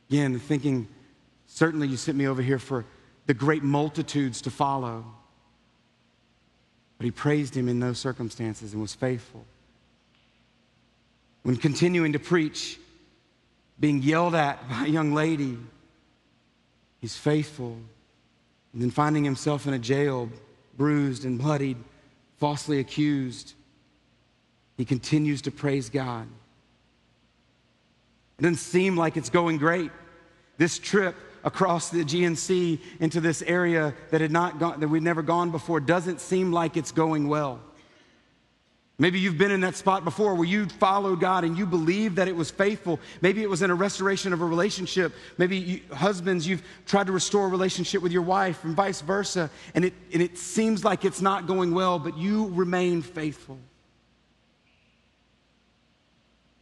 Again, 0.09 0.39
thinking, 0.39 0.87
certainly 1.45 1.87
you 1.87 1.95
sent 1.95 2.17
me 2.17 2.27
over 2.27 2.41
here 2.41 2.57
for 2.57 2.83
the 3.27 3.35
great 3.35 3.61
multitudes 3.61 4.41
to 4.41 4.49
follow. 4.49 5.05
But 6.97 7.05
he 7.05 7.11
praised 7.11 7.55
him 7.55 7.69
in 7.69 7.79
those 7.79 7.99
circumstances 7.99 8.73
and 8.73 8.81
was 8.81 8.95
faithful. 8.95 9.45
When 11.43 11.57
continuing 11.57 12.13
to 12.13 12.19
preach, 12.19 12.79
being 13.79 14.01
yelled 14.01 14.33
at 14.33 14.67
by 14.67 14.85
a 14.85 14.89
young 14.89 15.13
lady, 15.13 15.55
he's 16.99 17.15
faithful. 17.15 17.77
And 18.73 18.81
then 18.81 18.89
finding 18.89 19.23
himself 19.23 19.67
in 19.67 19.75
a 19.75 19.79
jail, 19.79 20.31
bruised 20.75 21.25
and 21.25 21.37
bloodied, 21.37 21.77
falsely 22.41 22.79
accused, 22.79 23.53
he 24.75 24.83
continues 24.83 25.43
to 25.43 25.51
praise 25.51 25.91
God. 25.91 26.27
It 28.39 28.41
doesn't 28.41 28.57
seem 28.57 28.97
like 28.97 29.15
it's 29.15 29.29
going 29.29 29.59
great. 29.59 29.91
This 30.57 30.79
trip 30.79 31.15
across 31.43 31.89
the 31.89 32.01
Aegean 32.01 32.35
Sea 32.35 32.81
into 32.99 33.21
this 33.21 33.43
area 33.43 33.93
that 34.09 34.21
had 34.21 34.31
not 34.31 34.57
gone, 34.57 34.79
that 34.79 34.87
we'd 34.87 35.03
never 35.03 35.21
gone 35.21 35.51
before 35.51 35.79
doesn't 35.79 36.19
seem 36.19 36.51
like 36.51 36.77
it's 36.77 36.91
going 36.91 37.27
well. 37.27 37.59
Maybe 39.01 39.19
you've 39.19 39.39
been 39.39 39.49
in 39.49 39.61
that 39.61 39.75
spot 39.75 40.03
before 40.03 40.35
where 40.35 40.47
you 40.47 40.67
followed 40.67 41.19
God 41.19 41.43
and 41.43 41.57
you 41.57 41.65
believed 41.65 42.17
that 42.17 42.27
it 42.27 42.35
was 42.35 42.51
faithful. 42.51 42.99
Maybe 43.19 43.41
it 43.41 43.49
was 43.49 43.63
in 43.63 43.71
a 43.71 43.75
restoration 43.75 44.31
of 44.31 44.41
a 44.41 44.45
relationship. 44.45 45.11
Maybe 45.39 45.57
you, 45.57 45.81
husbands, 45.91 46.47
you've 46.47 46.61
tried 46.85 47.07
to 47.07 47.11
restore 47.11 47.47
a 47.47 47.49
relationship 47.49 48.03
with 48.03 48.11
your 48.11 48.21
wife 48.21 48.63
and 48.63 48.75
vice 48.75 49.01
versa, 49.01 49.49
and 49.73 49.85
it, 49.85 49.95
and 50.13 50.21
it 50.21 50.37
seems 50.37 50.85
like 50.85 51.03
it's 51.03 51.19
not 51.19 51.47
going 51.47 51.73
well, 51.73 51.97
but 51.97 52.15
you 52.15 52.49
remain 52.49 53.01
faithful. 53.01 53.57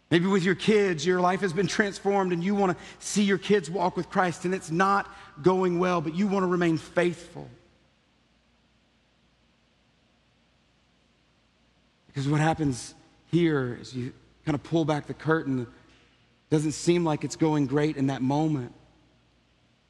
Maybe 0.10 0.25
with 0.25 0.45
your 0.45 0.56
kids, 0.56 1.06
your 1.06 1.19
life 1.19 1.41
has 1.41 1.52
been 1.52 1.67
transformed 1.67 2.32
and 2.32 2.41
you 2.41 2.56
want 2.56 2.71
to 2.71 2.84
see 2.99 3.23
your 3.23 3.38
kids 3.38 3.69
walk 3.69 3.97
with 3.97 4.10
Christ 4.10 4.45
and 4.45 4.56
it's 4.56 4.71
not 4.71 5.13
going 5.41 5.78
well, 5.78 5.99
but 5.99 6.15
you 6.15 6.25
want 6.25 6.43
to 6.43 6.47
remain 6.47 6.78
faithful. 6.78 7.49
Because 12.19 12.32
what 12.34 12.41
happens 12.41 12.95
here 13.27 13.77
is 13.79 13.95
you 13.95 14.12
kind 14.45 14.53
of 14.53 14.62
pull 14.62 14.84
back 14.84 15.08
the 15.08 15.13
curtain. 15.13 15.62
It 15.62 15.67
doesn't 16.49 16.73
seem 16.73 17.05
like 17.05 17.23
it's 17.23 17.38
going 17.38 17.65
great 17.65 17.95
in 17.95 18.08
that 18.08 18.21
moment. 18.21 18.73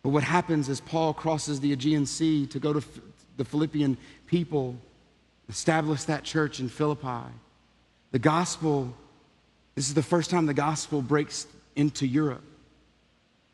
But 0.04 0.10
what 0.10 0.22
happens 0.22 0.70
is 0.70 0.80
Paul 0.80 1.12
crosses 1.12 1.60
the 1.60 1.74
Aegean 1.74 2.06
Sea 2.06 2.46
to 2.46 2.60
go 2.60 2.72
to 2.72 2.84
the 3.38 3.44
Philippian 3.44 3.98
people, 4.28 4.76
establish 5.48 6.04
that 6.04 6.24
church 6.24 6.60
in 6.60 6.70
Philippi. 6.70 7.34
The 8.12 8.20
gospel, 8.20 8.94
this 9.74 9.88
is 9.88 9.96
the 9.96 10.04
first 10.04 10.30
time 10.30 10.46
the 10.46 10.54
gospel 10.54 11.02
breaks 11.02 11.48
into 11.76 12.06
Europe. 12.06 12.44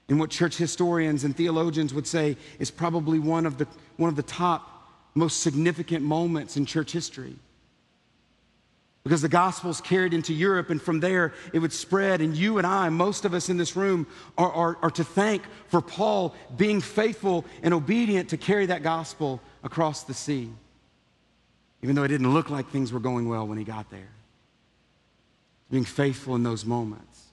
And 0.09 0.19
what 0.19 0.31
church 0.31 0.57
historians 0.57 1.23
and 1.23 1.33
theologians 1.33 1.93
would 1.93 2.07
say 2.07 2.35
is 2.59 2.71
probably 2.71 3.19
one 3.19 3.45
of 3.45 3.57
the, 3.57 3.67
one 3.95 4.09
of 4.09 4.17
the 4.17 4.23
top 4.23 4.91
most 5.13 5.39
significant 5.43 6.03
moments 6.03 6.57
in 6.57 6.65
church 6.65 6.91
history 6.91 7.37
because 9.05 9.21
the 9.21 9.29
gospel's 9.29 9.81
carried 9.81 10.15
into 10.15 10.33
Europe, 10.33 10.71
and 10.71 10.81
from 10.81 10.99
there 10.99 11.31
it 11.53 11.59
would 11.59 11.71
spread. 11.71 12.21
And 12.21 12.35
you 12.35 12.57
and 12.57 12.65
I, 12.65 12.89
most 12.89 13.23
of 13.23 13.35
us 13.35 13.49
in 13.49 13.57
this 13.57 13.75
room, 13.75 14.07
are, 14.35 14.51
are, 14.51 14.77
are, 14.81 14.89
to 14.89 15.03
thank 15.03 15.43
for 15.67 15.79
Paul 15.79 16.33
being 16.57 16.81
faithful 16.81 17.45
and 17.61 17.71
obedient 17.71 18.29
to 18.29 18.37
carry 18.37 18.65
that 18.65 18.81
gospel 18.81 19.39
across 19.63 20.03
the 20.03 20.15
sea, 20.15 20.49
even 21.83 21.93
though 21.93 22.01
it 22.01 22.07
didn't 22.07 22.33
look 22.33 22.49
like 22.49 22.71
things 22.71 22.91
were 22.91 22.99
going 22.99 23.29
well 23.29 23.45
when 23.45 23.59
he 23.59 23.63
got 23.63 23.91
there. 23.91 24.09
Being 25.69 25.85
faithful 25.85 26.33
in 26.33 26.41
those 26.41 26.65
moments. 26.65 27.25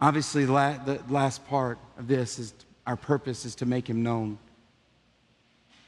Obviously, 0.00 0.46
the 0.46 1.02
last 1.10 1.46
part 1.48 1.78
of 1.98 2.08
this 2.08 2.38
is 2.38 2.54
our 2.86 2.96
purpose 2.96 3.44
is 3.44 3.54
to 3.56 3.66
make 3.66 3.86
him 3.86 4.02
known. 4.02 4.38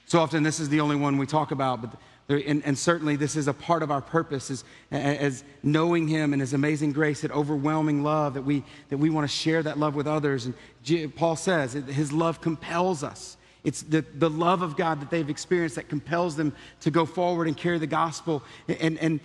So 0.04 0.20
often, 0.20 0.42
this 0.42 0.60
is 0.60 0.68
the 0.68 0.80
only 0.80 0.96
one 0.96 1.16
we 1.16 1.24
talk 1.24 1.52
about, 1.52 1.80
but 1.80 1.90
there, 1.92 1.98
and, 2.28 2.64
and, 2.64 2.78
certainly 2.78 3.16
this 3.16 3.36
is 3.36 3.48
a 3.48 3.52
part 3.52 3.82
of 3.82 3.90
our 3.90 4.00
purpose 4.00 4.50
is, 4.50 4.64
as 4.90 5.44
knowing 5.62 6.08
Him 6.08 6.32
and 6.32 6.40
His 6.40 6.54
amazing 6.54 6.92
grace, 6.92 7.20
that 7.22 7.30
overwhelming 7.30 8.02
love 8.02 8.34
that 8.34 8.42
we, 8.42 8.62
that 8.88 8.98
we 8.98 9.10
want 9.10 9.28
to 9.28 9.36
share 9.36 9.62
that 9.62 9.78
love 9.78 9.94
with 9.94 10.06
others. 10.06 10.46
And 10.46 11.14
Paul 11.16 11.36
says 11.36 11.72
His 11.72 12.12
love 12.12 12.40
compels 12.40 13.02
us. 13.02 13.36
It's 13.64 13.82
the, 13.82 14.04
the 14.14 14.30
love 14.30 14.62
of 14.62 14.76
God 14.76 15.00
that 15.00 15.10
they've 15.10 15.28
experienced 15.28 15.76
that 15.76 15.88
compels 15.88 16.34
them 16.34 16.52
to 16.80 16.90
go 16.90 17.06
forward 17.06 17.46
and 17.46 17.56
carry 17.56 17.78
the 17.78 17.86
gospel. 17.86 18.42
And, 18.66 18.98
and 18.98 19.20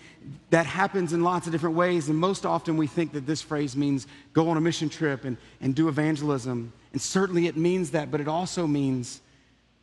that 0.52 0.68
happens 0.68 1.12
in 1.12 1.24
lots 1.24 1.48
of 1.48 1.52
different 1.52 1.76
ways. 1.76 2.08
And 2.08 2.18
most 2.18 2.46
often 2.46 2.78
we 2.78 2.86
think 2.86 3.14
that 3.14 3.26
this 3.26 3.42
phrase 3.42 3.76
means 3.76 4.06
go 4.34 4.50
on 4.50 4.58
a 4.58 4.62
mission 4.62 4.90
trip 4.90 5.26
and, 5.26 5.38
and 5.60 5.74
do 5.74 5.88
evangelism. 5.88 6.72
And 6.94 7.02
certainly 7.02 7.48
it 7.48 7.58
means 7.58 7.92
that, 7.92 8.12
but 8.12 8.22
it 8.22 8.28
also 8.28 8.68
means 8.68 9.22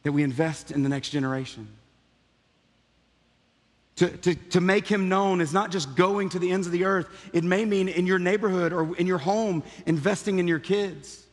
that 0.05 0.12
we 0.12 0.22
invest 0.22 0.70
in 0.70 0.85
the 0.85 0.88
next 0.88 1.11
generation. 1.11 1.66
To, 3.96 4.09
to, 4.09 4.35
to 4.35 4.61
make 4.61 4.88
him 4.88 5.09
known 5.09 5.40
is 5.40 5.52
not 5.52 5.70
just 5.70 5.94
going 5.94 6.28
to 6.30 6.40
the 6.40 6.50
ends 6.50 6.66
of 6.66 6.72
the 6.72 6.85
earth. 6.85 7.07
It 7.33 7.44
may 7.44 7.64
mean 7.64 7.88
in 7.88 8.07
your 8.07 8.18
neighborhood 8.18 8.72
or 8.72 8.96
in 8.96 9.07
your 9.07 9.18
home, 9.18 9.62
investing 9.87 10.40
in 10.40 10.48
your 10.48 10.59
kids. 10.59 11.24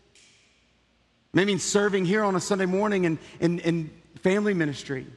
It 1.34 1.36
may 1.36 1.45
mean 1.45 1.58
serving 1.58 2.06
here 2.06 2.24
on 2.24 2.36
a 2.36 2.39
Sunday 2.39 2.67
morning 2.67 3.06
in, 3.06 3.17
in, 3.39 3.60
in 3.60 3.89
family 4.21 4.54
ministry. 4.54 5.08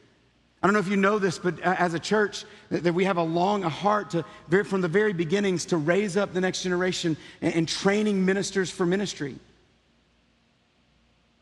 I 0.62 0.66
don't 0.66 0.72
know 0.72 0.80
if 0.80 0.88
you 0.88 0.96
know 0.96 1.18
this, 1.18 1.38
but 1.38 1.60
as 1.60 1.92
a 1.92 1.98
church, 1.98 2.46
that 2.70 2.94
we 2.94 3.04
have 3.04 3.18
a 3.18 3.22
long 3.22 3.64
a 3.64 3.68
heart 3.68 4.10
to, 4.12 4.64
from 4.64 4.80
the 4.80 4.88
very 4.88 5.12
beginnings 5.12 5.66
to 5.66 5.76
raise 5.76 6.16
up 6.16 6.32
the 6.32 6.40
next 6.40 6.62
generation 6.62 7.18
and, 7.42 7.54
and 7.54 7.68
training 7.68 8.24
ministers 8.24 8.70
for 8.70 8.86
ministry. 8.86 9.36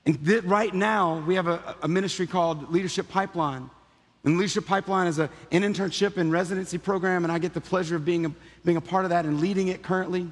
And 0.06 0.44
right 0.44 0.74
now, 0.74 1.20
we 1.20 1.36
have 1.36 1.46
a, 1.46 1.76
a, 1.82 1.86
ministry 1.86 2.26
called 2.26 2.72
Leadership 2.72 3.08
Pipeline. 3.08 3.70
And 4.24 4.38
Leadership 4.38 4.66
Pipeline 4.66 5.08
is 5.08 5.18
a, 5.18 5.28
an 5.50 5.62
internship 5.62 6.16
and 6.16 6.30
residency 6.30 6.78
program, 6.78 7.24
and 7.24 7.32
I 7.32 7.38
get 7.38 7.54
the 7.54 7.60
pleasure 7.60 7.96
of 7.96 8.04
being 8.04 8.26
a, 8.26 8.32
being 8.64 8.76
a 8.76 8.80
part 8.80 9.04
of 9.04 9.10
that 9.10 9.24
and 9.24 9.40
leading 9.40 9.68
it 9.68 9.82
currently. 9.82 10.28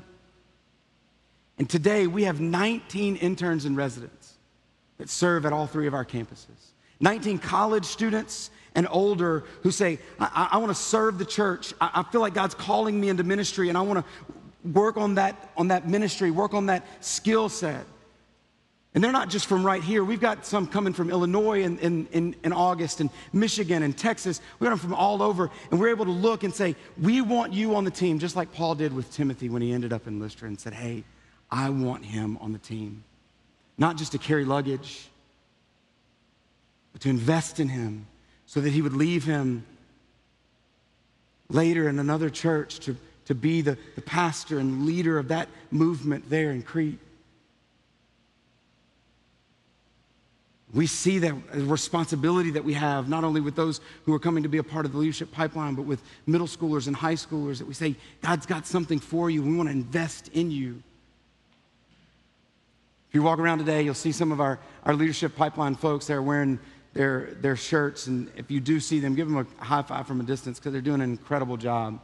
And 1.58 1.68
today, 1.68 2.06
we 2.06 2.24
have 2.24 2.40
19 2.40 3.16
interns 3.16 3.64
and 3.64 3.76
residents 3.76 4.34
that 4.98 5.08
serve 5.08 5.44
at 5.44 5.52
all 5.52 5.66
three 5.66 5.86
of 5.86 5.94
our 5.94 6.04
campuses. 6.04 6.70
19 7.00 7.38
college 7.38 7.84
students 7.84 8.50
and 8.74 8.86
older 8.90 9.44
who 9.62 9.70
say, 9.70 9.98
I, 10.20 10.50
I 10.52 10.58
want 10.58 10.70
to 10.70 10.80
serve 10.80 11.18
the 11.18 11.24
church. 11.24 11.74
I, 11.80 11.90
I 11.94 12.02
feel 12.04 12.20
like 12.20 12.34
God's 12.34 12.54
calling 12.54 13.00
me 13.00 13.08
into 13.08 13.24
ministry 13.24 13.68
and 13.68 13.76
I 13.76 13.80
want 13.80 14.04
to 14.04 14.68
work 14.68 14.96
on 14.96 15.16
that, 15.16 15.50
on 15.56 15.68
that 15.68 15.88
ministry, 15.88 16.30
work 16.30 16.54
on 16.54 16.66
that 16.66 16.86
skill 17.04 17.48
set. 17.48 17.84
And 18.92 19.04
they're 19.04 19.12
not 19.12 19.30
just 19.30 19.46
from 19.46 19.64
right 19.64 19.82
here. 19.82 20.02
We've 20.02 20.20
got 20.20 20.44
some 20.44 20.66
coming 20.66 20.92
from 20.92 21.10
Illinois 21.10 21.62
in, 21.62 21.78
in, 21.78 22.08
in, 22.10 22.34
in, 22.42 22.52
August 22.52 23.00
and 23.00 23.08
Michigan 23.32 23.84
and 23.84 23.96
Texas. 23.96 24.40
We 24.58 24.64
got 24.64 24.70
them 24.70 24.80
from 24.80 24.94
all 24.94 25.22
over. 25.22 25.48
And 25.70 25.78
we're 25.78 25.90
able 25.90 26.06
to 26.06 26.10
look 26.10 26.42
and 26.42 26.52
say, 26.52 26.74
we 27.00 27.20
want 27.20 27.52
you 27.52 27.76
on 27.76 27.84
the 27.84 27.90
team, 27.92 28.18
just 28.18 28.34
like 28.34 28.52
Paul 28.52 28.74
did 28.74 28.92
with 28.92 29.12
Timothy 29.12 29.48
when 29.48 29.62
he 29.62 29.72
ended 29.72 29.92
up 29.92 30.08
in 30.08 30.18
Lystra 30.18 30.48
and 30.48 30.58
said, 30.58 30.72
hey, 30.72 31.04
I 31.52 31.70
want 31.70 32.04
him 32.04 32.36
on 32.40 32.52
the 32.52 32.58
team 32.58 33.04
not 33.80 33.96
just 33.96 34.12
to 34.12 34.18
carry 34.18 34.44
luggage, 34.44 35.08
but 36.92 37.00
to 37.00 37.08
invest 37.08 37.58
in 37.58 37.68
him 37.68 38.06
so 38.44 38.60
that 38.60 38.70
he 38.70 38.82
would 38.82 38.92
leave 38.92 39.24
him 39.24 39.64
later 41.48 41.88
in 41.88 41.98
another 41.98 42.28
church 42.28 42.78
to, 42.80 42.94
to 43.24 43.34
be 43.34 43.62
the, 43.62 43.78
the 43.94 44.02
pastor 44.02 44.58
and 44.58 44.84
leader 44.84 45.18
of 45.18 45.28
that 45.28 45.48
movement 45.70 46.28
there 46.28 46.50
in 46.50 46.62
Crete. 46.62 46.98
We 50.72 50.86
see 50.86 51.18
that 51.18 51.34
responsibility 51.54 52.52
that 52.52 52.64
we 52.64 52.74
have, 52.74 53.08
not 53.08 53.24
only 53.24 53.40
with 53.40 53.56
those 53.56 53.80
who 54.04 54.14
are 54.14 54.20
coming 54.20 54.44
to 54.44 54.48
be 54.48 54.58
a 54.58 54.62
part 54.62 54.86
of 54.86 54.92
the 54.92 54.98
leadership 54.98 55.32
pipeline, 55.32 55.74
but 55.74 55.82
with 55.82 56.00
middle 56.26 56.46
schoolers 56.46 56.86
and 56.86 56.94
high 56.94 57.14
schoolers, 57.14 57.58
that 57.58 57.66
we 57.66 57.74
say, 57.74 57.96
God's 58.22 58.46
got 58.46 58.66
something 58.66 59.00
for 59.00 59.30
you. 59.30 59.42
We 59.42 59.56
want 59.56 59.68
to 59.68 59.72
invest 59.72 60.28
in 60.28 60.50
you. 60.50 60.82
If 63.08 63.16
you 63.16 63.22
walk 63.22 63.40
around 63.40 63.58
today, 63.58 63.82
you'll 63.82 63.94
see 63.94 64.12
some 64.12 64.30
of 64.30 64.40
our, 64.40 64.60
our 64.84 64.94
leadership 64.94 65.34
pipeline 65.34 65.74
folks 65.74 66.06
that 66.06 66.14
are 66.14 66.22
wearing 66.22 66.60
their, 66.92 67.34
their 67.40 67.56
shirts. 67.56 68.06
And 68.06 68.30
if 68.36 68.52
you 68.52 68.60
do 68.60 68.78
see 68.78 69.00
them, 69.00 69.16
give 69.16 69.28
them 69.28 69.44
a 69.60 69.64
high 69.64 69.82
five 69.82 70.06
from 70.06 70.20
a 70.20 70.24
distance 70.24 70.60
because 70.60 70.72
they're 70.72 70.80
doing 70.80 71.00
an 71.00 71.10
incredible 71.10 71.56
job. 71.56 72.00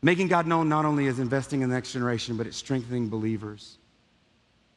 Making 0.00 0.28
God 0.28 0.46
known 0.46 0.70
not 0.70 0.86
only 0.86 1.04
is 1.04 1.18
investing 1.18 1.60
in 1.60 1.68
the 1.68 1.74
next 1.74 1.92
generation, 1.92 2.38
but 2.38 2.46
it's 2.46 2.56
strengthening 2.56 3.10
believers. 3.10 3.76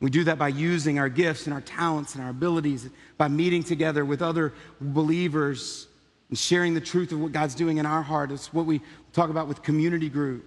We 0.03 0.09
do 0.09 0.25
that 0.25 0.37
by 0.37 0.49
using 0.49 0.99
our 0.99 1.07
gifts 1.07 1.45
and 1.45 1.53
our 1.53 1.61
talents 1.61 2.13
and 2.13 2.21
our 2.21 2.29
abilities, 2.29 2.89
by 3.17 3.29
meeting 3.29 3.63
together 3.63 4.03
with 4.03 4.21
other 4.21 4.51
believers 4.81 5.87
and 6.27 6.37
sharing 6.37 6.73
the 6.73 6.81
truth 6.81 7.13
of 7.13 7.21
what 7.21 7.31
God's 7.31 7.55
doing 7.55 7.77
in 7.77 7.85
our 7.85 8.01
heart. 8.01 8.29
It's 8.29 8.53
what 8.53 8.65
we 8.65 8.81
talk 9.13 9.29
about 9.29 9.47
with 9.47 9.63
community 9.63 10.09
group. 10.09 10.45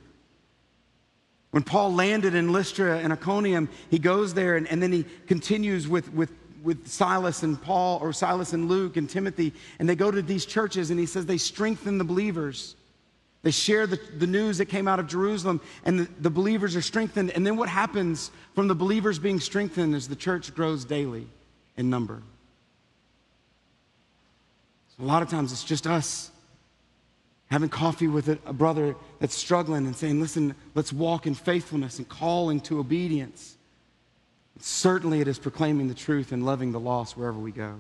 When 1.53 1.63
Paul 1.63 1.95
landed 1.95 2.35
in 2.35 2.53
Lystra 2.53 2.99
and 2.99 3.15
Iconium, 3.15 3.71
he 3.91 3.99
goes 3.99 4.35
there 4.35 4.59
and, 4.59 4.69
and 4.69 4.83
then 4.83 4.93
he 4.93 5.07
continues 5.27 5.89
with, 5.89 6.13
with, 6.13 6.33
with 6.63 6.87
Silas 6.87 7.43
and 7.43 7.59
Paul, 7.59 7.99
or 8.03 8.13
Silas 8.13 8.53
and 8.53 8.69
Luke 8.69 8.99
and 8.99 9.09
Timothy, 9.09 9.55
and 9.79 9.89
they 9.89 9.97
go 9.97 10.11
to 10.11 10.21
these 10.21 10.45
churches 10.45 10.91
and 10.91 11.01
he 11.01 11.07
says 11.07 11.25
they 11.25 11.39
strengthen 11.39 11.97
the 11.97 12.05
believers. 12.05 12.76
They 13.47 13.53
share 13.53 13.87
the, 13.87 14.01
the 14.19 14.27
news 14.27 14.59
that 14.59 14.67
came 14.67 14.89
out 14.89 14.99
of 14.99 15.07
Jerusalem, 15.07 15.61
and 15.85 16.01
the, 16.01 16.09
the 16.19 16.31
believers 16.31 16.75
are 16.75 16.83
strengthened. 16.83 17.31
And 17.31 17.47
then 17.47 17.57
what 17.57 17.69
happens 17.69 18.33
from 18.57 18.67
the 18.67 18.75
believers 18.75 19.21
being 19.21 19.39
strengthened 19.39 19.95
is 19.95 20.09
the 20.09 20.17
church 20.17 20.53
grows 20.53 20.85
daily 20.85 21.29
in 21.77 21.89
number. 21.89 22.23
So 24.97 25.05
a 25.05 25.07
lot 25.07 25.23
of 25.23 25.31
times 25.31 25.53
it's 25.53 25.63
just 25.63 25.87
us 25.87 26.33
having 27.49 27.69
coffee 27.69 28.09
with 28.09 28.31
a, 28.31 28.53
brother 28.53 28.97
that's 29.21 29.37
struggling 29.37 29.87
and 29.87 29.95
saying, 29.95 30.21
listen, 30.21 30.53
let's 30.75 30.93
walk 30.93 31.29
in 31.29 31.35
faithfulness 31.37 31.99
and 31.99 32.09
calling 32.09 32.59
to 32.63 32.81
obedience. 32.81 33.57
certainly, 34.59 35.21
it 35.21 35.29
is 35.29 35.39
proclaiming 35.39 35.87
the 35.87 35.95
truth 35.95 36.33
and 36.33 36.45
loving 36.45 36.73
the 36.73 36.81
lost 36.81 37.17
wherever 37.17 37.39
we 37.39 37.53
go. 37.53 37.77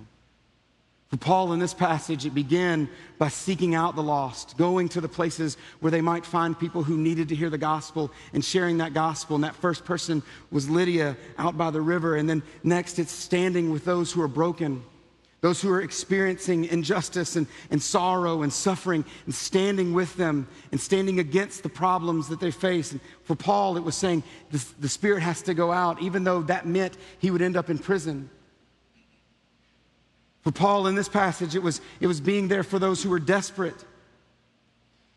For 1.08 1.16
Paul 1.16 1.52
in 1.52 1.60
this 1.60 1.74
passage, 1.74 2.26
it 2.26 2.34
began 2.34 2.88
by 3.16 3.28
seeking 3.28 3.76
out 3.76 3.94
the 3.94 4.02
lost, 4.02 4.56
going 4.56 4.88
to 4.88 5.00
the 5.00 5.08
places 5.08 5.56
where 5.78 5.92
they 5.92 6.00
might 6.00 6.26
find 6.26 6.58
people 6.58 6.82
who 6.82 6.96
needed 6.96 7.28
to 7.28 7.36
hear 7.36 7.48
the 7.48 7.58
gospel 7.58 8.10
and 8.32 8.44
sharing 8.44 8.78
that 8.78 8.92
gospel. 8.92 9.36
And 9.36 9.44
that 9.44 9.54
first 9.54 9.84
person 9.84 10.22
was 10.50 10.68
Lydia 10.68 11.16
out 11.38 11.56
by 11.56 11.70
the 11.70 11.80
river. 11.80 12.16
And 12.16 12.28
then 12.28 12.42
next, 12.64 12.98
it's 12.98 13.12
standing 13.12 13.70
with 13.70 13.84
those 13.84 14.12
who 14.12 14.20
are 14.20 14.28
broken 14.28 14.82
those 15.46 15.60
who 15.60 15.70
are 15.70 15.80
experiencing 15.80 16.64
injustice 16.64 17.36
and, 17.36 17.46
and 17.70 17.80
sorrow 17.80 18.42
and 18.42 18.52
suffering, 18.52 19.04
and 19.26 19.34
standing 19.34 19.92
with 19.92 20.16
them 20.16 20.48
and 20.72 20.80
standing 20.80 21.20
against 21.20 21.62
the 21.62 21.68
problems 21.68 22.28
that 22.28 22.40
they 22.40 22.50
face. 22.50 22.90
And 22.90 23.00
for 23.22 23.36
Paul, 23.36 23.76
it 23.76 23.84
was 23.84 23.94
saying 23.94 24.22
the, 24.50 24.64
the 24.80 24.88
Spirit 24.88 25.22
has 25.22 25.42
to 25.42 25.54
go 25.54 25.70
out, 25.70 26.02
even 26.02 26.24
though 26.24 26.42
that 26.42 26.66
meant 26.66 26.96
he 27.18 27.30
would 27.30 27.42
end 27.42 27.56
up 27.56 27.70
in 27.70 27.78
prison. 27.78 28.30
For 30.46 30.52
Paul, 30.52 30.86
in 30.86 30.94
this 30.94 31.08
passage, 31.08 31.56
it 31.56 31.62
was, 31.64 31.80
it 31.98 32.06
was 32.06 32.20
being 32.20 32.46
there 32.46 32.62
for 32.62 32.78
those 32.78 33.02
who 33.02 33.10
were 33.10 33.18
desperate. 33.18 33.74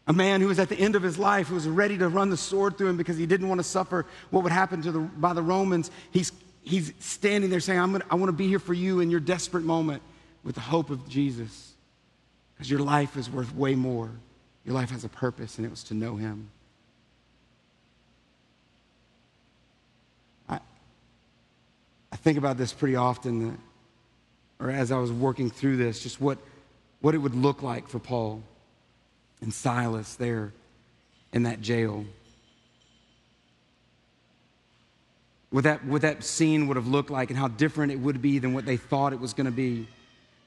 A 0.08 0.12
man 0.12 0.42
who 0.42 0.48
was 0.48 0.58
at 0.58 0.70
the 0.70 0.76
end 0.76 0.96
of 0.96 1.04
his 1.04 1.20
life, 1.20 1.50
who 1.50 1.54
was 1.54 1.68
ready 1.68 2.00
to 2.00 2.10
run 2.10 2.32
the 2.32 2.36
sword 2.36 2.80
through 2.80 2.88
him 2.88 2.98
because 2.98 3.16
he 3.16 3.28
didn't 3.28 3.48
want 3.48 3.60
to 3.60 3.64
suffer 3.64 4.08
what 4.32 4.42
would 4.42 4.52
happen 4.52 4.82
to 4.82 4.92
the, 4.92 5.00
by 5.02 5.34
the 5.34 5.44
Romans. 5.44 5.92
He's, 6.10 6.32
he's 6.64 6.94
standing 6.98 7.52
there 7.52 7.60
saying, 7.60 7.80
I'm 7.80 7.92
gonna, 7.92 8.06
I 8.10 8.16
want 8.16 8.30
to 8.30 8.34
be 8.36 8.48
here 8.48 8.58
for 8.58 8.74
you 8.74 9.02
in 9.02 9.12
your 9.12 9.20
desperate 9.20 9.64
moment 9.64 10.02
with 10.44 10.56
the 10.56 10.62
hope 10.62 10.90
of 10.90 11.08
Jesus. 11.08 11.74
Because 12.56 12.72
your 12.72 12.80
life 12.80 13.16
is 13.16 13.30
worth 13.30 13.54
way 13.54 13.76
more. 13.76 14.10
Your 14.66 14.74
life 14.74 14.90
has 14.90 15.04
a 15.04 15.10
purpose, 15.10 15.58
and 15.58 15.66
it 15.68 15.70
was 15.70 15.84
to 15.84 15.94
know 15.94 16.16
Him. 16.16 16.50
I, 20.50 20.60
I 22.12 22.16
think 22.16 22.40
about 22.40 22.58
this 22.58 22.74
pretty 22.74 22.96
often, 22.96 23.60
or 24.60 24.70
as 24.70 24.92
I 24.92 24.98
was 24.98 25.12
working 25.12 25.50
through 25.50 25.78
this, 25.78 26.02
just 26.02 26.20
what, 26.20 26.38
what 27.02 27.16
it 27.16 27.20
would 27.20 27.36
look 27.36 27.64
like 27.64 27.88
for 27.88 28.00
Paul 28.00 28.44
and 29.42 29.54
Silas 29.54 30.16
there 30.16 30.54
in 31.32 31.44
that 31.44 31.62
jail. 31.62 32.06
What 35.52 35.64
that, 35.64 35.86
what 35.86 36.02
that 36.02 36.24
scene 36.24 36.68
would 36.68 36.78
have 36.78 36.88
looked 36.88 37.10
like 37.10 37.30
and 37.30 37.40
how 37.40 37.48
different 37.48 37.92
it 37.92 38.00
would 38.00 38.22
be 38.22 38.38
than 38.40 38.54
what 38.54 38.66
they 38.66 38.78
thought 38.78 39.14
it 39.14 39.20
was 39.20 39.34
going 39.34 39.46
to 39.46 39.52
be. 39.52 39.88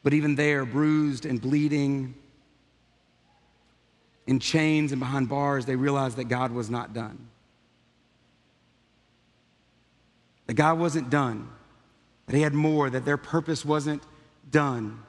But 0.02 0.14
even 0.14 0.34
there, 0.34 0.64
bruised 0.64 1.26
and 1.26 1.40
bleeding, 1.40 2.14
in 4.26 4.38
chains 4.38 4.92
and 4.92 5.00
behind 5.00 5.28
bars, 5.28 5.66
they 5.66 5.76
realized 5.76 6.16
that 6.16 6.24
God 6.24 6.52
was 6.52 6.70
not 6.70 6.94
done. 6.94 7.28
That 10.46 10.54
God 10.54 10.78
wasn't 10.78 11.10
done, 11.10 11.48
that 12.26 12.36
He 12.36 12.42
had 12.42 12.54
more, 12.54 12.90
that 12.90 13.04
their 13.04 13.16
purpose 13.16 13.64
wasn't 13.64 14.02
done 14.50 15.02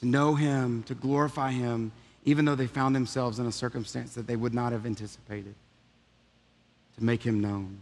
to 0.00 0.06
know 0.06 0.34
Him, 0.34 0.82
to 0.84 0.94
glorify 0.94 1.52
Him, 1.52 1.92
even 2.24 2.44
though 2.44 2.54
they 2.54 2.66
found 2.66 2.94
themselves 2.94 3.38
in 3.38 3.46
a 3.46 3.52
circumstance 3.52 4.14
that 4.14 4.26
they 4.26 4.36
would 4.36 4.54
not 4.54 4.72
have 4.72 4.86
anticipated, 4.86 5.54
to 6.96 7.04
make 7.04 7.22
Him 7.22 7.40
known 7.40 7.78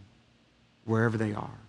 wherever 0.85 1.17
they 1.17 1.33
are. 1.33 1.59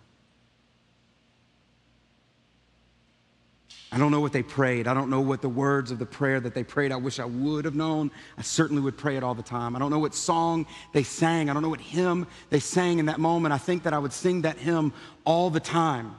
I, 3.90 3.96
don't 3.96 4.10
know 4.10 4.20
what 4.20 4.32
they 4.32 4.42
prayed. 4.42 4.86
I 4.86 4.92
don't 4.92 5.08
know 5.08 5.20
what 5.20 5.40
the 5.40 5.48
words 5.48 5.90
of 5.90 5.98
the 5.98 6.06
prayer 6.06 6.40
that 6.40 6.54
they 6.54 6.62
prayed 6.62 6.92
I 6.92 6.96
wish 6.96 7.18
I 7.18 7.24
would 7.24 7.64
have 7.64 7.74
known. 7.74 8.10
I 8.36 8.42
certainly 8.42 8.82
would 8.82 8.98
pray 8.98 9.16
it 9.16 9.24
all 9.24 9.34
the 9.34 9.42
time. 9.42 9.74
I 9.74 9.78
don't 9.78 9.90
know 9.90 9.98
what 9.98 10.14
song 10.14 10.66
they 10.92 11.02
sang. 11.02 11.48
I 11.48 11.54
don't 11.54 11.62
know 11.62 11.70
what 11.70 11.80
hymn 11.80 12.26
they 12.50 12.60
sang 12.60 12.98
in 12.98 13.06
that 13.06 13.18
moment. 13.18 13.54
I 13.54 13.58
think 13.58 13.84
that 13.84 13.94
I 13.94 13.98
would 13.98 14.12
sing 14.12 14.42
that 14.42 14.58
hymn 14.58 14.92
all 15.24 15.48
the 15.48 15.60
time. 15.60 16.14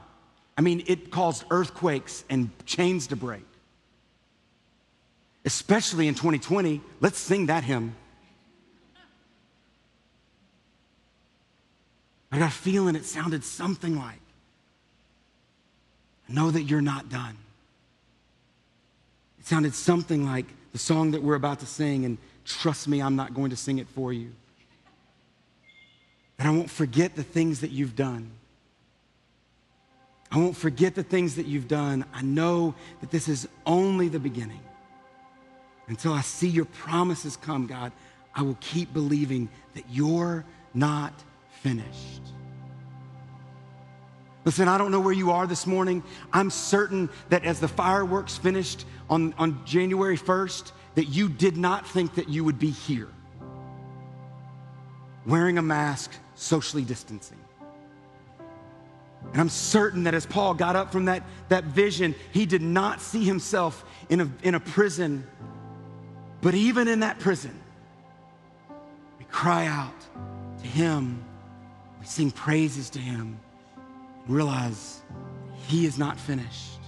I 0.60 0.62
mean, 0.62 0.84
it 0.86 1.10
caused 1.10 1.44
earthquakes 1.48 2.22
and 2.28 2.50
chains 2.66 3.06
to 3.06 3.16
break. 3.16 3.46
Especially 5.42 6.06
in 6.06 6.14
2020, 6.14 6.82
let's 7.00 7.18
sing 7.18 7.46
that 7.46 7.64
hymn. 7.64 7.96
I 12.30 12.38
got 12.38 12.50
a 12.50 12.54
feeling 12.54 12.94
it 12.94 13.06
sounded 13.06 13.42
something 13.42 13.96
like, 13.96 14.20
Know 16.28 16.50
that 16.50 16.64
you're 16.64 16.82
not 16.82 17.08
done. 17.08 17.38
It 19.38 19.46
sounded 19.46 19.74
something 19.74 20.26
like 20.26 20.44
the 20.72 20.78
song 20.78 21.12
that 21.12 21.22
we're 21.22 21.36
about 21.36 21.60
to 21.60 21.66
sing, 21.66 22.04
and 22.04 22.18
trust 22.44 22.86
me, 22.86 23.00
I'm 23.00 23.16
not 23.16 23.32
going 23.32 23.48
to 23.48 23.56
sing 23.56 23.78
it 23.78 23.88
for 23.88 24.12
you. 24.12 24.30
And 26.38 26.46
I 26.46 26.50
won't 26.50 26.68
forget 26.68 27.16
the 27.16 27.22
things 27.22 27.62
that 27.62 27.70
you've 27.70 27.96
done. 27.96 28.32
I 30.30 30.38
won't 30.38 30.56
forget 30.56 30.94
the 30.94 31.02
things 31.02 31.36
that 31.36 31.46
you've 31.46 31.68
done. 31.68 32.04
I 32.14 32.22
know 32.22 32.74
that 33.00 33.10
this 33.10 33.28
is 33.28 33.48
only 33.66 34.08
the 34.08 34.20
beginning. 34.20 34.60
Until 35.88 36.12
I 36.12 36.20
see 36.20 36.48
your 36.48 36.66
promises 36.66 37.36
come, 37.36 37.66
God, 37.66 37.90
I 38.34 38.42
will 38.42 38.56
keep 38.60 38.92
believing 38.92 39.48
that 39.74 39.84
you're 39.90 40.44
not 40.72 41.12
finished. 41.50 42.22
Listen, 44.44 44.68
I 44.68 44.78
don't 44.78 44.92
know 44.92 45.00
where 45.00 45.12
you 45.12 45.32
are 45.32 45.46
this 45.46 45.66
morning. 45.66 46.02
I'm 46.32 46.48
certain 46.48 47.10
that 47.28 47.44
as 47.44 47.58
the 47.58 47.68
fireworks 47.68 48.38
finished 48.38 48.86
on, 49.10 49.34
on 49.36 49.64
January 49.66 50.16
1st, 50.16 50.72
that 50.94 51.06
you 51.06 51.28
did 51.28 51.56
not 51.56 51.86
think 51.86 52.14
that 52.14 52.28
you 52.28 52.44
would 52.44 52.58
be 52.58 52.70
here 52.70 53.08
wearing 55.26 55.58
a 55.58 55.62
mask, 55.62 56.12
socially 56.34 56.82
distancing. 56.82 57.39
And 59.32 59.40
I'm 59.40 59.48
certain 59.48 60.04
that 60.04 60.14
as 60.14 60.26
Paul 60.26 60.54
got 60.54 60.76
up 60.76 60.90
from 60.90 61.04
that, 61.04 61.22
that 61.48 61.64
vision, 61.64 62.14
he 62.32 62.46
did 62.46 62.62
not 62.62 63.00
see 63.00 63.24
himself 63.24 63.84
in 64.08 64.20
a, 64.20 64.30
in 64.42 64.54
a 64.54 64.60
prison. 64.60 65.26
But 66.40 66.54
even 66.54 66.88
in 66.88 67.00
that 67.00 67.18
prison, 67.18 67.58
we 69.18 69.24
cry 69.26 69.66
out 69.66 69.94
to 70.62 70.66
him, 70.66 71.22
we 72.00 72.06
sing 72.06 72.30
praises 72.30 72.90
to 72.90 72.98
him 72.98 73.38
and 74.26 74.34
realize 74.34 75.02
He 75.68 75.86
is 75.86 75.98
not 75.98 76.18
finished. 76.18 76.79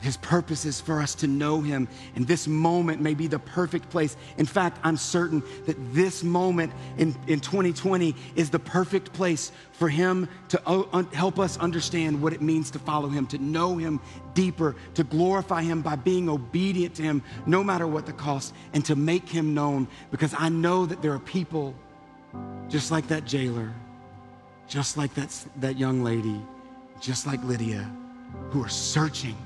His 0.00 0.16
purpose 0.16 0.64
is 0.64 0.80
for 0.80 1.00
us 1.00 1.14
to 1.16 1.26
know 1.26 1.60
Him, 1.60 1.88
and 2.14 2.26
this 2.26 2.46
moment 2.46 3.00
may 3.00 3.14
be 3.14 3.26
the 3.26 3.38
perfect 3.38 3.90
place. 3.90 4.16
In 4.36 4.46
fact, 4.46 4.78
I'm 4.82 4.96
certain 4.96 5.42
that 5.66 5.76
this 5.92 6.22
moment 6.22 6.72
in, 6.96 7.16
in 7.26 7.40
2020 7.40 8.14
is 8.36 8.50
the 8.50 8.58
perfect 8.58 9.12
place 9.12 9.52
for 9.72 9.88
Him 9.88 10.28
to 10.48 10.62
uh, 10.66 11.02
help 11.12 11.38
us 11.38 11.58
understand 11.58 12.20
what 12.22 12.32
it 12.32 12.40
means 12.40 12.70
to 12.72 12.78
follow 12.78 13.08
Him, 13.08 13.26
to 13.28 13.38
know 13.38 13.76
Him 13.76 14.00
deeper, 14.34 14.76
to 14.94 15.04
glorify 15.04 15.62
Him 15.62 15.82
by 15.82 15.96
being 15.96 16.28
obedient 16.28 16.94
to 16.96 17.02
Him, 17.02 17.22
no 17.46 17.64
matter 17.64 17.86
what 17.86 18.06
the 18.06 18.12
cost, 18.12 18.54
and 18.72 18.84
to 18.84 18.96
make 18.96 19.28
Him 19.28 19.54
known. 19.54 19.88
Because 20.10 20.34
I 20.38 20.48
know 20.48 20.86
that 20.86 21.02
there 21.02 21.12
are 21.12 21.18
people 21.20 21.74
just 22.68 22.90
like 22.90 23.08
that 23.08 23.24
jailer 23.24 23.72
just 24.68 24.98
like 24.98 25.14
that, 25.14 25.34
that 25.56 25.78
young 25.78 26.04
lady, 26.04 26.40
just 27.00 27.26
like 27.26 27.42
Lydia, 27.44 27.90
who 28.50 28.62
are 28.62 28.68
searching 28.68 29.36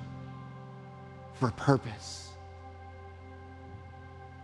for 1.43 1.51
purpose. 1.51 2.31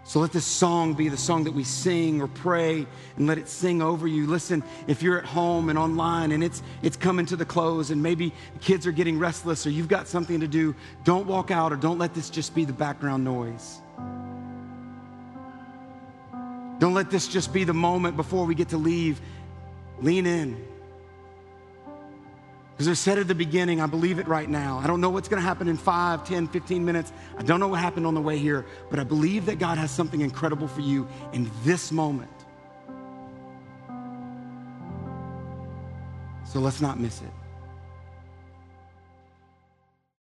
So 0.03 0.19
let 0.19 0.33
this 0.33 0.45
song 0.45 0.95
be 0.95 1.09
the 1.09 1.17
song 1.17 1.45
that 1.45 1.53
we 1.53 1.63
sing 1.63 2.21
or 2.21 2.27
pray 2.27 2.89
and 3.17 3.29
let 3.29 3.39
it 3.39 3.49
sing 3.49 3.81
over 3.81 4.09
you. 4.09 4.27
Listen, 4.27 4.65
if 4.89 5.01
you're 5.01 5.17
at 5.17 5.25
home 5.25 5.69
and 5.69 5.79
online 5.79 6.33
and 6.33 6.43
it's 6.43 6.61
it's 6.83 6.97
coming 6.97 7.25
to 7.27 7.37
the 7.37 7.45
close 7.45 7.93
and 7.93 8.03
maybe 8.03 8.33
the 8.55 8.59
kids 8.59 8.85
are 8.85 8.91
getting 8.91 9.17
restless 9.17 9.65
or 9.65 9.71
you've 9.71 9.87
got 9.87 10.09
something 10.09 10.41
to 10.41 10.49
do, 10.49 10.75
don't 11.05 11.29
walk 11.29 11.53
out 11.53 11.73
or 11.73 11.77
don't 11.77 11.99
let 11.99 12.15
this 12.15 12.31
just 12.31 12.53
be 12.53 12.65
the 12.65 12.73
background 12.73 13.23
noise. 13.23 13.81
Don't 16.81 16.95
let 16.95 17.11
this 17.11 17.29
just 17.29 17.53
be 17.53 17.63
the 17.63 17.75
moment 17.75 18.17
before 18.17 18.45
we 18.45 18.57
get 18.57 18.71
to 18.71 18.77
leave 18.77 19.21
Lean 20.01 20.27
in. 20.27 20.78
Because 22.79 22.89
I 22.91 22.95
said 22.95 23.19
at 23.19 23.27
the 23.27 23.35
beginning, 23.35 23.81
I 23.81 23.87
believe 23.87 24.21
it 24.21 24.29
right 24.29 24.49
now. 24.49 24.79
I 24.79 24.87
don't 24.87 25.01
know 25.01 25.11
what's 25.11 25.27
going 25.27 25.43
to 25.43 25.47
happen 25.47 25.67
in 25.67 25.77
5, 25.77 26.25
10, 26.25 26.47
15 26.47 26.85
minutes. 26.85 27.13
I 27.37 27.43
don't 27.43 27.59
know 27.59 27.67
what 27.67 27.81
happened 27.81 28.07
on 28.07 28.15
the 28.15 28.21
way 28.21 28.39
here, 28.39 28.65
but 28.89 29.01
I 29.01 29.03
believe 29.03 29.47
that 29.47 29.59
God 29.59 29.79
has 29.79 29.91
something 29.91 30.21
incredible 30.21 30.69
for 30.69 30.81
you 30.81 31.09
in 31.33 31.51
this 31.65 31.91
moment. 31.91 32.31
So 36.45 36.61
let's 36.61 36.81
not 36.81 37.01
miss 37.01 37.21
it. 37.21 37.38